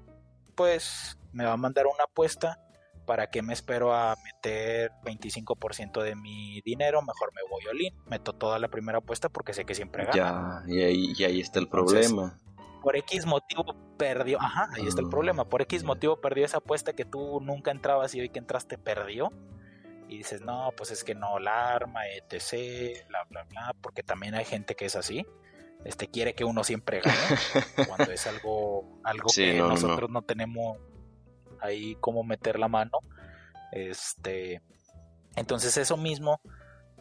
pues 0.55 1.17
me 1.31 1.45
va 1.45 1.53
a 1.53 1.57
mandar 1.57 1.87
una 1.87 2.03
apuesta. 2.03 2.59
¿Para 3.05 3.31
que 3.31 3.41
me 3.41 3.53
espero 3.53 3.91
a 3.91 4.15
meter 4.23 4.91
25% 5.03 6.03
de 6.03 6.15
mi 6.15 6.61
dinero? 6.61 7.01
Mejor 7.01 7.33
me 7.33 7.41
voy 7.49 7.65
all 7.65 7.81
in. 7.81 7.95
Meto 8.05 8.33
toda 8.33 8.59
la 8.59 8.67
primera 8.67 8.99
apuesta 8.99 9.29
porque 9.29 9.53
sé 9.53 9.65
que 9.65 9.73
siempre 9.73 10.05
gana. 10.05 10.63
Ya, 10.67 10.71
y 10.71 10.83
ahí, 10.83 11.13
y 11.17 11.23
ahí 11.23 11.39
está 11.41 11.57
el 11.57 11.67
problema. 11.67 12.39
por 12.83 12.95
X 12.97 13.25
motivo 13.25 13.65
perdió. 13.97 14.39
Ajá, 14.39 14.69
ahí 14.75 14.85
está 14.85 15.01
el 15.01 15.07
ah. 15.07 15.09
problema. 15.09 15.45
Por 15.45 15.63
X 15.63 15.83
motivo 15.83 16.21
perdió 16.21 16.45
esa 16.45 16.57
apuesta 16.57 16.93
que 16.93 17.03
tú 17.03 17.39
nunca 17.41 17.71
entrabas 17.71 18.13
y 18.13 18.21
hoy 18.21 18.29
que 18.29 18.37
entraste 18.37 18.77
perdió. 18.77 19.31
Y 20.07 20.17
dices, 20.17 20.41
no, 20.41 20.69
pues 20.77 20.91
es 20.91 21.03
que 21.03 21.15
no, 21.15 21.39
la 21.39 21.73
arma, 21.73 22.01
etc., 22.09 23.07
bla, 23.07 23.23
bla, 23.27 23.43
bla. 23.45 23.75
Porque 23.81 24.03
también 24.03 24.35
hay 24.35 24.45
gente 24.45 24.75
que 24.75 24.85
es 24.85 24.95
así 24.95 25.25
este 25.85 26.07
quiere 26.07 26.33
que 26.33 26.43
uno 26.43 26.63
siempre 26.63 27.01
gane 27.01 27.17
cuando 27.87 28.11
es 28.11 28.27
algo 28.27 28.99
algo 29.03 29.29
que 29.33 29.57
nosotros 29.57 30.09
no. 30.09 30.21
tenemos 30.21 30.77
ahí 31.61 31.95
cómo 31.99 32.23
meter 32.23 32.59
la 32.59 32.67
mano 32.67 32.99
este 33.71 34.61
entonces 35.35 35.77
eso 35.77 35.97
mismo 35.97 36.41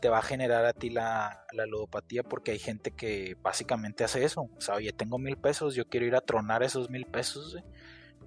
te 0.00 0.08
va 0.08 0.18
a 0.18 0.22
generar 0.22 0.64
a 0.64 0.72
ti 0.72 0.90
la, 0.90 1.44
la 1.52 1.66
ludopatía 1.66 2.22
porque 2.22 2.52
hay 2.52 2.58
gente 2.58 2.92
que 2.92 3.36
básicamente 3.42 4.04
hace 4.04 4.24
eso 4.24 4.42
o 4.42 4.60
sea 4.60 4.76
oye 4.76 4.92
tengo 4.92 5.18
mil 5.18 5.36
pesos 5.36 5.74
yo 5.74 5.88
quiero 5.88 6.06
ir 6.06 6.14
a 6.14 6.20
tronar 6.20 6.62
esos 6.62 6.88
mil 6.88 7.04
pesos 7.06 7.56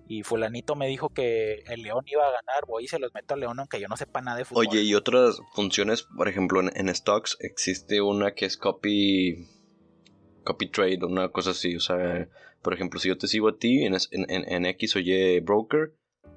y 0.08 0.24
fulanito 0.24 0.76
me 0.76 0.88
dijo 0.88 1.08
que 1.08 1.64
el 1.68 1.84
León 1.84 2.04
iba 2.08 2.24
a 2.24 2.32
ganar, 2.32 2.66
voy 2.68 2.84
y 2.84 2.88
se 2.90 3.00
los 3.00 3.14
meto 3.14 3.34
al 3.34 3.40
León 3.40 3.58
aunque 3.60 3.80
yo 3.80 3.88
no 3.88 3.96
sepa 3.96 4.20
nada 4.20 4.40
de 4.40 4.44
fútbol. 4.44 4.68
Oye, 4.68 4.82
y 4.82 4.94
otras 4.94 5.40
funciones, 5.54 6.04
por 6.04 6.28
ejemplo, 6.28 6.60
en 6.62 6.94
stocks 6.94 7.38
existe 7.40 8.02
una 8.02 8.34
que 8.34 8.46
es 8.46 8.58
copy 8.58 9.48
copy 10.43 10.69
trade 10.69 10.99
o 11.04 11.08
una 11.08 11.30
cosa 11.30 11.51
así. 11.51 11.75
O 11.75 11.80
sea, 11.80 12.27
por 12.62 12.73
ejemplo, 12.73 12.99
si 12.99 13.10
yo 13.10 13.17
te 13.17 13.27
sigo 13.27 13.49
a 13.49 13.58
ti 13.58 13.86
en, 13.86 13.95
en, 14.12 14.65
X 14.65 14.95
o 14.95 14.99
Y 14.99 15.39
broker, 15.39 15.93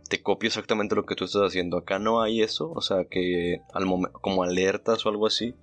te 0.09 0.23
copio 0.23 0.49
exactamente 0.49 0.95
lo 0.95 1.07
que 1.07 1.15
tú 1.15 1.25
estás 1.25 1.43
haciendo. 1.43 1.79
Acá 1.79 1.99
no 1.99 2.23
hay 2.23 2.43
eso, 2.43 2.71
o 2.71 2.81
sea, 2.81 3.05
que 3.05 3.61
al 3.73 3.85
como 4.13 4.43
alertas 4.43 5.05
o 5.05 5.09
algo 5.09 5.27
así. 5.27 5.55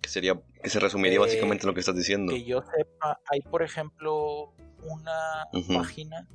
Que 0.00 0.08
sería, 0.08 0.40
que 0.62 0.70
se 0.70 0.80
resumiría 0.80 1.16
eh, 1.16 1.20
básicamente 1.20 1.66
lo 1.66 1.74
que 1.74 1.80
estás 1.80 1.94
diciendo. 1.96 2.32
Que 2.32 2.44
yo 2.44 2.62
sepa, 2.62 3.20
hay 3.30 3.40
por 3.42 3.62
ejemplo 3.62 4.54
una 4.82 5.46
página, 5.76 6.26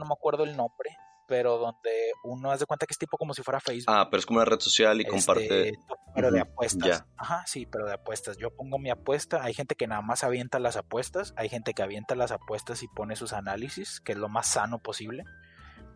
no 0.00 0.06
me 0.06 0.12
acuerdo 0.14 0.44
el 0.44 0.56
nombre, 0.56 0.96
pero 1.32 1.56
donde 1.56 2.12
uno 2.24 2.50
hace 2.50 2.66
cuenta 2.66 2.84
que 2.84 2.92
es 2.92 2.98
tipo 2.98 3.16
como 3.16 3.32
si 3.32 3.42
fuera 3.42 3.58
Facebook. 3.58 3.86
Ah, 3.88 4.08
pero 4.10 4.18
es 4.18 4.26
como 4.26 4.40
una 4.40 4.44
red 4.44 4.60
social 4.60 5.00
y 5.00 5.06
comparte. 5.06 5.70
Este, 5.70 5.78
pero 6.14 6.30
de 6.30 6.40
apuestas. 6.40 7.06
Ajá, 7.16 7.42
sí, 7.46 7.64
pero 7.64 7.86
de 7.86 7.94
apuestas. 7.94 8.36
Yo 8.36 8.54
pongo 8.54 8.78
mi 8.78 8.90
apuesta. 8.90 9.42
Hay 9.42 9.54
gente 9.54 9.74
que 9.74 9.86
nada 9.86 10.02
más 10.02 10.24
avienta 10.24 10.58
las 10.58 10.76
apuestas. 10.76 11.32
Hay 11.38 11.48
gente 11.48 11.72
que 11.72 11.82
avienta 11.82 12.14
las 12.16 12.32
apuestas 12.32 12.82
y 12.82 12.88
pone 12.88 13.16
sus 13.16 13.32
análisis, 13.32 14.02
que 14.02 14.12
es 14.12 14.18
lo 14.18 14.28
más 14.28 14.46
sano 14.46 14.78
posible. 14.80 15.24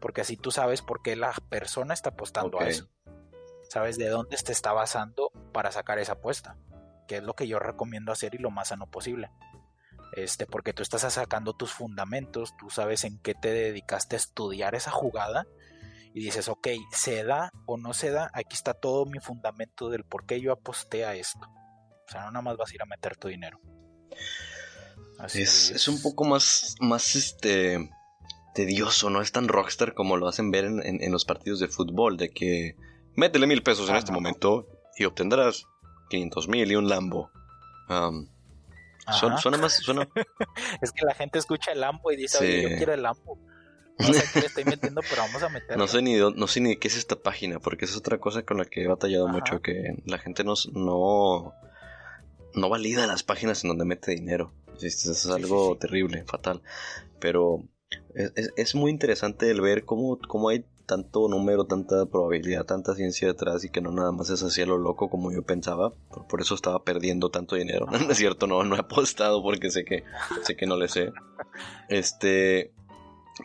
Porque 0.00 0.22
así 0.22 0.38
tú 0.38 0.50
sabes 0.50 0.80
por 0.80 1.02
qué 1.02 1.16
la 1.16 1.34
persona 1.50 1.92
está 1.92 2.08
apostando 2.08 2.58
a 2.58 2.66
eso. 2.66 2.88
Sabes 3.68 3.98
de 3.98 4.08
dónde 4.08 4.38
te 4.38 4.52
está 4.52 4.72
basando 4.72 5.32
para 5.52 5.70
sacar 5.70 5.98
esa 5.98 6.12
apuesta. 6.12 6.56
Que 7.06 7.18
es 7.18 7.22
lo 7.22 7.34
que 7.34 7.46
yo 7.46 7.58
recomiendo 7.58 8.10
hacer 8.10 8.34
y 8.34 8.38
lo 8.38 8.50
más 8.50 8.68
sano 8.68 8.90
posible 8.90 9.30
este, 10.12 10.46
porque 10.46 10.72
tú 10.72 10.82
estás 10.82 11.02
sacando 11.12 11.52
tus 11.52 11.72
fundamentos, 11.72 12.54
tú 12.58 12.70
sabes 12.70 13.04
en 13.04 13.18
qué 13.18 13.34
te 13.34 13.52
dedicaste 13.52 14.16
a 14.16 14.18
estudiar 14.18 14.74
esa 14.74 14.90
jugada 14.90 15.46
y 16.14 16.20
dices, 16.20 16.48
ok, 16.48 16.68
se 16.92 17.24
da 17.24 17.52
o 17.66 17.76
no 17.76 17.92
se 17.92 18.10
da, 18.10 18.30
aquí 18.32 18.54
está 18.54 18.74
todo 18.74 19.04
mi 19.04 19.18
fundamento 19.18 19.90
del 19.90 20.04
por 20.04 20.24
qué 20.24 20.40
yo 20.40 20.52
aposté 20.52 21.04
a 21.04 21.14
esto. 21.14 21.46
O 22.08 22.10
sea, 22.10 22.22
no 22.22 22.30
nada 22.30 22.42
más 22.42 22.56
vas 22.56 22.70
a 22.70 22.74
ir 22.74 22.82
a 22.82 22.86
meter 22.86 23.16
tu 23.16 23.28
dinero. 23.28 23.60
es, 25.34 25.70
es, 25.70 25.88
un 25.88 26.00
poco 26.00 26.24
más, 26.24 26.76
más 26.80 27.16
este, 27.16 27.90
tedioso, 28.56 29.10
no 29.10 29.20
es 29.20 29.32
tan 29.32 29.48
rockstar 29.48 29.92
como 29.92 30.16
lo 30.16 30.28
hacen 30.28 30.50
ver 30.50 30.64
en, 30.64 31.12
los 31.12 31.26
partidos 31.26 31.60
de 31.60 31.68
fútbol, 31.68 32.16
de 32.16 32.30
que 32.30 32.76
métele 33.14 33.46
mil 33.46 33.62
pesos 33.62 33.90
en 33.90 33.96
este 33.96 34.12
momento 34.12 34.66
y 34.96 35.04
obtendrás 35.04 35.64
500 36.08 36.48
mil 36.48 36.72
y 36.72 36.76
un 36.76 36.88
Lambo. 36.88 37.30
Suena, 39.12 39.58
más. 39.58 39.74
Suena... 39.74 40.08
es 40.82 40.92
que 40.92 41.04
la 41.04 41.14
gente 41.14 41.38
escucha 41.38 41.72
el 41.72 41.80
Lambo 41.80 42.10
y 42.12 42.16
dice, 42.16 42.38
oye, 42.38 42.62
yo 42.62 42.76
quiero 42.76 42.94
el 42.94 43.02
Lambo. 43.02 43.38
No 43.98 44.12
sé 44.12 44.24
qué 44.30 44.40
le 44.40 44.46
estoy 44.48 44.64
metiendo, 44.64 45.00
pero 45.08 45.22
vamos 45.22 45.42
a 45.42 45.48
meterlo. 45.48 45.78
No 45.78 45.88
sé 45.88 46.02
ni, 46.02 46.16
no 46.16 46.46
sé 46.46 46.60
ni 46.60 46.76
qué 46.76 46.88
es 46.88 46.98
esta 46.98 47.16
página, 47.16 47.60
porque 47.60 47.86
es 47.86 47.96
otra 47.96 48.18
cosa 48.18 48.42
con 48.42 48.58
la 48.58 48.66
que 48.66 48.82
he 48.82 48.86
batallado 48.86 49.26
mucho, 49.26 49.62
que 49.62 49.94
la 50.04 50.18
gente 50.18 50.44
no, 50.44 50.52
no, 50.74 51.54
no 52.52 52.68
valida 52.68 53.06
las 53.06 53.22
páginas 53.22 53.64
en 53.64 53.68
donde 53.68 53.86
mete 53.86 54.10
dinero. 54.10 54.52
Eso 54.82 55.12
es 55.12 55.26
algo 55.30 55.78
terrible, 55.78 56.24
fatal. 56.26 56.60
Pero 57.20 57.64
es, 58.14 58.52
es, 58.56 58.74
muy 58.74 58.90
interesante 58.90 59.50
el 59.50 59.62
ver 59.62 59.86
cómo, 59.86 60.18
cómo 60.28 60.50
hay 60.50 60.66
tanto 60.86 61.28
número, 61.28 61.64
tanta 61.64 62.06
probabilidad, 62.06 62.64
tanta 62.64 62.94
ciencia 62.94 63.28
detrás 63.28 63.64
y 63.64 63.70
que 63.70 63.80
no 63.80 63.90
nada 63.90 64.12
más 64.12 64.30
es 64.30 64.42
así 64.42 64.62
a 64.62 64.66
lo 64.66 64.78
loco 64.78 65.10
como 65.10 65.32
yo 65.32 65.42
pensaba. 65.42 65.92
Por, 66.28 66.40
eso 66.40 66.54
estaba 66.54 66.84
perdiendo 66.84 67.30
tanto 67.30 67.56
dinero. 67.56 67.86
No 68.06 68.12
es 68.12 68.18
cierto, 68.18 68.46
no, 68.46 68.62
no 68.62 68.76
he 68.76 68.80
apostado 68.80 69.42
porque 69.42 69.70
sé 69.70 69.84
que, 69.84 70.04
sé 70.42 70.56
que 70.56 70.66
no 70.66 70.76
le 70.76 70.88
sé. 70.88 71.12
Este, 71.88 72.72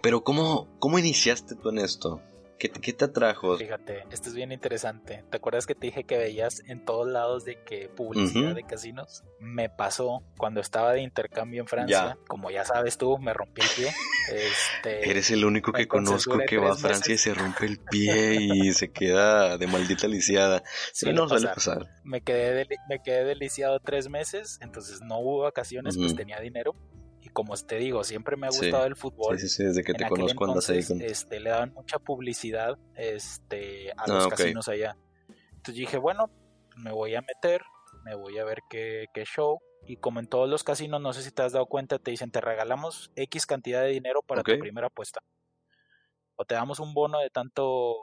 pero 0.03 0.23
¿cómo, 0.23 0.67
cómo 0.79 0.99
iniciaste 0.99 1.55
tú 1.55 1.69
en 1.69 1.79
esto? 1.79 2.21
¿Qué, 2.69 2.93
te 2.93 3.05
atrajo? 3.05 3.57
Fíjate, 3.57 4.03
esto 4.11 4.29
es 4.29 4.35
bien 4.35 4.51
interesante. 4.51 5.23
¿Te 5.31 5.37
acuerdas 5.37 5.65
que 5.65 5.73
te 5.73 5.87
dije 5.87 6.03
que 6.03 6.19
veías 6.19 6.61
en 6.67 6.85
todos 6.85 7.07
lados 7.07 7.43
de 7.43 7.63
que 7.63 7.89
publicidad 7.89 8.53
de 8.53 8.63
casinos? 8.63 9.23
Me 9.39 9.67
pasó 9.67 10.21
cuando 10.37 10.61
estaba 10.61 10.93
de 10.93 11.01
intercambio 11.01 11.61
en 11.61 11.67
Francia. 11.67 12.19
Como 12.27 12.51
ya 12.51 12.63
sabes 12.63 12.99
tú, 12.99 13.17
me 13.17 13.33
rompí 13.33 13.61
el 13.61 13.67
pie. 13.75 13.93
Este, 14.31 15.09
Eres 15.09 15.31
el 15.31 15.43
único 15.43 15.73
que 15.73 15.87
conozco 15.87 16.37
que 16.47 16.57
va 16.57 16.73
a 16.73 16.75
Francia 16.75 17.15
y 17.15 17.17
se 17.17 17.33
rompe 17.33 17.65
el 17.65 17.79
pie 17.79 18.35
y 18.39 18.71
se 18.71 18.91
queda 18.91 19.57
de 19.57 19.67
maldita 19.67 20.07
lisiada. 20.07 20.63
Sí, 20.93 21.11
no 21.11 21.27
suele 21.27 21.47
pasar. 21.47 21.87
Me 22.03 22.21
quedé, 22.21 22.67
me 22.87 23.01
quedé 23.01 23.25
deliciado 23.25 23.79
tres 23.79 24.09
meses, 24.09 24.59
entonces 24.61 25.01
no 25.01 25.19
hubo 25.19 25.39
vacaciones, 25.39 25.97
pues 25.97 26.15
tenía 26.15 26.39
dinero 26.39 26.75
como 27.33 27.55
te 27.55 27.77
digo, 27.77 28.03
siempre 28.03 28.35
me 28.37 28.47
ha 28.47 28.49
gustado 28.49 28.85
el 28.85 28.95
fútbol. 28.95 29.39
Sí, 29.39 29.47
sí, 29.47 29.63
desde 29.63 29.83
que 29.83 29.93
te 29.93 30.07
conozco 30.07 30.45
andas 30.45 30.69
ahí 30.69 30.79
este, 30.79 31.39
le 31.39 31.49
daban 31.49 31.73
mucha 31.73 31.99
publicidad 31.99 32.77
este, 32.95 33.91
a 33.97 34.07
los 34.07 34.25
ah, 34.25 34.29
casinos 34.29 34.67
allá. 34.67 34.97
Entonces 35.49 35.75
dije, 35.75 35.97
bueno, 35.97 36.29
me 36.75 36.91
voy 36.91 37.15
a 37.15 37.21
meter, 37.21 37.61
me 38.03 38.15
voy 38.15 38.37
a 38.39 38.45
ver 38.45 38.59
qué, 38.69 39.05
qué 39.13 39.23
show. 39.25 39.59
Y 39.85 39.97
como 39.97 40.19
en 40.19 40.27
todos 40.27 40.49
los 40.49 40.63
casinos, 40.63 41.01
no 41.01 41.13
sé 41.13 41.23
si 41.23 41.31
te 41.31 41.41
has 41.41 41.53
dado 41.53 41.65
cuenta, 41.65 41.99
te 41.99 42.11
dicen, 42.11 42.31
te 42.31 42.41
regalamos 42.41 43.11
X 43.15 43.45
cantidad 43.45 43.81
de 43.81 43.89
dinero 43.89 44.21
para 44.21 44.43
tu 44.43 44.57
primera 44.59 44.87
apuesta. 44.87 45.21
O 46.35 46.45
te 46.45 46.55
damos 46.55 46.79
un 46.79 46.93
bono 46.93 47.19
de 47.19 47.29
tanto, 47.29 47.95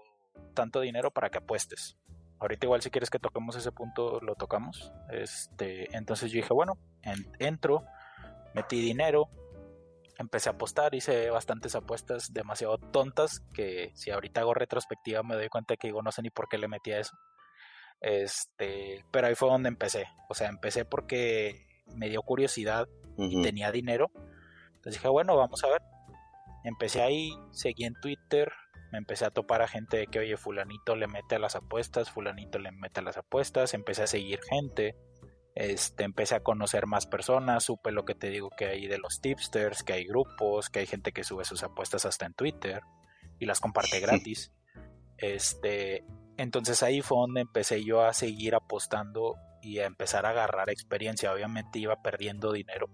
tanto 0.54 0.80
dinero 0.80 1.10
para 1.10 1.30
que 1.30 1.38
apuestes. 1.38 1.96
Ahorita 2.40 2.66
igual 2.66 2.82
si 2.82 2.90
quieres 2.90 3.10
que 3.10 3.18
toquemos 3.18 3.56
ese 3.56 3.72
punto, 3.72 4.20
lo 4.20 4.34
tocamos. 4.34 4.92
Este, 5.10 5.94
entonces 5.96 6.30
yo 6.30 6.36
dije, 6.36 6.54
bueno, 6.54 6.78
entro, 7.38 7.84
metí 8.54 8.80
dinero, 8.80 9.28
empecé 10.18 10.48
a 10.48 10.52
apostar, 10.52 10.94
hice 10.94 11.30
bastantes 11.30 11.74
apuestas 11.74 12.32
demasiado 12.32 12.78
tontas 12.78 13.40
que 13.54 13.92
si 13.94 14.10
ahorita 14.10 14.40
hago 14.40 14.54
retrospectiva 14.54 15.22
me 15.22 15.36
doy 15.36 15.48
cuenta 15.48 15.76
que 15.76 15.88
digo 15.88 16.02
no 16.02 16.12
sé 16.12 16.22
ni 16.22 16.30
por 16.30 16.48
qué 16.48 16.58
le 16.58 16.68
metí 16.68 16.92
a 16.92 17.00
eso. 17.00 17.16
Este, 18.00 19.04
pero 19.10 19.26
ahí 19.26 19.34
fue 19.34 19.48
donde 19.48 19.68
empecé. 19.68 20.06
O 20.28 20.34
sea, 20.34 20.48
empecé 20.48 20.84
porque 20.84 21.66
me 21.94 22.08
dio 22.08 22.22
curiosidad 22.22 22.88
y 23.16 23.42
tenía 23.42 23.72
dinero. 23.72 24.10
Entonces 24.68 24.94
dije, 24.94 25.08
bueno, 25.08 25.36
vamos 25.36 25.64
a 25.64 25.68
ver. 25.68 25.82
Empecé 26.64 27.02
ahí, 27.02 27.32
seguí 27.50 27.84
en 27.84 27.94
Twitter, 27.94 28.52
me 28.92 28.98
empecé 28.98 29.24
a 29.24 29.30
topar 29.30 29.62
a 29.62 29.68
gente 29.68 29.96
de 29.96 30.06
que, 30.06 30.18
oye, 30.18 30.36
fulanito 30.36 30.96
le 30.96 31.06
mete 31.06 31.36
a 31.36 31.38
las 31.38 31.56
apuestas, 31.56 32.10
fulanito 32.10 32.58
le 32.58 32.72
mete 32.72 33.00
a 33.00 33.02
las 33.02 33.16
apuestas, 33.16 33.74
empecé 33.74 34.02
a 34.02 34.06
seguir 34.06 34.40
gente, 34.42 34.96
este, 35.58 36.04
empecé 36.04 36.36
a 36.36 36.44
conocer 36.44 36.86
más 36.86 37.06
personas, 37.06 37.64
supe 37.64 37.90
lo 37.90 38.04
que 38.04 38.14
te 38.14 38.30
digo 38.30 38.48
que 38.48 38.66
hay 38.66 38.86
de 38.86 38.98
los 38.98 39.20
tipsters, 39.20 39.82
que 39.82 39.92
hay 39.92 40.04
grupos, 40.04 40.70
que 40.70 40.78
hay 40.78 40.86
gente 40.86 41.10
que 41.10 41.24
sube 41.24 41.44
sus 41.44 41.64
apuestas 41.64 42.06
hasta 42.06 42.26
en 42.26 42.34
Twitter 42.34 42.82
y 43.40 43.46
las 43.46 43.58
comparte 43.58 43.98
gratis. 43.98 44.52
Este, 45.16 46.04
entonces 46.36 46.84
ahí 46.84 47.00
fue 47.02 47.18
donde 47.18 47.40
empecé 47.40 47.82
yo 47.82 48.04
a 48.04 48.12
seguir 48.12 48.54
apostando 48.54 49.34
y 49.60 49.80
a 49.80 49.86
empezar 49.86 50.26
a 50.26 50.30
agarrar 50.30 50.70
experiencia. 50.70 51.32
Obviamente 51.32 51.80
iba 51.80 52.00
perdiendo 52.02 52.52
dinero. 52.52 52.88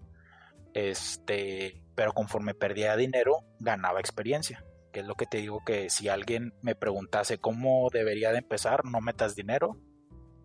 Este, 0.73 1.83
pero 1.93 2.13
conforme 2.13 2.55
perdía 2.55 2.95
dinero, 2.95 3.43
ganaba 3.59 3.99
experiencia. 3.99 4.65
Que 4.91 5.01
es 5.01 5.05
lo 5.05 5.13
que 5.13 5.27
te 5.27 5.37
digo 5.37 5.61
que 5.63 5.91
si 5.91 6.09
alguien 6.09 6.55
me 6.63 6.73
preguntase 6.73 7.37
cómo 7.37 7.89
debería 7.93 8.31
de 8.31 8.39
empezar, 8.39 8.85
no 8.85 9.01
metas 9.01 9.35
dinero, 9.35 9.77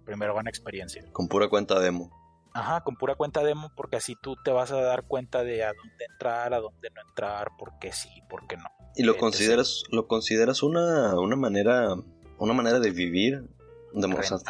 primero 0.04 0.34
gana 0.34 0.50
experiencia. 0.50 1.04
Con 1.12 1.28
pura 1.28 1.48
cuenta 1.48 1.78
demo. 1.80 2.10
Ajá, 2.52 2.82
con 2.82 2.96
pura 2.96 3.14
cuenta 3.14 3.44
demo, 3.44 3.70
porque 3.76 3.96
así 3.96 4.16
tú 4.20 4.36
te 4.44 4.50
vas 4.50 4.72
a 4.72 4.80
dar 4.80 5.04
cuenta 5.04 5.44
de 5.44 5.62
a 5.62 5.72
dónde 5.72 6.04
entrar, 6.10 6.52
a 6.52 6.58
dónde 6.58 6.90
no 6.90 7.00
entrar, 7.08 7.50
por 7.58 7.78
qué 7.78 7.92
sí, 7.92 8.08
por 8.28 8.46
qué 8.48 8.56
no. 8.56 8.64
¿Y 8.96 9.04
lo 9.04 9.16
consideras, 9.16 9.84
lo 9.90 10.08
consideras 10.08 10.62
una, 10.62 11.18
una 11.18 11.36
manera, 11.36 11.94
una 12.38 12.52
manera 12.52 12.80
de 12.80 12.90
vivir? 12.90 13.44
De, 13.92 14.08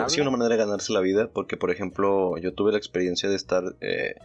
sí, 0.08 0.20
una 0.20 0.30
manera 0.30 0.50
de 0.50 0.56
ganarse 0.58 0.92
la 0.92 1.00
vida, 1.00 1.30
porque 1.32 1.56
por 1.56 1.70
ejemplo, 1.70 2.36
yo 2.38 2.52
tuve 2.52 2.72
la 2.72 2.78
experiencia 2.78 3.28
de 3.28 3.36
estar 3.36 3.62
eh, 3.80 4.16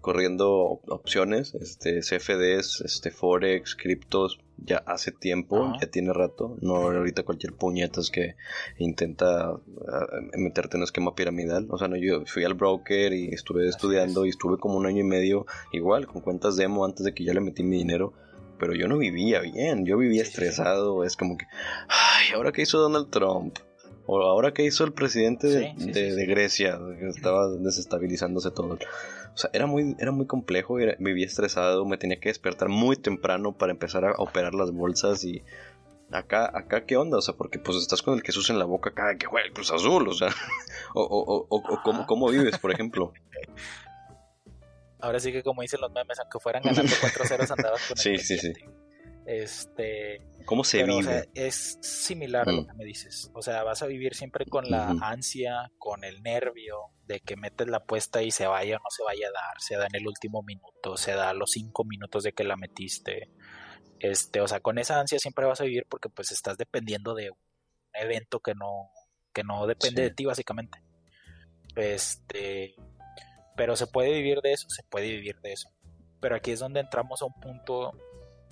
corriendo 0.00 0.80
opciones, 0.88 1.54
este, 1.54 2.00
CFDs, 2.00 2.82
este, 2.82 3.10
Forex, 3.10 3.74
criptos, 3.76 4.38
ya 4.64 4.78
hace 4.86 5.12
tiempo, 5.12 5.72
ya 5.80 5.86
tiene 5.88 6.12
rato, 6.12 6.56
no 6.60 6.76
ahorita 6.76 7.22
cualquier 7.22 7.54
puñetas 7.54 8.10
que 8.10 8.36
intenta 8.78 9.50
ah, 9.50 10.06
meterte 10.36 10.76
en 10.76 10.80
un 10.80 10.84
esquema 10.84 11.14
piramidal, 11.14 11.66
o 11.70 11.78
sea, 11.78 11.88
no, 11.88 11.96
yo 11.96 12.24
fui 12.26 12.44
al 12.44 12.54
broker 12.54 13.12
y 13.12 13.28
estuve 13.28 13.68
estudiando 13.68 14.24
y 14.26 14.30
estuve 14.30 14.58
como 14.58 14.76
un 14.76 14.86
año 14.86 15.00
y 15.00 15.08
medio 15.08 15.46
igual, 15.72 16.06
con 16.06 16.22
cuentas 16.22 16.56
demo 16.56 16.84
antes 16.84 17.04
de 17.04 17.14
que 17.14 17.24
ya 17.24 17.34
le 17.34 17.40
metí 17.40 17.62
mi 17.62 17.78
dinero, 17.78 18.12
pero 18.58 18.74
yo 18.74 18.86
no 18.86 18.98
vivía 18.98 19.40
bien, 19.40 19.84
yo 19.84 19.98
vivía 19.98 20.22
estresado, 20.22 21.04
es 21.04 21.16
como 21.16 21.36
que, 21.36 21.46
ay, 21.88 22.34
¿ahora 22.34 22.52
qué 22.52 22.62
hizo 22.62 22.78
Donald 22.78 23.10
Trump? 23.10 23.58
O 24.06 24.20
ahora 24.20 24.52
qué 24.52 24.64
hizo 24.64 24.84
el 24.84 24.92
presidente 24.92 25.46
de, 25.46 26.14
de 26.14 26.26
Grecia, 26.26 26.78
que 26.98 27.08
estaba 27.08 27.48
desestabilizándose 27.48 28.50
todo. 28.50 28.78
O 29.34 29.36
sea, 29.36 29.50
era 29.52 29.66
muy, 29.66 29.96
era 29.98 30.12
muy 30.12 30.26
complejo, 30.26 30.76
vivía 30.98 31.26
estresado, 31.26 31.86
me 31.86 31.96
tenía 31.96 32.20
que 32.20 32.28
despertar 32.28 32.68
muy 32.68 32.96
temprano 32.96 33.52
para 33.52 33.72
empezar 33.72 34.04
a 34.04 34.12
operar 34.18 34.54
las 34.54 34.72
bolsas 34.72 35.24
y 35.24 35.42
acá, 36.10 36.50
acá 36.54 36.84
qué 36.84 36.96
onda, 36.96 37.18
o 37.18 37.22
sea, 37.22 37.34
porque 37.34 37.58
pues 37.58 37.78
estás 37.78 38.02
con 38.02 38.14
el 38.14 38.22
Jesús 38.22 38.50
en 38.50 38.58
la 38.58 38.66
boca 38.66 38.92
cada 38.92 39.16
que 39.16 39.26
juega 39.26 39.46
el 39.46 39.52
Cruz 39.54 39.72
Azul, 39.72 40.06
o 40.08 40.12
sea, 40.12 40.28
o, 40.94 41.02
o, 41.02 41.46
o, 41.48 41.82
¿cómo, 41.82 42.06
cómo, 42.06 42.28
vives, 42.28 42.58
por 42.58 42.72
ejemplo. 42.72 43.12
Ahora 45.00 45.18
sí 45.18 45.32
que 45.32 45.42
como 45.42 45.62
dicen 45.62 45.80
los 45.80 45.90
memes, 45.90 46.18
aunque 46.20 46.38
fueran 46.38 46.62
ganando 46.62 46.92
4-0 46.92 47.50
andabas 47.50 47.88
con 47.88 47.96
el 47.96 48.02
Sí, 48.02 48.18
sí, 48.18 48.38
sí. 48.38 48.52
Este, 49.24 50.20
¿Cómo 50.46 50.64
se 50.64 50.82
vive? 50.82 51.28
es 51.34 51.78
similar 51.80 52.48
a 52.48 52.52
lo 52.52 52.66
que 52.66 52.74
me 52.74 52.84
dices. 52.84 53.30
O 53.34 53.42
sea, 53.42 53.62
vas 53.62 53.82
a 53.82 53.86
vivir 53.86 54.14
siempre 54.14 54.46
con 54.46 54.68
la 54.68 54.90
ansia, 55.00 55.70
con 55.78 56.04
el 56.04 56.22
nervio 56.22 56.90
de 57.06 57.20
que 57.20 57.36
metes 57.36 57.68
la 57.68 57.78
apuesta 57.78 58.22
y 58.22 58.30
se 58.30 58.46
vaya 58.46 58.76
o 58.76 58.78
no 58.78 58.90
se 58.90 59.04
vaya 59.04 59.28
a 59.28 59.32
dar. 59.32 59.60
Se 59.60 59.76
da 59.76 59.86
en 59.86 59.94
el 59.94 60.06
último 60.06 60.42
minuto, 60.42 60.96
se 60.96 61.12
da 61.12 61.30
a 61.30 61.34
los 61.34 61.52
cinco 61.52 61.84
minutos 61.84 62.24
de 62.24 62.32
que 62.32 62.44
la 62.44 62.56
metiste. 62.56 63.30
Este, 64.00 64.40
o 64.40 64.48
sea, 64.48 64.60
con 64.60 64.78
esa 64.78 64.98
ansia 64.98 65.18
siempre 65.18 65.46
vas 65.46 65.60
a 65.60 65.64
vivir 65.64 65.86
porque 65.88 66.08
pues 66.08 66.32
estás 66.32 66.58
dependiendo 66.58 67.14
de 67.14 67.30
un 67.30 67.38
evento 67.94 68.40
que 68.40 68.54
no, 68.54 68.90
que 69.32 69.44
no 69.44 69.66
depende 69.66 70.02
de 70.02 70.10
ti 70.10 70.24
básicamente. 70.24 70.82
Este, 71.76 72.74
pero 73.56 73.76
se 73.76 73.86
puede 73.86 74.12
vivir 74.12 74.40
de 74.40 74.52
eso, 74.52 74.68
se 74.68 74.82
puede 74.82 75.08
vivir 75.08 75.40
de 75.40 75.52
eso. 75.52 75.70
Pero 76.20 76.36
aquí 76.36 76.50
es 76.50 76.60
donde 76.60 76.80
entramos 76.80 77.22
a 77.22 77.26
un 77.26 77.34
punto 77.34 77.92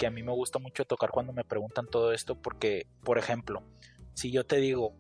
que 0.01 0.07
a 0.07 0.11
mí 0.11 0.23
me 0.23 0.33
gusta 0.33 0.59
mucho 0.59 0.87
tocar 0.87 1.11
cuando 1.11 1.35
me 1.35 1.45
preguntan 1.45 1.87
todo 1.87 2.13
esto, 2.15 2.35
porque, 2.35 2.87
por 3.05 3.19
ejemplo, 3.19 3.63
si 4.15 4.33
yo 4.33 4.47
te 4.47 4.57
digo, 4.57 4.97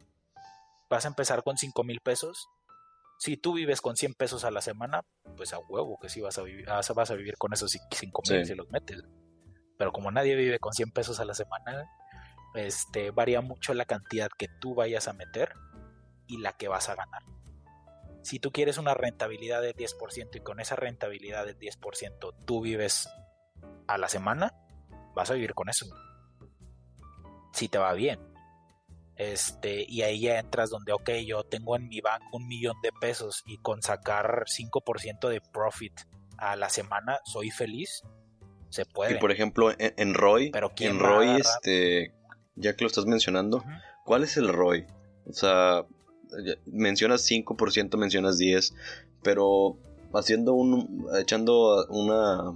vas 0.91 1.07
a 1.07 1.09
empezar 1.09 1.43
con 1.43 1.57
5 1.57 1.83
mil 1.85 2.01
pesos, 2.01 2.51
si 3.19 3.39
tú 3.39 3.55
vives 3.55 3.81
con 3.81 3.97
100 3.97 4.13
pesos 4.13 4.45
a 4.45 4.51
la 4.51 4.61
semana, 4.61 5.01
pues 5.39 5.55
a 5.55 5.59
huevo 5.59 5.99
que 5.99 6.11
sí 6.11 6.21
vas 6.21 6.37
a 6.37 6.43
vivir, 6.43 6.67
vas 6.67 7.11
a 7.11 7.15
vivir 7.15 7.39
con 7.39 7.55
esos 7.55 7.71
5 7.91 8.23
mil 8.29 8.45
si 8.45 8.55
los 8.55 8.71
metes. 8.71 9.03
Pero 9.79 9.91
como 9.91 10.11
nadie 10.11 10.37
vive 10.37 10.59
con 10.59 10.75
100 10.75 10.91
pesos 10.91 11.19
a 11.19 11.25
la 11.25 11.33
semana, 11.33 11.91
este, 12.55 13.11
varía 13.11 13.41
mucho 13.41 13.73
la 13.73 13.87
cantidad 13.87 14.29
que 14.37 14.49
tú 14.61 14.75
vayas 14.75 15.09
a 15.09 15.15
meter 15.15 15.55
y 16.27 16.43
la 16.43 16.53
que 16.53 16.69
vas 16.69 16.91
a 16.91 16.95
ganar. 16.95 17.23
Si 18.21 18.39
tú 18.39 18.53
quieres 18.53 18.77
una 18.77 18.93
rentabilidad 18.93 19.63
del 19.63 19.75
10% 19.75 20.37
y 20.37 20.41
con 20.41 20.61
esa 20.61 20.77
rentabilidad 20.77 21.47
del 21.47 21.59
10% 21.59 22.35
tú 22.45 22.61
vives 22.61 23.09
a 23.87 23.97
la 23.97 24.11
semana, 24.11 24.53
vas 25.21 25.31
a 25.31 25.35
vivir 25.35 25.55
con 25.55 25.69
eso. 25.69 25.87
Si 27.53 27.69
te 27.69 27.79
va 27.79 27.93
bien. 27.93 28.19
Este, 29.17 29.85
y 29.87 30.01
ahí 30.01 30.21
ya 30.21 30.39
entras 30.39 30.71
donde, 30.71 30.93
ok, 30.93 31.11
yo 31.27 31.45
tengo 31.45 31.77
en 31.77 31.89
mi 31.89 32.01
banco 32.01 32.39
un 32.39 32.49
millón 32.49 32.77
de 32.83 32.91
pesos 32.91 33.43
y 33.47 33.59
con 33.59 33.83
sacar 33.83 34.45
5% 34.47 35.29
de 35.29 35.43
profit 35.43 35.93
a 36.39 36.57
la 36.57 36.71
semana 36.71 37.21
soy 37.27 37.51
feliz. 37.51 38.03
Se 38.71 38.87
puede. 38.87 39.17
Y 39.17 39.19
por 39.19 39.31
ejemplo, 39.31 39.75
en, 39.79 40.15
Roy, 40.15 40.51
Pero 40.51 40.73
en 40.79 40.99
Roy, 40.99 41.37
este, 41.39 42.15
ya 42.55 42.75
que 42.75 42.85
lo 42.85 42.89
estás 42.89 43.05
mencionando, 43.05 43.63
¿cuál 44.05 44.23
es 44.23 44.39
el 44.39 44.49
Roy? 44.49 44.87
O 45.27 45.33
sea, 45.35 45.85
mencionas 46.65 47.29
5%, 47.29 47.99
mencionas 47.99 48.39
10, 48.39 48.75
pero 49.23 49.77
haciendo 50.15 50.55
un, 50.55 51.09
echando 51.19 51.85
una 51.89 52.55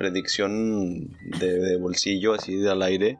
predicción 0.00 1.10
de, 1.38 1.76
bolsillo, 1.76 2.32
así 2.32 2.56
de 2.56 2.70
al 2.70 2.80
aire, 2.80 3.18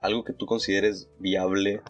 algo 0.00 0.24
que 0.24 0.32
tú 0.32 0.46
consideres 0.46 1.10
viable. 1.18 1.82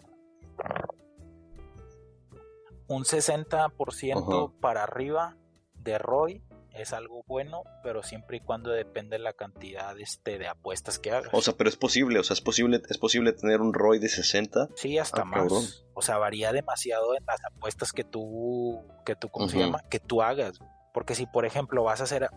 Un 2.89 3.05
60% 3.05 4.51
para 4.59 4.83
arriba 4.83 5.37
de 5.75 5.97
ROI 5.97 6.43
es 6.73 6.91
algo 6.91 7.23
bueno, 7.25 7.63
pero 7.81 8.03
siempre 8.03 8.37
y 8.37 8.39
cuando 8.41 8.69
depende 8.69 9.17
la 9.17 9.31
cantidad 9.31 9.97
este, 9.97 10.37
de 10.37 10.49
apuestas 10.49 10.99
que 10.99 11.11
hagas. 11.11 11.33
O 11.33 11.41
sea, 11.41 11.53
pero 11.55 11.69
es 11.69 11.77
posible, 11.77 12.19
o 12.19 12.23
sea, 12.23 12.33
es 12.33 12.41
posible, 12.41 12.81
es 12.89 12.97
posible 12.97 13.31
tener 13.31 13.61
un 13.61 13.73
ROI 13.73 13.99
de 13.99 14.09
60. 14.09 14.71
Sí, 14.75 14.97
hasta 14.97 15.21
Ah, 15.21 15.25
más. 15.25 15.39
cabrón. 15.39 15.63
O 15.93 16.01
sea, 16.01 16.17
varía 16.17 16.51
demasiado 16.51 17.15
en 17.15 17.25
las 17.25 17.39
apuestas 17.45 17.93
que 17.93 18.03
tú, 18.03 18.81
que 19.05 19.15
tú, 19.15 19.29
¿cómo 19.29 19.47
se 19.47 19.59
llama? 19.59 19.83
Que 19.89 20.01
tú 20.01 20.21
hagas. 20.21 20.59
Porque 20.93 21.15
si, 21.15 21.25
por 21.25 21.45
ejemplo, 21.45 21.83
vas 21.83 22.01
a 22.01 22.05
hacer 22.05 22.29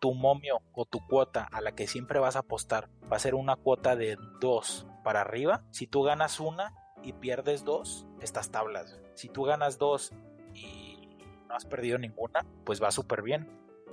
tu 0.00 0.14
momio 0.14 0.60
o 0.72 0.84
tu 0.84 1.04
cuota 1.06 1.48
a 1.50 1.60
la 1.60 1.72
que 1.72 1.86
siempre 1.86 2.20
vas 2.20 2.36
a 2.36 2.40
apostar, 2.40 2.88
va 3.10 3.16
a 3.16 3.20
ser 3.20 3.34
una 3.34 3.56
cuota 3.56 3.96
de 3.96 4.16
2 4.40 4.86
para 5.02 5.20
arriba, 5.20 5.64
si 5.70 5.86
tú 5.86 6.02
ganas 6.02 6.40
una 6.40 6.74
y 7.02 7.12
pierdes 7.12 7.64
dos, 7.64 8.06
estás 8.20 8.50
tablas. 8.50 9.00
Si 9.14 9.28
tú 9.28 9.44
ganas 9.44 9.78
dos 9.78 10.12
y 10.54 11.08
no 11.48 11.54
has 11.54 11.66
perdido 11.66 11.98
ninguna, 11.98 12.46
pues 12.64 12.82
va 12.82 12.90
súper 12.90 13.22
bien. 13.22 13.48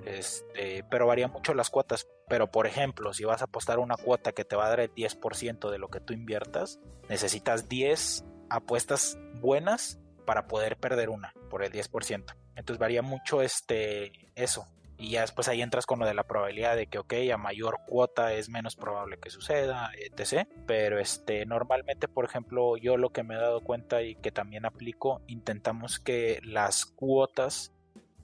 Este, 0.05 0.85
pero 0.89 1.07
varía 1.07 1.27
mucho 1.27 1.53
las 1.53 1.69
cuotas. 1.69 2.07
Pero 2.27 2.51
por 2.51 2.67
ejemplo, 2.67 3.13
si 3.13 3.25
vas 3.25 3.41
a 3.41 3.45
apostar 3.45 3.79
una 3.79 3.97
cuota 3.97 4.31
que 4.31 4.45
te 4.45 4.55
va 4.55 4.67
a 4.67 4.69
dar 4.69 4.79
el 4.79 4.93
10% 4.93 5.69
de 5.69 5.77
lo 5.77 5.89
que 5.89 5.99
tú 5.99 6.13
inviertas, 6.13 6.79
necesitas 7.09 7.67
10 7.67 8.23
apuestas 8.49 9.17
buenas 9.41 9.99
para 10.25 10.47
poder 10.47 10.77
perder 10.77 11.09
una 11.09 11.33
por 11.49 11.63
el 11.63 11.71
10%. 11.71 12.35
Entonces 12.59 12.77
varía 12.77 13.01
mucho 13.01 13.41
este 13.41 14.11
eso. 14.35 14.67
Y 14.97 15.11
ya 15.11 15.21
después 15.21 15.47
ahí 15.47 15.61
entras 15.61 15.85
con 15.85 15.99
lo 15.99 16.05
de 16.05 16.13
la 16.13 16.27
probabilidad 16.27 16.75
de 16.75 16.87
que, 16.87 16.99
ok, 16.99 17.13
a 17.33 17.37
mayor 17.37 17.79
cuota 17.87 18.33
es 18.33 18.49
menos 18.49 18.75
probable 18.75 19.17
que 19.17 19.29
suceda, 19.29 19.91
etc. 19.97 20.45
Pero 20.67 20.99
este, 20.99 21.45
normalmente, 21.45 22.09
por 22.09 22.25
ejemplo, 22.25 22.75
yo 22.75 22.97
lo 22.97 23.11
que 23.11 23.23
me 23.23 23.35
he 23.35 23.37
dado 23.37 23.61
cuenta 23.61 24.01
y 24.01 24.15
que 24.15 24.33
también 24.33 24.65
aplico, 24.65 25.21
intentamos 25.27 26.01
que 26.01 26.41
las 26.43 26.85
cuotas, 26.85 27.71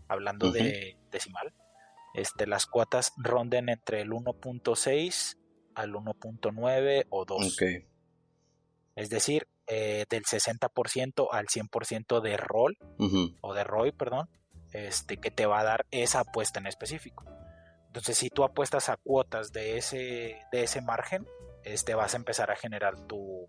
hablando 0.09 0.51
de 0.51 0.97
decimal, 1.11 1.53
este, 2.13 2.45
las 2.45 2.65
cuotas 2.65 3.13
ronden 3.15 3.69
entre 3.69 4.01
el 4.01 4.11
1.6 4.11 5.37
al 5.75 5.93
1.9 5.93 7.05
o 7.09 7.23
2. 7.23 7.53
Ok. 7.53 7.63
Es 8.95 9.09
decir, 9.09 9.47
eh, 9.67 10.05
del 10.09 10.23
60% 10.23 11.27
al 11.31 11.47
100% 11.47 12.21
de 12.21 12.37
rol 12.37 12.77
o 13.41 13.53
de 13.53 13.63
ROI, 13.63 13.91
perdón, 13.91 14.29
este, 14.73 15.17
que 15.17 15.31
te 15.31 15.45
va 15.45 15.59
a 15.59 15.63
dar 15.63 15.85
esa 15.91 16.19
apuesta 16.21 16.59
en 16.59 16.67
específico. 16.67 17.25
Entonces, 17.87 18.17
si 18.17 18.29
tú 18.29 18.43
apuestas 18.43 18.89
a 18.89 18.97
cuotas 18.97 19.51
de 19.53 19.77
ese, 19.77 20.37
de 20.51 20.63
ese 20.63 20.81
margen, 20.81 21.25
este, 21.63 21.95
vas 21.95 22.13
a 22.13 22.17
empezar 22.17 22.51
a 22.51 22.55
generar 22.55 22.99
tu, 23.07 23.47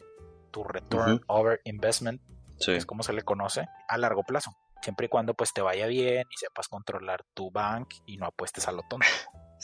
tu 0.53 0.63
return 0.65 1.21
over 1.27 1.61
investment, 1.65 2.21
Sí. 2.59 2.73
que 2.73 2.77
es 2.79 2.87
como 2.87 3.03
se 3.03 3.13
le 3.13 3.23
conoce, 3.23 3.67
a 3.89 3.99
largo 3.99 4.23
plazo. 4.23 4.51
Siempre 4.81 5.07
y 5.07 5.09
cuando 5.09 5.35
pues 5.35 5.53
te 5.53 5.61
vaya 5.63 5.87
bien 5.87 6.25
y 6.31 6.37
sepas 6.39 6.69
controlar 6.69 7.25
tu 7.35 7.51
bank 7.51 7.89
y 8.07 8.17
no 8.17 8.27
apuestes 8.27 8.67
a 8.69 8.73
lo 8.73 8.83
tonto. 8.89 9.07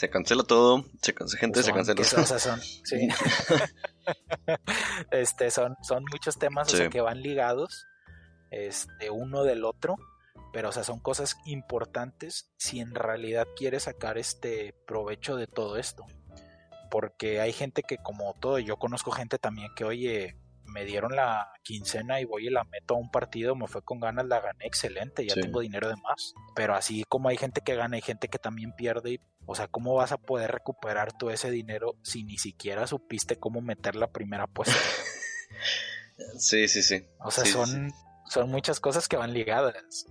Se 0.03 0.11
cancela 0.11 0.43
todo, 0.43 0.85
se 1.01 1.15
cancela 1.15 1.41
gente, 1.41 1.61
se 1.61 1.67
Son- 1.67 1.75
cancela 1.77 2.03
que 2.03 2.09
todo. 2.09 2.39
son- 2.41 2.61
sí. 2.85 3.07
este, 5.13 5.49
son, 5.53 5.77
son 5.83 6.03
muchos 6.11 6.39
temas 6.39 6.75
o 6.75 6.77
sea, 6.77 6.87
Sí. 6.87 6.91
que 6.91 7.01
van 7.01 7.23
ligados 7.23 7.87
este, 8.51 9.11
uno 9.11 9.45
del 9.45 9.65
otro, 9.65 9.95
pero 10.53 10.71
o 10.71 10.73
sea, 10.73 10.83
son 10.83 10.99
cosas 10.99 11.37
importantes 11.47 12.51
si 12.57 12.81
en 12.81 12.97
realidad 12.97 13.47
quieres 13.57 13.85
sacar 13.85 14.19
este 14.19 14.75
provecho 14.89 15.37
de 15.37 15.47
todo 15.47 15.77
esto. 15.77 16.05
Porque 16.91 17.41
hay 17.41 17.53
gente 17.53 17.85
que 17.85 17.99
como 17.99 18.35
todo, 18.41 18.59
yo 18.59 18.79
conozco 18.79 19.13
gente 19.13 19.39
también 19.39 19.69
que, 19.77 19.85
oye, 19.85 20.37
me 20.73 20.85
dieron 20.85 21.15
la 21.15 21.53
quincena 21.63 22.21
y 22.21 22.25
voy 22.25 22.47
y 22.47 22.51
la 22.51 22.65
meto 22.65 22.95
a 22.95 22.99
un 22.99 23.11
partido, 23.11 23.55
me 23.55 23.69
fue 23.69 23.83
con 23.83 24.01
ganas, 24.01 24.27
la 24.27 24.41
gané 24.41 24.67
excelente, 24.67 25.27
ya 25.27 25.35
Sí. 25.35 25.41
tengo 25.43 25.61
dinero 25.61 25.89
de 25.89 25.97
más. 25.97 26.35
Pero 26.55 26.75
así 26.75 27.05
como 27.09 27.29
hay 27.29 27.37
gente 27.37 27.61
que 27.61 27.75
gana, 27.75 27.97
hay 27.97 28.03
gente 28.03 28.29
que 28.29 28.39
también 28.39 28.73
pierde. 28.73 29.13
y, 29.13 29.21
O 29.47 29.55
sea, 29.55 29.69
¿cómo 29.69 29.95
vas 29.95 30.13
a 30.13 30.19
poder 30.19 30.51
recuperar 30.53 31.13
todo 31.13 31.31
ese 31.31 31.51
dinero 31.51 31.95
si 32.03 32.25
ni 32.25 32.39
siquiera 32.39 32.87
supiste 32.87 33.37
cómo 33.37 33.61
meter 33.61 33.95
la 33.97 34.11
primera 34.11 34.45
apuesta? 34.45 34.75
Sí, 36.39 36.69
sí, 36.69 36.83
sí. 36.83 37.05
O 37.19 37.31
sea, 37.31 37.45
Sí, 37.45 37.51
sí, 37.51 37.57
son, 37.57 37.91
son 38.29 38.51
muchas 38.51 38.79
cosas 38.81 39.09
que 39.09 39.17
van 39.17 39.33
ligadas. 39.33 40.07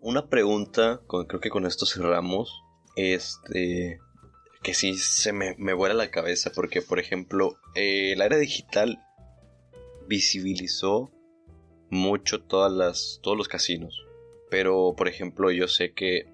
Una 0.00 0.28
pregunta, 0.28 1.00
creo 1.08 1.40
que 1.40 1.50
con 1.50 1.66
esto 1.66 1.86
cerramos, 1.86 2.62
este, 2.96 3.98
que 4.62 4.74
sí 4.74 4.96
se 4.98 5.32
me, 5.32 5.54
me 5.58 5.72
vuela 5.72 5.94
la 5.94 6.10
cabeza, 6.10 6.50
porque 6.54 6.82
por 6.82 6.98
ejemplo, 6.98 7.58
eh, 7.74 8.14
la 8.16 8.26
era 8.26 8.36
digital 8.36 9.02
visibilizó 10.06 11.10
mucho 11.88 12.42
todas 12.42 12.72
las, 12.72 13.20
todos 13.22 13.36
los 13.36 13.48
casinos, 13.48 14.04
pero 14.50 14.94
por 14.96 15.08
ejemplo 15.08 15.50
yo 15.50 15.68
sé 15.68 15.92
que, 15.92 16.28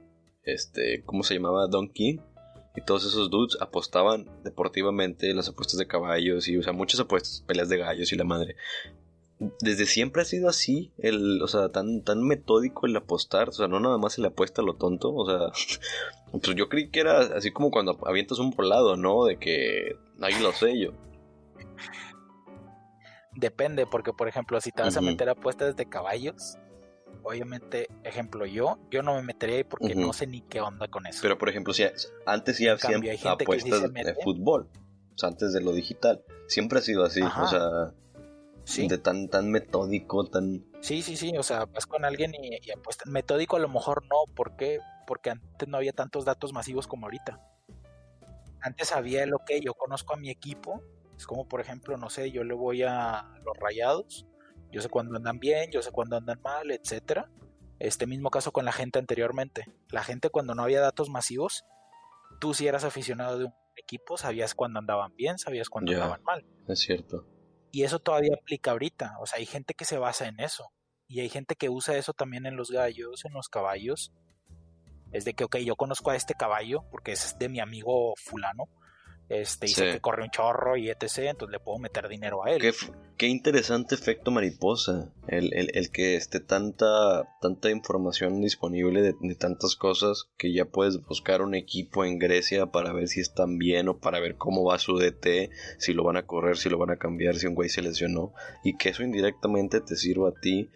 este, 0.44 1.02
¿cómo 1.04 1.22
se 1.22 1.34
llamaba? 1.34 1.66
Don 1.66 1.88
King 1.88 2.18
y 2.74 2.82
todos 2.82 3.06
esos 3.06 3.30
dudes 3.30 3.56
apostaban 3.60 4.28
deportivamente 4.44 5.32
las 5.32 5.48
apuestas 5.48 5.78
de 5.78 5.86
caballos 5.86 6.46
y, 6.48 6.56
o 6.58 6.62
sea, 6.62 6.72
muchas 6.72 7.00
apuestas, 7.00 7.42
peleas 7.46 7.68
de 7.68 7.78
gallos 7.78 8.12
y 8.12 8.16
la 8.16 8.24
madre 8.24 8.56
desde 9.38 9.86
siempre 9.86 10.22
ha 10.22 10.24
sido 10.24 10.48
así, 10.48 10.92
el, 10.98 11.42
o 11.42 11.48
sea, 11.48 11.68
tan, 11.68 12.02
tan 12.02 12.22
metódico 12.22 12.86
el 12.86 12.96
apostar, 12.96 13.50
o 13.50 13.52
sea, 13.52 13.68
no 13.68 13.80
nada 13.80 13.98
más 13.98 14.14
se 14.14 14.22
le 14.22 14.28
apuesta 14.28 14.62
a 14.62 14.64
lo 14.64 14.74
tonto, 14.74 15.14
o 15.14 15.26
sea, 15.26 15.50
pues 16.32 16.56
yo 16.56 16.68
creí 16.68 16.90
que 16.90 17.00
era 17.00 17.18
así 17.18 17.50
como 17.50 17.70
cuando 17.70 17.98
avientas 18.06 18.38
un 18.38 18.50
volado, 18.50 18.96
¿no? 18.96 19.24
De 19.24 19.36
que 19.38 19.96
ahí 20.20 20.34
lo 20.40 20.52
yo. 20.52 20.92
Depende, 23.34 23.86
porque 23.86 24.14
por 24.14 24.28
ejemplo, 24.28 24.58
si 24.60 24.72
te 24.72 24.82
vas 24.82 24.96
Ujú. 24.96 25.06
a 25.06 25.10
meter 25.10 25.28
apuestas 25.28 25.76
de 25.76 25.86
caballos, 25.86 26.56
obviamente, 27.22 27.88
ejemplo, 28.04 28.46
yo, 28.46 28.78
yo 28.90 29.02
no 29.02 29.14
me 29.16 29.22
metería 29.22 29.56
ahí 29.56 29.64
porque 29.64 29.94
no 29.94 30.14
sé 30.14 30.26
ni 30.26 30.40
qué 30.40 30.62
onda 30.62 30.88
con 30.88 31.06
eso. 31.06 31.18
Pero 31.20 31.36
por 31.36 31.50
ejemplo, 31.50 31.74
si 31.74 31.84
antes 32.24 32.58
ya 32.58 32.72
hacían 32.72 33.02
sí 33.02 33.28
apuestas 33.28 33.92
de 33.92 34.14
fútbol, 34.24 34.70
o 35.14 35.18
sea, 35.18 35.28
antes 35.28 35.52
de 35.52 35.60
lo 35.60 35.72
digital, 35.72 36.22
siempre 36.46 36.78
ha 36.78 36.82
sido 36.82 37.04
así, 37.04 37.22
Ajá. 37.22 37.42
o 37.42 37.46
sea, 37.48 37.94
sí, 38.66 38.88
de 38.88 38.98
tan, 38.98 39.28
tan 39.28 39.50
metódico, 39.50 40.26
tan... 40.28 40.64
sí, 40.80 41.02
sí, 41.02 41.16
sí, 41.16 41.32
o 41.38 41.42
sea, 41.42 41.64
vas 41.66 41.86
con 41.86 42.04
alguien 42.04 42.34
y, 42.34 42.58
y 42.66 42.70
apuestas. 42.70 43.06
Metódico 43.08 43.56
a 43.56 43.60
lo 43.60 43.68
mejor 43.68 44.04
no, 44.04 44.32
¿por 44.34 44.56
qué? 44.56 44.80
Porque 45.06 45.30
antes 45.30 45.68
no 45.68 45.76
había 45.76 45.92
tantos 45.92 46.24
datos 46.24 46.52
masivos 46.52 46.86
como 46.86 47.06
ahorita. 47.06 47.40
Antes 48.60 48.92
había 48.92 49.24
lo 49.26 49.38
que 49.46 49.60
yo 49.60 49.74
conozco 49.74 50.14
a 50.14 50.16
mi 50.16 50.30
equipo, 50.30 50.82
es 51.16 51.26
como 51.26 51.46
por 51.46 51.60
ejemplo, 51.60 51.96
no 51.96 52.10
sé, 52.10 52.30
yo 52.32 52.42
le 52.44 52.54
voy 52.54 52.82
a 52.82 53.24
los 53.44 53.56
rayados, 53.58 54.26
yo 54.72 54.82
sé 54.82 54.88
cuándo 54.88 55.16
andan 55.16 55.38
bien, 55.38 55.70
yo 55.70 55.80
sé 55.82 55.92
cuándo 55.92 56.16
andan 56.16 56.40
mal, 56.42 56.70
etcétera. 56.70 57.30
Este 57.78 58.06
mismo 58.06 58.30
caso 58.30 58.52
con 58.52 58.64
la 58.64 58.72
gente 58.72 58.98
anteriormente. 58.98 59.64
La 59.90 60.02
gente 60.02 60.30
cuando 60.30 60.54
no 60.54 60.62
había 60.62 60.80
datos 60.80 61.08
masivos, 61.10 61.64
tú 62.40 62.54
si 62.54 62.66
eras 62.66 62.84
aficionado 62.84 63.38
de 63.38 63.44
un 63.44 63.54
equipo, 63.76 64.16
sabías 64.16 64.54
cuándo 64.54 64.78
andaban 64.80 65.14
bien, 65.14 65.38
sabías 65.38 65.68
cuándo 65.68 65.92
Ya. 65.92 65.98
andaban 65.98 66.22
mal. 66.24 66.44
Es 66.66 66.80
cierto. 66.80 67.26
Y 67.72 67.82
eso 67.82 67.98
todavía 67.98 68.34
aplica 68.34 68.70
ahorita. 68.70 69.16
O 69.20 69.26
sea, 69.26 69.38
hay 69.38 69.46
gente 69.46 69.74
que 69.74 69.84
se 69.84 69.98
basa 69.98 70.26
en 70.28 70.40
eso. 70.40 70.70
Y 71.08 71.20
hay 71.20 71.28
gente 71.28 71.54
que 71.54 71.68
usa 71.68 71.96
eso 71.96 72.12
también 72.12 72.46
en 72.46 72.56
los 72.56 72.70
gallos, 72.70 73.24
en 73.24 73.32
los 73.32 73.48
caballos. 73.48 74.12
Es 75.12 75.24
de 75.24 75.34
que, 75.34 75.44
ok, 75.44 75.56
yo 75.58 75.76
conozco 75.76 76.10
a 76.10 76.16
este 76.16 76.34
caballo 76.34 76.84
porque 76.90 77.12
es 77.12 77.36
de 77.38 77.48
mi 77.48 77.60
amigo 77.60 78.14
fulano. 78.16 78.64
Este, 79.28 79.66
y 79.66 79.70
sé 79.70 79.90
que 79.94 80.00
corre 80.00 80.22
un 80.22 80.30
chorro 80.30 80.76
y 80.76 80.88
etc. 80.88 81.18
Entonces 81.30 81.50
le 81.52 81.58
puedo 81.58 81.78
meter 81.78 82.06
dinero 82.08 82.44
a 82.44 82.50
él. 82.52 82.60
Qué, 82.60 82.72
qué 83.16 83.26
interesante 83.26 83.96
efecto 83.96 84.30
mariposa. 84.30 85.10
El, 85.26 85.52
el- 85.52 85.70
el 85.74 85.90
que 85.90 86.14
esté 86.14 86.38
tanta, 86.38 87.28
tanta 87.40 87.70
información 87.70 88.40
disponible 88.40 89.02
de, 89.02 89.14
de 89.20 89.34
tantas 89.34 89.74
cosas 89.74 90.28
que 90.38 90.52
ya 90.52 90.64
puedes 90.66 91.04
buscar 91.04 91.42
un 91.42 91.56
equipo 91.56 92.04
en 92.04 92.20
Grecia 92.20 92.66
para 92.66 92.92
ver 92.92 93.08
si 93.08 93.20
están 93.20 93.58
bien 93.58 93.88
o 93.88 93.98
para 93.98 94.20
ver 94.20 94.36
cómo 94.36 94.62
va 94.64 94.78
su 94.78 94.96
DT, 94.96 95.50
si 95.78 95.92
lo 95.92 96.04
van 96.04 96.16
a 96.18 96.26
correr, 96.26 96.56
si 96.56 96.68
lo 96.68 96.78
van 96.78 96.90
a 96.90 96.96
cambiar, 96.98 97.34
si 97.34 97.48
un 97.48 97.56
güey 97.56 97.68
se 97.68 97.82
lesionó. 97.82 98.32
Y 98.62 98.76
que 98.76 98.90
eso 98.90 99.02
indirectamente 99.02 99.80
te 99.80 99.96
sirva 99.96 100.28
a 100.28 100.40
ti 100.40 100.70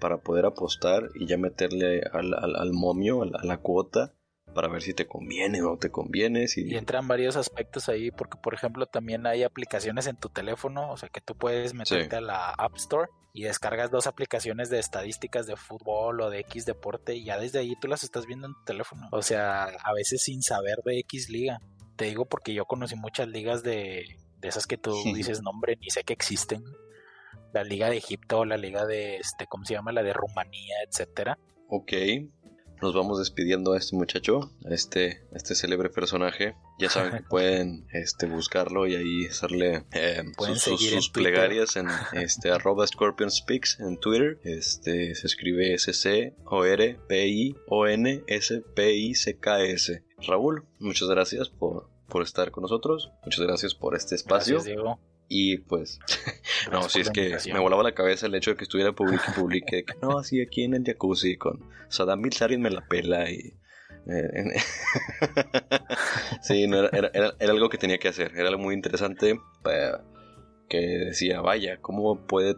para 0.00 0.22
poder 0.22 0.46
apostar 0.46 1.10
y 1.14 1.26
ya 1.26 1.36
meterle 1.36 2.00
al, 2.12 2.32
al- 2.32 2.56
al 2.56 2.72
momio, 2.72 3.20
a 3.20 3.26
la, 3.26 3.38
a 3.40 3.44
la 3.44 3.58
cuota, 3.58 4.14
para 4.54 4.68
ver 4.68 4.82
si 4.82 4.94
te 4.94 5.06
conviene 5.06 5.62
o 5.62 5.70
no 5.70 5.76
te 5.76 5.90
conviene. 5.90 6.48
Si... 6.48 6.62
Y 6.68 6.76
entran 6.76 7.06
varios 7.08 7.36
aspectos 7.36 7.88
ahí, 7.88 8.10
porque 8.10 8.38
por 8.42 8.54
ejemplo 8.54 8.86
también 8.86 9.26
hay 9.26 9.42
aplicaciones 9.42 10.06
en 10.06 10.16
tu 10.16 10.28
teléfono, 10.28 10.90
o 10.90 10.96
sea 10.96 11.08
que 11.08 11.20
tú 11.20 11.34
puedes 11.36 11.74
meterte 11.74 12.10
Sí. 12.10 12.16
a 12.16 12.20
la 12.20 12.50
App 12.50 12.76
Store 12.76 13.08
y 13.32 13.42
descargas 13.44 13.90
dos 13.90 14.06
aplicaciones 14.06 14.70
de 14.70 14.78
estadísticas 14.80 15.46
de 15.46 15.56
fútbol 15.56 16.20
o 16.20 16.30
de 16.30 16.40
X 16.40 16.66
deporte 16.66 17.14
y 17.14 17.24
ya 17.24 17.38
desde 17.38 17.60
ahí 17.60 17.74
tú 17.80 17.86
las 17.88 18.02
estás 18.02 18.26
viendo 18.26 18.46
en 18.48 18.54
tu 18.54 18.64
teléfono. 18.64 19.08
O 19.12 19.22
sea, 19.22 19.64
a 19.64 19.92
veces 19.92 20.22
sin 20.22 20.42
saber 20.42 20.78
de 20.84 20.98
X 21.00 21.28
liga. 21.30 21.60
Te 21.96 22.06
digo 22.06 22.24
porque 22.26 22.54
yo 22.54 22.64
conocí 22.64 22.96
muchas 22.96 23.28
ligas 23.28 23.62
de, 23.62 24.16
de 24.38 24.48
esas 24.48 24.66
que 24.66 24.78
tú 24.78 24.92
dices 25.14 25.42
nombre, 25.42 25.76
ni 25.80 25.90
sé 25.90 26.02
que 26.02 26.12
existen. 26.12 26.64
La 27.52 27.62
liga 27.64 27.88
de 27.90 27.96
Egipto, 27.98 28.44
la 28.44 28.56
liga 28.56 28.86
de, 28.86 29.16
este, 29.16 29.46
¿cómo 29.46 29.64
se 29.64 29.74
llama? 29.74 29.92
La 29.92 30.02
de 30.02 30.12
Rumanía, 30.12 30.76
etcétera. 30.88 31.38
Ok. 31.68 31.92
Nos 32.82 32.94
vamos 32.94 33.18
despidiendo 33.18 33.72
a 33.72 33.78
este 33.78 33.94
muchacho, 33.96 34.50
a 34.64 34.72
este, 34.74 35.22
a 35.32 35.36
este 35.36 35.54
célebre 35.54 35.88
personaje. 35.90 36.54
Ya 36.78 36.88
saben 36.88 37.12
que 37.12 37.22
pueden 37.28 37.86
este, 37.92 38.26
buscarlo 38.26 38.86
y 38.86 38.94
ahí 38.96 39.26
hacerle 39.26 39.84
eh, 39.92 40.22
sus, 40.38 40.62
sus- 40.62 40.92
en 40.92 41.00
plegarias 41.12 41.76
en 41.76 41.88
este, 42.12 42.50
arroba 42.50 42.86
Scorpion 42.86 43.30
Speaks 43.30 43.78
en 43.80 43.98
Twitter. 43.98 44.38
Este, 44.44 45.14
se 45.14 45.26
escribe 45.26 45.74
S-C-O-R-P-I-O-N-S-P-I-C-K-S. 48.80 50.04
Raúl, 50.26 50.64
muchas 50.78 51.08
gracias 51.08 51.48
por, 51.48 51.88
por 52.08 52.22
estar 52.22 52.50
con 52.50 52.62
nosotros. 52.62 53.10
Muchas 53.24 53.40
gracias 53.46 53.74
por 53.74 53.94
este 53.96 54.14
espacio. 54.14 54.54
Gracias, 54.56 54.64
Diego. 54.76 54.98
Y 55.32 55.58
pues, 55.58 56.00
no, 56.72 56.80
por 56.80 57.00
es 57.00 57.08
que 57.10 57.36
me 57.52 57.60
volaba 57.60 57.84
la 57.84 57.94
cabeza 57.94 58.26
el 58.26 58.34
hecho 58.34 58.50
de 58.50 58.56
que 58.56 58.64
estuviera 58.64 58.90
publique 58.96 59.22
y 59.28 59.32
publique. 59.32 59.84
que, 59.84 59.94
no, 60.02 60.18
así 60.18 60.42
aquí 60.42 60.64
en 60.64 60.74
el 60.74 60.82
jacuzzi 60.84 61.36
con 61.36 61.60
Saddam 61.88 62.20
Bilzerian 62.20 62.60
me 62.60 62.68
la 62.70 62.86
pela 62.88 63.30
y. 63.30 63.54
eh, 64.08 64.60
sí, 66.42 66.66
no, 66.66 66.78
era, 66.78 67.10
era- 67.12 67.34
era- 67.38 67.52
algo 67.52 67.68
que 67.68 67.78
tenía 67.78 67.98
que 67.98 68.08
hacer. 68.08 68.32
Era 68.36 68.48
algo 68.48 68.60
muy 68.60 68.74
interesante. 68.74 69.38
pa- 69.62 70.02
que 70.68 70.78
decía, 70.78 71.40
vaya, 71.40 71.78
¿cómo 71.80 72.26
puede.? 72.26 72.56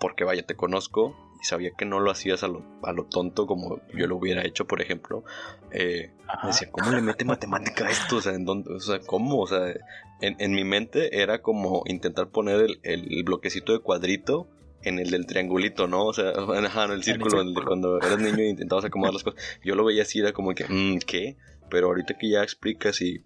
Porque 0.00 0.24
vaya, 0.24 0.44
te 0.44 0.54
conozco 0.56 1.16
y 1.42 1.44
sabía 1.44 1.72
que 1.76 1.84
no 1.84 1.98
lo 1.98 2.10
hacías 2.12 2.44
a 2.44 2.48
lo, 2.48 2.64
a 2.84 2.92
lo 2.92 3.04
tonto 3.06 3.46
como 3.46 3.80
yo 3.92 4.06
lo 4.06 4.16
hubiera 4.16 4.44
hecho, 4.44 4.66
por 4.66 4.80
ejemplo. 4.80 5.24
Eh, 5.72 6.12
Ajá. 6.28 6.46
Decía, 6.46 6.68
¿cómo 6.70 6.92
le 6.92 7.02
mete 7.02 7.24
matemática 7.24 7.86
a 7.86 7.90
esto? 7.90 8.16
O 8.16 8.20
sea, 8.20 8.32
¿en 8.34 8.44
dónde? 8.44 8.72
O 8.74 8.78
sea, 8.80 9.00
¿cómo? 9.00 9.40
O 9.40 9.46
sea, 9.46 9.74
en, 10.20 10.36
en 10.38 10.52
mi 10.52 10.64
mente 10.64 11.20
era 11.20 11.42
como 11.42 11.82
intentar 11.86 12.28
poner 12.28 12.60
el, 12.60 12.80
el 12.84 13.24
bloquecito 13.24 13.72
de 13.72 13.80
cuadrito 13.80 14.48
en 14.84 14.98
el 14.98 15.10
del 15.10 15.26
triangulito, 15.26 15.86
¿no? 15.88 16.04
O 16.06 16.12
sea, 16.12 16.30
ajá, 16.64 16.84
en 16.84 16.92
el 16.92 17.02
círculo, 17.02 17.40
en 17.40 17.48
el 17.48 17.54
de 17.54 17.60
círculo. 17.60 17.66
cuando 17.66 17.98
eras 17.98 18.18
niño 18.20 18.38
e 18.38 18.48
intentabas 18.48 18.84
acomodar 18.84 19.12
las 19.14 19.24
cosas. 19.24 19.42
Yo 19.64 19.74
lo 19.74 19.84
veía 19.84 20.02
así, 20.02 20.20
era 20.20 20.32
como 20.32 20.54
que, 20.54 20.64
"Mm, 20.68 20.98
¿qué? 21.06 21.36
Pero 21.70 21.88
ahorita 21.88 22.16
que 22.18 22.30
ya 22.30 22.42
explicas 22.42 23.00
y 23.02 23.24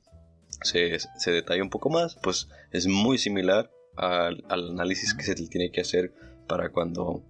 se, 0.62 0.98
se 0.98 1.30
detalla 1.32 1.62
un 1.62 1.70
poco 1.70 1.90
más, 1.90 2.16
pues 2.22 2.48
es 2.70 2.86
muy 2.86 3.18
similar 3.18 3.70
al, 3.96 4.44
al 4.48 4.70
análisis 4.70 5.12
que 5.14 5.22
se 5.24 5.34
le 5.34 5.48
tiene 5.48 5.70
que 5.70 5.80
hacer 5.82 6.12
para 6.46 6.70
cuando 6.70 7.22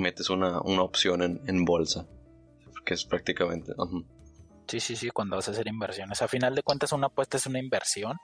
metes 0.00 0.30
una, 0.30 0.60
una 0.62 0.82
opción 0.82 1.22
en, 1.22 1.40
en 1.46 1.64
bolsa. 1.64 2.06
Que 2.84 2.94
es 2.94 3.04
prácticamente... 3.04 3.72
Sí, 4.66 4.80
sí, 4.80 4.96
sí, 4.96 5.10
cuando 5.10 5.36
vas 5.36 5.48
a 5.48 5.52
hacer 5.52 5.68
inversiones. 5.68 6.22
A 6.22 6.28
final 6.28 6.54
de 6.54 6.62
cuentas, 6.62 6.92
una 6.92 7.08
apuesta 7.08 7.36
es 7.36 7.46
una 7.46 7.58
inversión, 7.58 8.16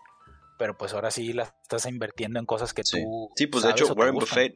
pero 0.58 0.76
pues 0.76 0.92
ahora 0.92 1.10
sí 1.10 1.32
la 1.32 1.44
estás 1.62 1.86
invirtiendo 1.86 2.38
en 2.38 2.46
cosas 2.46 2.74
que 2.74 2.82
Sí. 2.84 3.00
tú. 3.02 3.30
Sí, 3.36 3.46
pues 3.46 3.64
de 3.64 3.70
hecho, 3.70 3.92
Warren. 3.94 4.14
Buffett 4.16 4.54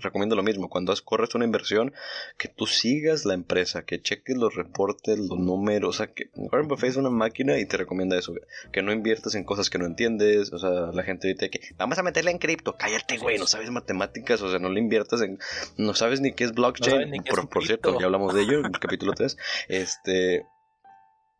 recomienda 0.00 0.36
lo 0.36 0.42
mismo. 0.42 0.68
Cuando 0.68 0.94
corres 1.04 1.34
una 1.34 1.44
inversión, 1.44 1.92
que 2.38 2.48
tú 2.48 2.66
sigas 2.66 3.24
la 3.24 3.34
empresa, 3.34 3.84
que 3.84 4.00
cheques 4.00 4.36
los 4.36 4.54
reportes, 4.54 5.18
los 5.18 5.38
números. 5.38 5.96
O 5.96 5.98
sea, 5.98 6.06
que 6.14 6.30
Warren 6.34 6.68
Buffett 6.68 6.90
es 6.90 6.96
una 6.96 7.10
máquina 7.10 7.58
y 7.58 7.66
te 7.66 7.76
recomienda 7.76 8.16
eso. 8.18 8.32
Que 8.72 8.82
no 8.82 8.92
inviertas 8.92 9.34
en 9.34 9.44
cosas 9.44 9.68
que 9.70 9.78
no 9.78 9.86
entiendes. 9.86 10.52
O 10.52 10.58
sea, 10.58 10.70
la 10.70 11.02
gente 11.02 11.28
dice 11.28 11.50
que 11.50 11.60
vamos 11.76 11.98
a 11.98 12.02
meterla 12.02 12.30
en 12.30 12.38
cripto. 12.38 12.76
Cállate, 12.76 13.18
güey, 13.18 13.38
no 13.38 13.46
sabes 13.46 13.70
matemáticas. 13.70 14.40
O 14.42 14.50
sea, 14.50 14.58
no 14.58 14.68
le 14.70 14.80
inviertas 14.80 15.20
en. 15.22 15.38
No 15.76 15.94
sabes 15.94 16.20
ni 16.20 16.32
qué 16.32 16.44
es 16.44 16.52
blockchain. 16.52 17.10
qué 17.10 17.18
es 17.30 17.34
por, 17.34 17.48
por 17.48 17.64
cierto, 17.66 17.98
ya 17.98 18.06
hablamos 18.06 18.34
de 18.34 18.42
ello 18.42 18.58
en 18.60 18.66
el 18.66 18.72
capítulo 18.80 19.12
3. 19.14 19.36
Este. 19.68 20.46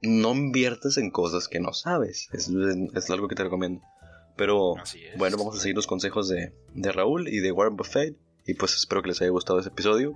No 0.03 0.33
inviertas 0.33 0.99
en 0.99 1.11
cosas 1.11 1.49
que 1.49 1.61
no 1.61 1.73
sabes. 1.73 2.29
Es, 2.33 2.51
es 2.95 3.11
algo 3.11 3.29
que 3.29 3.35
te 3.35 3.45
recomiendo. 3.45 3.83
Pero 4.37 4.75
bueno, 5.17 5.37
vamos 5.37 5.57
a 5.57 5.61
seguir 5.61 5.77
los 5.77 5.87
consejos 5.87 6.29
de, 6.29 6.53
de 6.75 6.93
Raúl 6.93 7.29
y 7.29 7.39
de 7.39 7.53
Warren 7.53 7.77
Buffett. 7.77 8.17
Y 8.47 8.55
pues 8.55 8.75
espero 8.75 9.03
que 9.03 9.09
les 9.09 9.21
haya 9.23 9.31
gustado 9.31 9.61
ese 9.61 9.69
episodio. 9.69 10.15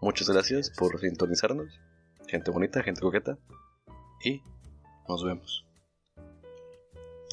Muchas 0.00 0.28
gracias 0.28 0.70
por 0.70 0.98
sintonizarnos. 0.98 1.68
Gente 2.26 2.50
bonita, 2.50 2.82
gente 2.82 3.00
coqueta. 3.00 3.38
Y 4.24 4.42
nos 5.08 5.24
vemos. 5.24 5.64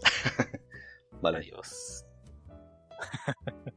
vale. 1.21 1.39
Adiós. 1.39 2.05